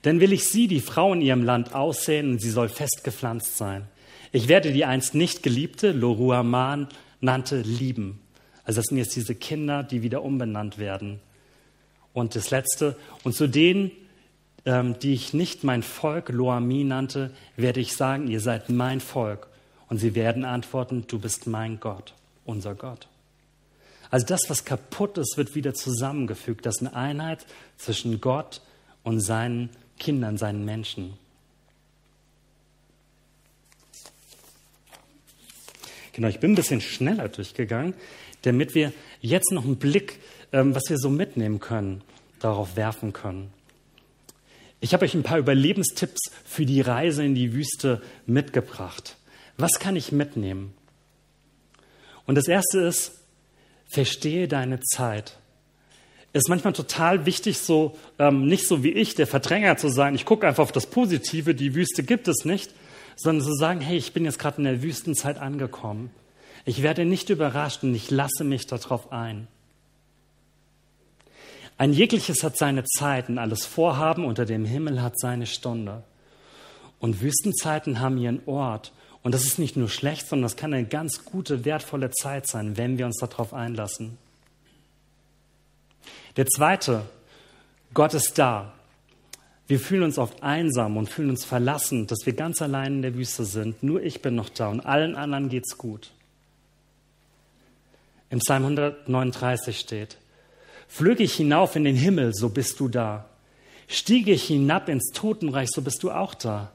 Denn 0.05 0.21
will 0.21 0.33
ich 0.33 0.49
sie, 0.49 0.69
die 0.69 0.81
Frau 0.81 1.13
in 1.13 1.21
ihrem 1.21 1.43
Land, 1.43 1.75
aussehen 1.75 2.31
und 2.31 2.41
sie 2.41 2.51
soll 2.51 2.69
festgepflanzt 2.69 3.59
sein. 3.59 3.87
Ich 4.33 4.49
werde 4.49 4.73
die 4.73 4.85
einst 4.85 5.15
nicht 5.15 5.43
geliebte, 5.43 5.93
Loruaman, 5.93 6.89
nannte 7.21 7.61
lieben. 7.61 8.21
Also 8.65 8.81
das 8.81 8.87
sind 8.87 8.99
jetzt 8.99 9.17
diese 9.17 9.35
Kinder, 9.35 9.83
die 9.83 10.03
wieder 10.03 10.23
umbenannt 10.23 10.79
werden. 10.79 11.21
Und 12.13 12.35
das 12.35 12.51
Letzte, 12.51 12.97
und 13.25 13.35
zu 13.35 13.47
denen, 13.47 13.91
ähm, 14.65 14.99
die 14.99 15.15
ich 15.15 15.33
nicht 15.35 15.65
mein 15.65 15.83
Volk 15.83 16.29
Loami 16.29 16.85
nannte, 16.85 17.31
werde 17.57 17.81
ich 17.81 17.97
sagen, 17.97 18.29
ihr 18.29 18.41
seid 18.41 18.69
mein 18.71 19.01
Volk. 19.01 19.49
Und 19.89 19.99
sie 19.99 20.15
werden 20.15 20.45
antworten, 20.45 21.05
du 21.07 21.19
bist 21.19 21.47
mein 21.47 21.81
Gott, 21.81 22.15
unser 22.45 22.75
Gott. 22.75 23.09
Also 24.11 24.27
das, 24.27 24.49
was 24.49 24.65
kaputt 24.65 25.19
ist, 25.19 25.37
wird 25.37 25.55
wieder 25.55 25.75
zusammengefügt. 25.75 26.67
Das 26.67 26.77
ist 26.77 26.87
eine 26.87 26.95
Einheit 26.97 27.47
zwischen 27.77 28.21
Gott 28.21 28.63
und 29.03 29.21
seinen 29.21 29.71
Kindern, 29.99 30.39
seinen 30.39 30.65
Menschen. 30.65 31.15
Genau, 36.19 36.27
ich 36.27 36.41
bin 36.41 36.51
ein 36.51 36.57
bisschen 36.57 36.81
schneller 36.81 37.29
durchgegangen, 37.29 37.95
damit 38.43 38.75
wir 38.75 38.93
jetzt 39.21 39.53
noch 39.53 39.65
einen 39.65 39.77
Blick, 39.77 40.19
ähm, 40.53 40.75
was 40.75 40.83
wir 40.89 40.99
so 40.99 41.11
mitnehmen 41.11 41.61
können, 41.61 42.03
darauf 42.41 42.75
werfen 42.75 43.13
können. 43.13 43.53
Ich 44.81 44.95
habe 44.95 45.05
euch 45.05 45.15
ein 45.15 45.23
paar 45.23 45.39
Überlebenstipps 45.39 46.33
für 46.45 46.67
die 46.67 46.81
Reise 46.81 47.25
in 47.25 47.37
die 47.37 47.53
Wüste 47.53 48.03
mitgebracht. 48.27 49.15
Was 49.59 49.79
kann 49.79 49.95
ich 49.95 50.11
mitnehmen? 50.11 50.75
Und 52.27 52.35
das 52.35 52.49
erste 52.49 52.81
ist, 52.81 53.13
verstehe 53.87 54.49
deine 54.49 54.81
Zeit. 54.81 55.39
Es 56.33 56.41
ist 56.41 56.49
manchmal 56.49 56.73
total 56.73 57.27
wichtig, 57.27 57.59
so 57.59 57.97
ähm, 58.19 58.49
nicht 58.49 58.67
so 58.67 58.83
wie 58.83 58.91
ich, 58.91 59.15
der 59.15 59.29
Verdränger 59.29 59.77
zu 59.77 59.89
sein. 59.89 60.17
Ich 60.17 60.25
gucke 60.25 60.49
einfach 60.49 60.65
auf 60.65 60.73
das 60.73 60.87
Positive, 60.87 61.55
die 61.55 61.77
Wüste 61.77 62.03
gibt 62.03 62.27
es 62.27 62.45
nicht 62.45 62.73
sondern 63.19 63.45
zu 63.45 63.53
sagen, 63.55 63.81
hey, 63.81 63.97
ich 63.97 64.13
bin 64.13 64.25
jetzt 64.25 64.39
gerade 64.39 64.59
in 64.59 64.65
der 64.65 64.83
Wüstenzeit 64.83 65.39
angekommen. 65.39 66.11
Ich 66.65 66.83
werde 66.83 67.05
nicht 67.05 67.31
überrascht 67.31 67.83
und 67.83 67.95
ich 67.95 68.11
lasse 68.11 68.45
mich 68.45 68.67
darauf 68.67 69.13
ein. 69.13 69.49
Ein 71.77 71.93
jegliches 71.93 72.43
hat 72.43 72.57
seine 72.57 72.85
Zeit 72.85 73.29
und 73.29 73.39
alles 73.39 73.65
Vorhaben 73.67 74.25
unter 74.25 74.45
dem 74.45 74.65
Himmel 74.65 75.03
hat 75.03 75.19
seine 75.19 75.47
Stunde. 75.47 76.03
Und 77.01 77.21
Wüstenzeiten 77.21 78.01
haben 78.01 78.19
ihren 78.19 78.41
Ort. 78.47 78.93
Und 79.23 79.33
das 79.33 79.45
ist 79.45 79.59
nicht 79.59 79.77
nur 79.77 79.89
schlecht, 79.89 80.27
sondern 80.29 80.45
das 80.45 80.57
kann 80.57 80.73
eine 80.73 80.87
ganz 80.87 81.25
gute, 81.25 81.65
wertvolle 81.65 82.11
Zeit 82.11 82.47
sein, 82.47 82.77
wenn 82.77 82.99
wir 82.99 83.07
uns 83.07 83.19
darauf 83.19 83.53
einlassen. 83.53 84.17
Der 86.37 86.47
zweite, 86.47 87.03
Gott 87.95 88.15
ist 88.15 88.39
da. 88.39 88.75
Wir 89.69 89.79
fühlen 89.79 90.03
uns 90.03 90.19
oft 90.19 90.43
einsam 90.43 90.97
und 90.97 91.11
fühlen 91.11 91.29
uns 91.29 91.45
verlassen, 91.45 92.07
dass 92.07 92.25
wir 92.25 92.33
ganz 92.33 92.63
allein 92.63 92.95
in 92.95 93.03
der 93.03 93.15
Wüste 93.15 93.45
sind. 93.45 93.83
Nur 93.83 94.03
ich 94.03 94.23
bin 94.23 94.35
noch 94.35 94.49
da 94.49 94.69
und 94.69 94.81
allen 94.81 95.15
anderen 95.15 95.51
geht's 95.51 95.77
gut. 95.77 96.11
Im 98.31 98.39
Psalm 98.41 98.65
139 98.65 99.79
steht, 99.79 100.17
Flöge 100.89 101.23
ich 101.23 101.35
hinauf 101.35 101.77
in 101.77 101.85
den 101.85 101.97
Himmel, 101.97 102.35
so 102.35 102.49
bist 102.49 102.81
du 102.81 102.89
da. 102.89 103.27
Stiege 103.89 104.33
ich 104.33 104.45
hinab 104.45 104.89
ins 104.89 105.13
Totenreich, 105.13 105.69
so 105.71 105.83
bist 105.83 106.03
du 106.03 106.11
auch 106.11 106.33
da. 106.33 106.73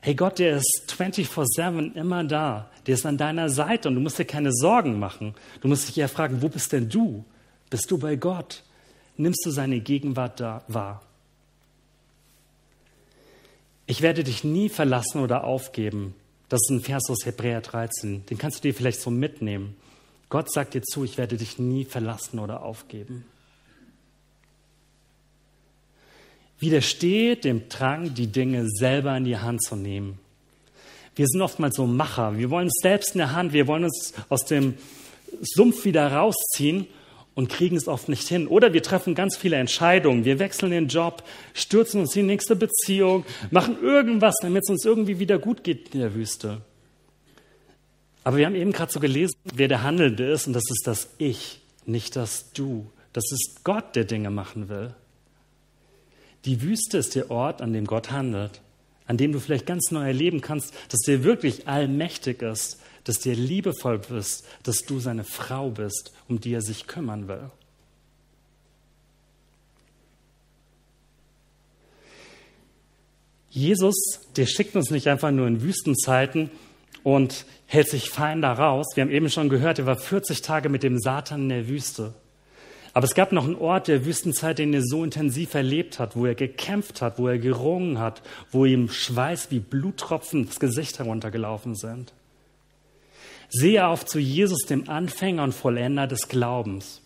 Hey 0.00 0.14
Gott, 0.14 0.38
der 0.38 0.56
ist 0.56 0.94
24-7 0.96 1.94
immer 1.94 2.24
da. 2.24 2.70
Der 2.86 2.94
ist 2.94 3.04
an 3.04 3.18
deiner 3.18 3.50
Seite 3.50 3.88
und 3.88 3.96
du 3.96 4.00
musst 4.00 4.18
dir 4.18 4.24
keine 4.24 4.52
Sorgen 4.52 4.98
machen. 4.98 5.34
Du 5.60 5.68
musst 5.68 5.88
dich 5.88 5.98
eher 5.98 6.08
fragen, 6.08 6.40
wo 6.40 6.48
bist 6.48 6.72
denn 6.72 6.88
du? 6.88 7.24
Bist 7.68 7.90
du 7.90 7.98
bei 7.98 8.16
Gott? 8.16 8.62
Nimmst 9.18 9.44
du 9.44 9.50
seine 9.50 9.80
Gegenwart 9.80 10.40
da 10.40 10.64
wahr? 10.68 11.02
Ich 13.86 14.00
werde 14.00 14.24
dich 14.24 14.44
nie 14.44 14.68
verlassen 14.68 15.20
oder 15.20 15.44
aufgeben. 15.44 16.14
Das 16.48 16.60
ist 16.62 16.70
ein 16.70 16.80
Vers 16.80 17.10
aus 17.10 17.26
Hebräer 17.26 17.60
13. 17.60 18.26
Den 18.26 18.38
kannst 18.38 18.58
du 18.58 18.68
dir 18.68 18.74
vielleicht 18.74 19.00
so 19.00 19.10
mitnehmen. 19.10 19.76
Gott 20.28 20.50
sagt 20.50 20.74
dir 20.74 20.82
zu, 20.82 21.04
ich 21.04 21.18
werde 21.18 21.36
dich 21.36 21.58
nie 21.58 21.84
verlassen 21.84 22.38
oder 22.38 22.62
aufgeben. 22.62 23.24
Widerstehe 26.58 27.36
dem 27.36 27.68
Drang, 27.68 28.14
die 28.14 28.28
Dinge 28.28 28.68
selber 28.68 29.16
in 29.16 29.24
die 29.24 29.38
Hand 29.38 29.62
zu 29.62 29.76
nehmen. 29.76 30.18
Wir 31.16 31.26
sind 31.26 31.42
oftmals 31.42 31.76
so 31.76 31.86
Macher. 31.86 32.38
Wir 32.38 32.50
wollen 32.50 32.68
es 32.68 32.80
selbst 32.82 33.14
in 33.14 33.18
der 33.18 33.32
Hand. 33.32 33.52
Wir 33.52 33.66
wollen 33.66 33.84
uns 33.84 34.14
aus 34.28 34.44
dem 34.46 34.74
Sumpf 35.40 35.84
wieder 35.84 36.10
rausziehen 36.10 36.86
und 37.34 37.48
kriegen 37.48 37.76
es 37.76 37.88
oft 37.88 38.08
nicht 38.08 38.28
hin. 38.28 38.46
Oder 38.46 38.72
wir 38.72 38.82
treffen 38.82 39.14
ganz 39.14 39.36
viele 39.36 39.56
Entscheidungen. 39.56 40.24
Wir 40.24 40.38
wechseln 40.38 40.70
den 40.70 40.88
Job, 40.88 41.24
stürzen 41.52 42.00
uns 42.00 42.14
in 42.16 42.22
die 42.22 42.32
nächste 42.32 42.56
Beziehung, 42.56 43.24
machen 43.50 43.76
irgendwas, 43.82 44.36
damit 44.40 44.62
es 44.64 44.70
uns 44.70 44.84
irgendwie 44.84 45.18
wieder 45.18 45.38
gut 45.38 45.64
geht 45.64 45.94
in 45.94 46.00
der 46.00 46.14
Wüste. 46.14 46.60
Aber 48.22 48.38
wir 48.38 48.46
haben 48.46 48.54
eben 48.54 48.72
gerade 48.72 48.90
so 48.90 49.00
gelesen, 49.00 49.34
wer 49.54 49.68
der 49.68 49.82
Handelnde 49.82 50.24
ist, 50.30 50.46
und 50.46 50.54
das 50.54 50.64
ist 50.70 50.86
das 50.86 51.10
Ich, 51.18 51.60
nicht 51.84 52.16
das 52.16 52.52
Du. 52.52 52.86
Das 53.12 53.24
ist 53.30 53.60
Gott, 53.64 53.94
der 53.94 54.04
Dinge 54.04 54.30
machen 54.30 54.68
will. 54.68 54.94
Die 56.44 56.62
Wüste 56.62 56.98
ist 56.98 57.14
der 57.14 57.30
Ort, 57.30 57.62
an 57.62 57.72
dem 57.72 57.86
Gott 57.86 58.10
handelt, 58.10 58.60
an 59.06 59.16
dem 59.18 59.32
du 59.32 59.40
vielleicht 59.40 59.66
ganz 59.66 59.90
neu 59.90 60.06
erleben 60.06 60.40
kannst, 60.40 60.74
dass 60.88 61.00
der 61.00 61.24
wirklich 61.24 61.68
allmächtig 61.68 62.42
ist, 62.42 62.80
dass 63.04 63.18
dir 63.18 63.34
liebevoll 63.34 63.98
bist, 63.98 64.44
dass 64.62 64.78
du 64.78 64.98
seine 64.98 65.24
Frau 65.24 65.70
bist, 65.70 66.12
um 66.28 66.40
die 66.40 66.52
er 66.52 66.62
sich 66.62 66.86
kümmern 66.86 67.28
will. 67.28 67.50
Jesus, 73.50 73.94
der 74.36 74.46
schickt 74.46 74.74
uns 74.74 74.90
nicht 74.90 75.06
einfach 75.06 75.30
nur 75.30 75.46
in 75.46 75.62
Wüstenzeiten 75.62 76.50
und 77.04 77.46
hält 77.66 77.88
sich 77.88 78.10
fein 78.10 78.42
da 78.42 78.52
raus. 78.52 78.86
Wir 78.94 79.02
haben 79.02 79.12
eben 79.12 79.30
schon 79.30 79.48
gehört, 79.48 79.78
er 79.78 79.86
war 79.86 79.96
40 79.96 80.42
Tage 80.42 80.68
mit 80.68 80.82
dem 80.82 80.98
Satan 80.98 81.42
in 81.42 81.48
der 81.50 81.68
Wüste. 81.68 82.14
Aber 82.94 83.04
es 83.04 83.14
gab 83.14 83.32
noch 83.32 83.44
einen 83.44 83.56
Ort 83.56 83.88
der 83.88 84.06
Wüstenzeit, 84.06 84.58
den 84.58 84.72
er 84.72 84.82
so 84.82 85.04
intensiv 85.04 85.54
erlebt 85.54 85.98
hat, 85.98 86.16
wo 86.16 86.26
er 86.26 86.34
gekämpft 86.34 87.00
hat, 87.02 87.18
wo 87.18 87.28
er 87.28 87.38
gerungen 87.38 87.98
hat, 87.98 88.22
wo 88.50 88.64
ihm 88.64 88.88
Schweiß 88.88 89.50
wie 89.50 89.60
Bluttropfen 89.60 90.46
das 90.46 90.58
Gesicht 90.58 90.98
heruntergelaufen 90.98 91.74
sind. 91.74 92.12
Sehe 93.56 93.86
auf 93.86 94.04
zu 94.04 94.18
Jesus, 94.18 94.66
dem 94.66 94.88
Anfänger 94.88 95.44
und 95.44 95.52
Vollender 95.54 96.08
des 96.08 96.26
Glaubens. 96.28 97.02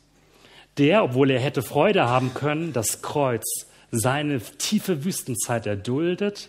Der, 0.78 1.04
obwohl 1.04 1.30
er 1.30 1.40
hätte 1.40 1.60
Freude 1.60 2.08
haben 2.08 2.32
können, 2.32 2.72
das 2.72 3.02
Kreuz, 3.02 3.44
seine 3.90 4.40
tiefe 4.40 5.04
Wüstenzeit 5.04 5.66
erduldet, 5.66 6.48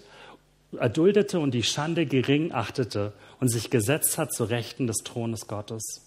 erduldete 0.78 1.39
und 1.39 1.52
die 1.52 1.64
Schande 1.64 2.06
gering 2.06 2.54
achtete 2.54 3.12
und 3.41 3.50
sich 3.50 3.70
gesetzt 3.70 4.18
hat 4.18 4.34
zu 4.34 4.45
Rechten 4.45 4.88
des 4.88 5.00
Thrones 5.00 5.47
Gottes. 5.47 6.06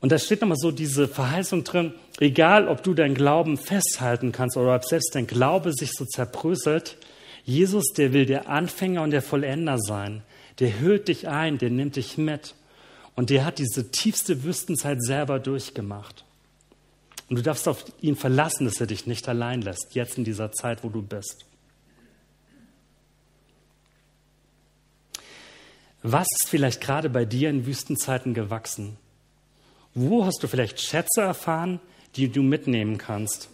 Und 0.00 0.10
da 0.10 0.18
steht 0.18 0.40
nochmal 0.40 0.56
so 0.58 0.70
diese 0.70 1.08
Verheißung 1.08 1.64
drin, 1.64 1.92
egal 2.20 2.68
ob 2.68 2.82
du 2.82 2.94
deinen 2.94 3.16
Glauben 3.16 3.58
festhalten 3.58 4.32
kannst 4.32 4.56
oder 4.56 4.76
ob 4.76 4.84
selbst 4.86 5.14
dein 5.14 5.26
Glaube 5.26 5.74
sich 5.74 5.92
so 5.92 6.06
zerbröselt, 6.06 6.96
Jesus, 7.44 7.92
der 7.96 8.14
will 8.14 8.24
der 8.24 8.48
Anfänger 8.48 9.02
und 9.02 9.10
der 9.10 9.22
Vollender 9.22 9.78
sein. 9.78 10.22
Der 10.58 10.80
hüllt 10.80 11.08
dich 11.08 11.28
ein, 11.28 11.58
der 11.58 11.70
nimmt 11.70 11.96
dich 11.96 12.18
mit. 12.18 12.54
Und 13.14 13.30
der 13.30 13.44
hat 13.44 13.58
diese 13.58 13.90
tiefste 13.90 14.44
Wüstenzeit 14.44 15.02
selber 15.02 15.38
durchgemacht. 15.38 16.24
Und 17.28 17.36
du 17.36 17.42
darfst 17.42 17.68
auf 17.68 17.84
ihn 18.00 18.16
verlassen, 18.16 18.64
dass 18.64 18.80
er 18.80 18.86
dich 18.86 19.06
nicht 19.06 19.28
allein 19.28 19.60
lässt, 19.60 19.94
jetzt 19.94 20.18
in 20.18 20.24
dieser 20.24 20.52
Zeit, 20.52 20.82
wo 20.82 20.88
du 20.88 21.02
bist. 21.02 21.44
Was 26.02 26.26
ist 26.40 26.48
vielleicht 26.48 26.80
gerade 26.80 27.10
bei 27.10 27.24
dir 27.24 27.50
in 27.50 27.66
Wüstenzeiten 27.66 28.32
gewachsen? 28.32 28.96
Wo 29.94 30.24
hast 30.24 30.42
du 30.42 30.46
vielleicht 30.46 30.80
Schätze 30.80 31.20
erfahren, 31.20 31.80
die 32.16 32.30
du 32.30 32.42
mitnehmen 32.42 32.98
kannst? 32.98 33.50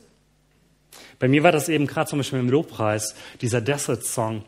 Bei 1.19 1.27
mir 1.27 1.43
war 1.43 1.53
das 1.53 1.69
eben 1.69 1.87
gerade 1.87 2.11
zum 2.11 2.19
Beispiel 2.19 2.39
im 2.39 2.51
Lobpreis, 2.51 3.15
dieser 3.41 3.61
Desert 3.61 4.05
Song. 4.05 4.45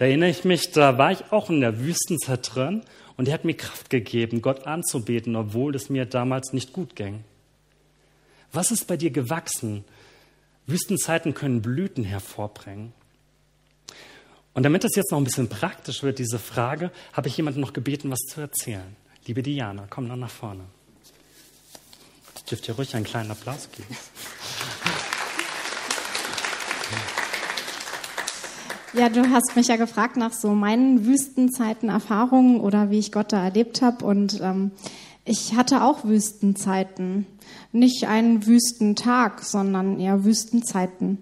Da 0.00 0.06
erinnere 0.06 0.30
ich 0.30 0.44
mich, 0.44 0.70
da 0.70 0.96
war 0.96 1.12
ich 1.12 1.30
auch 1.30 1.50
in 1.50 1.60
der 1.60 1.78
Wüstenzeit 1.78 2.54
drin 2.54 2.80
und 3.18 3.28
er 3.28 3.34
hat 3.34 3.44
mir 3.44 3.52
Kraft 3.52 3.90
gegeben, 3.90 4.40
Gott 4.40 4.66
anzubeten, 4.66 5.36
obwohl 5.36 5.74
es 5.74 5.90
mir 5.90 6.06
damals 6.06 6.54
nicht 6.54 6.72
gut 6.72 6.96
ging. 6.96 7.22
Was 8.50 8.70
ist 8.70 8.86
bei 8.86 8.96
dir 8.96 9.10
gewachsen? 9.10 9.84
Wüstenzeiten 10.66 11.34
können 11.34 11.60
Blüten 11.60 12.02
hervorbringen. 12.02 12.94
Und 14.54 14.62
damit 14.62 14.84
es 14.84 14.96
jetzt 14.96 15.12
noch 15.12 15.18
ein 15.18 15.24
bisschen 15.24 15.50
praktisch 15.50 16.02
wird, 16.02 16.18
diese 16.18 16.38
Frage, 16.38 16.92
habe 17.12 17.28
ich 17.28 17.36
jemanden 17.36 17.60
noch 17.60 17.74
gebeten, 17.74 18.10
was 18.10 18.20
zu 18.20 18.40
erzählen. 18.40 18.96
Liebe 19.26 19.42
Diana, 19.42 19.86
komm 19.90 20.08
noch 20.08 20.16
nach 20.16 20.30
vorne. 20.30 20.64
Dürft 22.50 22.66
ihr 22.68 22.74
ruhig 22.74 22.96
einen 22.96 23.04
kleinen 23.04 23.32
Applaus 23.32 23.68
geben? 23.70 23.94
Ja, 28.92 29.08
du 29.08 29.30
hast 29.30 29.54
mich 29.54 29.68
ja 29.68 29.76
gefragt 29.76 30.16
nach 30.16 30.32
so 30.32 30.50
meinen 30.50 31.06
Wüstenzeiten, 31.06 31.88
Erfahrungen 31.88 32.60
oder 32.60 32.90
wie 32.90 32.98
ich 32.98 33.12
Gott 33.12 33.32
da 33.32 33.44
erlebt 33.44 33.82
habe. 33.82 34.04
Und 34.04 34.40
ähm, 34.42 34.72
ich 35.24 35.54
hatte 35.54 35.84
auch 35.84 36.04
Wüstenzeiten. 36.04 37.24
Nicht 37.70 38.08
einen 38.08 38.46
Wüstentag, 38.46 39.44
sondern 39.44 40.00
eher 40.00 40.24
Wüstenzeiten. 40.24 41.18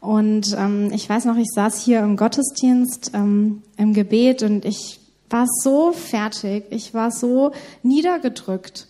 Und 0.00 0.54
ähm, 0.56 0.92
ich 0.94 1.08
weiß 1.08 1.24
noch, 1.24 1.36
ich 1.36 1.48
saß 1.52 1.80
hier 1.80 1.98
im 2.00 2.16
Gottesdienst 2.16 3.10
ähm, 3.12 3.62
im 3.76 3.92
Gebet 3.92 4.44
und 4.44 4.64
ich 4.64 5.00
war 5.28 5.46
so 5.62 5.92
fertig, 5.92 6.64
ich 6.70 6.94
war 6.94 7.10
so 7.10 7.50
niedergedrückt 7.82 8.86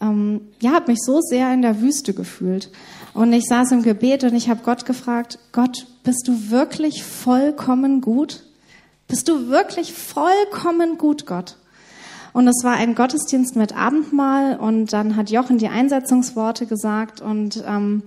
ähm, 0.00 0.48
ja, 0.60 0.72
habe 0.72 0.92
mich 0.92 1.00
so 1.02 1.20
sehr 1.20 1.52
in 1.52 1.62
der 1.62 1.80
Wüste 1.80 2.14
gefühlt. 2.14 2.70
Und 3.12 3.32
ich 3.32 3.44
saß 3.46 3.72
im 3.72 3.82
Gebet 3.82 4.24
und 4.24 4.34
ich 4.34 4.48
habe 4.48 4.60
Gott 4.64 4.84
gefragt, 4.84 5.38
Gott, 5.52 5.86
bist 6.04 6.28
du 6.28 6.50
wirklich 6.50 7.02
vollkommen 7.02 8.00
gut? 8.00 8.44
Bist 9.08 9.28
du 9.28 9.48
wirklich 9.48 9.92
vollkommen 9.92 10.96
gut, 10.96 11.26
Gott? 11.26 11.56
Und 12.32 12.46
es 12.46 12.62
war 12.62 12.74
ein 12.74 12.94
Gottesdienst 12.94 13.56
mit 13.56 13.76
Abendmahl 13.76 14.56
und 14.56 14.92
dann 14.92 15.16
hat 15.16 15.30
Jochen 15.30 15.58
die 15.58 15.68
Einsetzungsworte 15.68 16.66
gesagt 16.66 17.20
und 17.20 17.64
ähm, 17.66 18.04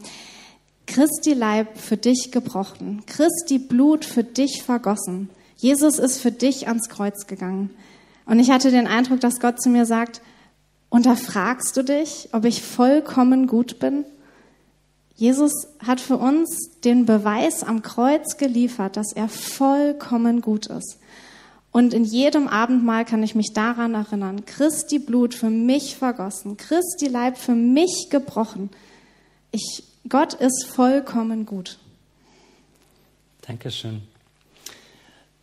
Christi 0.87 1.33
Leib 1.33 1.77
für 1.77 1.97
dich 1.97 2.29
gebrochen, 2.31 3.03
Christi 3.05 3.57
Blut 3.57 4.05
für 4.05 4.23
dich 4.23 4.63
vergossen. 4.63 5.29
Jesus 5.57 5.99
ist 5.99 6.19
für 6.19 6.31
dich 6.31 6.67
ans 6.67 6.89
Kreuz 6.89 7.27
gegangen. 7.27 7.69
Und 8.25 8.39
ich 8.39 8.51
hatte 8.51 8.71
den 8.71 8.87
Eindruck, 8.87 9.19
dass 9.19 9.39
Gott 9.39 9.61
zu 9.61 9.69
mir 9.69 9.85
sagt, 9.85 10.21
und 10.89 11.05
da 11.05 11.15
fragst 11.15 11.75
du 11.75 11.83
dich, 11.83 12.29
ob 12.31 12.45
ich 12.45 12.61
vollkommen 12.61 13.47
gut 13.47 13.79
bin? 13.79 14.05
Jesus 15.15 15.51
hat 15.79 16.01
für 16.01 16.17
uns 16.17 16.79
den 16.83 17.05
Beweis 17.05 17.63
am 17.63 17.81
Kreuz 17.81 18.37
geliefert, 18.37 18.97
dass 18.97 19.13
er 19.13 19.29
vollkommen 19.29 20.41
gut 20.41 20.67
ist. 20.67 20.97
Und 21.71 21.93
in 21.93 22.03
jedem 22.03 22.47
Abendmahl 22.47 23.03
kann 23.03 23.23
ich 23.23 23.33
mich 23.33 23.51
daran 23.53 23.95
erinnern, 23.95 24.45
Christi 24.45 24.99
Blut 24.99 25.33
für 25.33 25.49
mich 25.49 25.95
vergossen, 25.95 26.57
Christi 26.57 27.07
Leib 27.07 27.37
für 27.37 27.55
mich 27.55 28.09
gebrochen. 28.11 28.69
Ich, 29.51 29.83
Gott 30.07 30.35
ist 30.35 30.65
vollkommen 30.65 31.45
gut. 31.45 31.79
Dankeschön. 33.41 34.03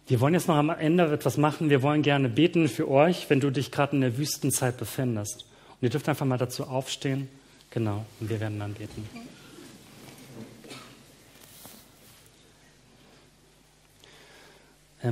Wir 0.06 0.20
wollen 0.20 0.34
jetzt 0.34 0.48
noch 0.48 0.56
am 0.56 0.70
Ende 0.70 1.12
etwas 1.12 1.36
machen. 1.36 1.70
Wir 1.70 1.82
wollen 1.82 2.02
gerne 2.02 2.28
beten 2.28 2.68
für 2.68 2.88
euch, 2.88 3.30
wenn 3.30 3.40
du 3.40 3.50
dich 3.50 3.70
gerade 3.70 3.94
in 3.94 4.00
der 4.00 4.18
Wüstenzeit 4.18 4.76
befindest. 4.76 5.44
Und 5.68 5.82
ihr 5.82 5.90
dürft 5.90 6.08
einfach 6.08 6.26
mal 6.26 6.38
dazu 6.38 6.64
aufstehen. 6.64 7.28
Genau, 7.70 8.04
und 8.18 8.28
wir 8.28 8.40
werden 8.40 8.58
dann 8.58 8.74
beten. 8.74 9.08
Ähm, 9.14 9.22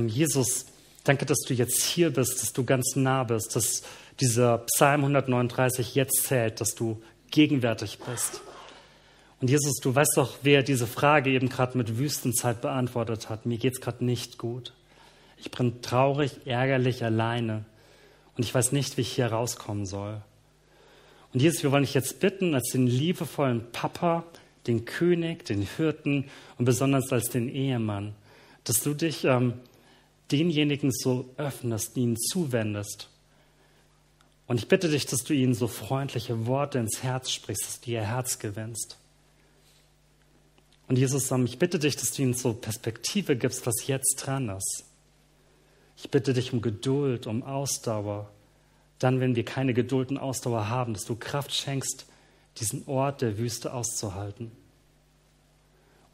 Jesus, 0.07 0.65
danke, 1.03 1.25
dass 1.25 1.39
du 1.39 1.53
jetzt 1.53 1.83
hier 1.83 2.11
bist, 2.11 2.41
dass 2.41 2.53
du 2.53 2.63
ganz 2.63 2.95
nah 2.95 3.23
bist, 3.23 3.55
dass 3.55 3.83
dieser 4.19 4.59
Psalm 4.59 5.01
139 5.01 5.95
jetzt 5.95 6.23
zählt, 6.23 6.61
dass 6.61 6.75
du 6.75 7.01
gegenwärtig 7.31 7.99
bist. 7.99 8.41
Und 9.41 9.49
Jesus, 9.49 9.77
du 9.81 9.95
weißt 9.95 10.17
doch, 10.17 10.37
wer 10.41 10.63
diese 10.63 10.87
Frage 10.87 11.31
eben 11.31 11.49
gerade 11.49 11.77
mit 11.77 11.97
Wüstenzeit 11.97 12.61
beantwortet 12.61 13.29
hat. 13.29 13.45
Mir 13.45 13.57
geht 13.57 13.73
es 13.73 13.81
gerade 13.81 14.03
nicht 14.03 14.37
gut. 14.37 14.73
Ich 15.37 15.49
bin 15.49 15.81
traurig, 15.81 16.45
ärgerlich, 16.45 17.03
alleine 17.03 17.63
und 18.35 18.43
ich 18.43 18.53
weiß 18.53 18.73
nicht, 18.73 18.97
wie 18.97 19.01
ich 19.01 19.13
hier 19.13 19.27
rauskommen 19.27 19.85
soll. 19.85 20.21
Und 21.33 21.41
Jesus, 21.41 21.63
wir 21.63 21.71
wollen 21.71 21.83
dich 21.83 21.93
jetzt 21.93 22.19
bitten, 22.19 22.55
als 22.55 22.71
den 22.71 22.87
liebevollen 22.87 23.71
Papa, 23.71 24.25
den 24.67 24.83
König, 24.85 25.45
den 25.45 25.61
Hirten 25.61 26.25
und 26.57 26.65
besonders 26.65 27.13
als 27.13 27.29
den 27.29 27.47
Ehemann, 27.47 28.15
dass 28.65 28.83
du 28.83 28.93
dich 28.93 29.23
ähm, 29.23 29.53
denjenigen 30.31 30.91
so 30.91 31.33
öffnest, 31.37 31.97
ihnen 31.97 32.17
zuwendest. 32.17 33.09
Und 34.47 34.59
ich 34.59 34.67
bitte 34.67 34.89
dich, 34.89 35.05
dass 35.05 35.23
du 35.23 35.33
ihnen 35.33 35.53
so 35.53 35.67
freundliche 35.67 36.47
Worte 36.47 36.79
ins 36.79 37.03
Herz 37.03 37.31
sprichst, 37.31 37.65
dass 37.65 37.81
du 37.81 37.91
ihr 37.91 38.01
Herz 38.01 38.39
gewinnst. 38.39 38.97
Und 40.87 40.97
Jesus, 40.97 41.29
ähm, 41.29 41.45
ich 41.45 41.59
bitte 41.59 41.77
dich, 41.77 41.95
dass 41.95 42.13
du 42.13 42.23
ihnen 42.23 42.33
so 42.33 42.53
Perspektive 42.53 43.35
gibst, 43.35 43.67
was 43.67 43.85
jetzt 43.85 44.15
dran 44.15 44.49
ist. 44.49 44.85
Ich 45.95 46.09
bitte 46.09 46.33
dich 46.33 46.51
um 46.51 46.61
Geduld, 46.61 47.27
um 47.27 47.43
Ausdauer. 47.43 48.31
Dann, 48.97 49.19
wenn 49.19 49.35
wir 49.35 49.45
keine 49.45 49.73
Geduld 49.73 50.09
und 50.09 50.17
Ausdauer 50.17 50.67
haben, 50.67 50.93
dass 50.93 51.05
du 51.05 51.15
Kraft 51.15 51.53
schenkst, 51.53 52.07
diesen 52.57 52.87
Ort 52.87 53.21
der 53.21 53.37
Wüste 53.37 53.73
auszuhalten. 53.73 54.51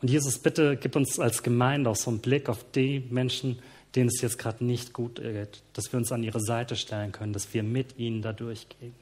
Und 0.02 0.10
Jesus, 0.10 0.40
bitte 0.40 0.76
gib 0.76 0.96
uns 0.96 1.20
als 1.20 1.42
Gemeinde 1.42 1.90
auch 1.90 1.96
so 1.96 2.12
einen 2.12 2.20
Blick 2.20 2.50
auf 2.50 2.70
die 2.72 3.00
Menschen, 3.10 3.60
denen 3.96 4.10
es 4.10 4.22
jetzt 4.22 4.38
gerade 4.38 4.64
nicht 4.64 4.94
gut 4.94 5.16
geht, 5.16 5.62
dass 5.74 5.92
wir 5.92 5.98
uns 5.98 6.12
an 6.12 6.24
ihre 6.24 6.42
Seite 6.42 6.76
stellen 6.76 7.12
können, 7.12 7.34
dass 7.34 7.54
wir 7.54 7.64
mit 7.64 7.98
ihnen 7.98 8.22
da 8.22 8.34
durchgehen. 8.34 8.94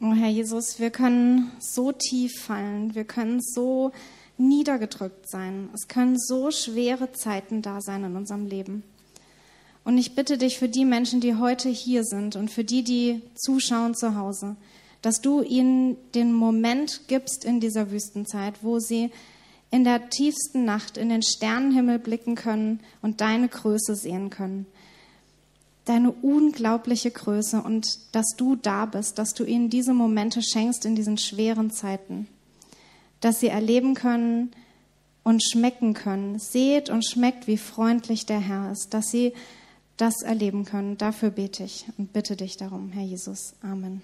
Oh 0.00 0.12
Herr 0.12 0.28
Jesus, 0.28 0.78
wir 0.78 0.90
können 0.90 1.50
so 1.58 1.90
tief 1.90 2.40
fallen, 2.42 2.94
wir 2.94 3.04
können 3.04 3.40
so 3.40 3.92
niedergedrückt 4.38 5.28
sein. 5.28 5.70
Es 5.72 5.88
können 5.88 6.18
so 6.18 6.50
schwere 6.50 7.12
Zeiten 7.12 7.62
da 7.62 7.80
sein 7.80 8.04
in 8.04 8.16
unserem 8.16 8.46
Leben. 8.46 8.82
Und 9.84 9.98
ich 9.98 10.14
bitte 10.14 10.36
dich 10.36 10.58
für 10.58 10.68
die 10.68 10.84
Menschen, 10.84 11.20
die 11.20 11.36
heute 11.36 11.68
hier 11.68 12.04
sind 12.04 12.36
und 12.36 12.50
für 12.50 12.64
die, 12.64 12.82
die 12.82 13.22
zuschauen 13.34 13.94
zu 13.94 14.16
Hause, 14.16 14.56
dass 15.00 15.20
du 15.20 15.42
ihnen 15.42 15.96
den 16.14 16.32
Moment 16.32 17.02
gibst 17.06 17.44
in 17.44 17.60
dieser 17.60 17.90
Wüstenzeit, 17.90 18.62
wo 18.62 18.80
sie 18.80 19.10
in 19.70 19.84
der 19.84 20.08
tiefsten 20.10 20.64
Nacht 20.64 20.96
in 20.96 21.08
den 21.08 21.22
Sternenhimmel 21.22 21.98
blicken 21.98 22.34
können 22.34 22.80
und 23.02 23.20
deine 23.20 23.48
Größe 23.48 23.96
sehen 23.96 24.30
können. 24.30 24.66
Deine 25.84 26.12
unglaubliche 26.12 27.10
Größe 27.10 27.60
und 27.62 27.98
dass 28.12 28.34
du 28.36 28.56
da 28.56 28.86
bist, 28.86 29.18
dass 29.18 29.34
du 29.34 29.44
ihnen 29.44 29.70
diese 29.70 29.94
Momente 29.94 30.42
schenkst 30.42 30.84
in 30.84 30.96
diesen 30.96 31.18
schweren 31.18 31.70
Zeiten 31.70 32.28
dass 33.20 33.40
sie 33.40 33.48
erleben 33.48 33.94
können, 33.94 34.52
und 35.26 35.42
schmecken 35.42 35.92
können. 35.92 36.38
Seht 36.38 36.88
und 36.88 37.04
schmeckt, 37.04 37.48
wie 37.48 37.56
freundlich 37.56 38.26
der 38.26 38.38
Herr 38.38 38.70
ist, 38.70 38.94
dass 38.94 39.10
sie 39.10 39.32
das 39.96 40.22
erleben 40.22 40.64
können. 40.64 40.98
Dafür 40.98 41.30
bete 41.30 41.64
ich 41.64 41.86
und 41.98 42.12
bitte 42.12 42.36
dich 42.36 42.56
darum, 42.56 42.92
Herr 42.92 43.02
Jesus. 43.02 43.54
Amen. 43.60 44.02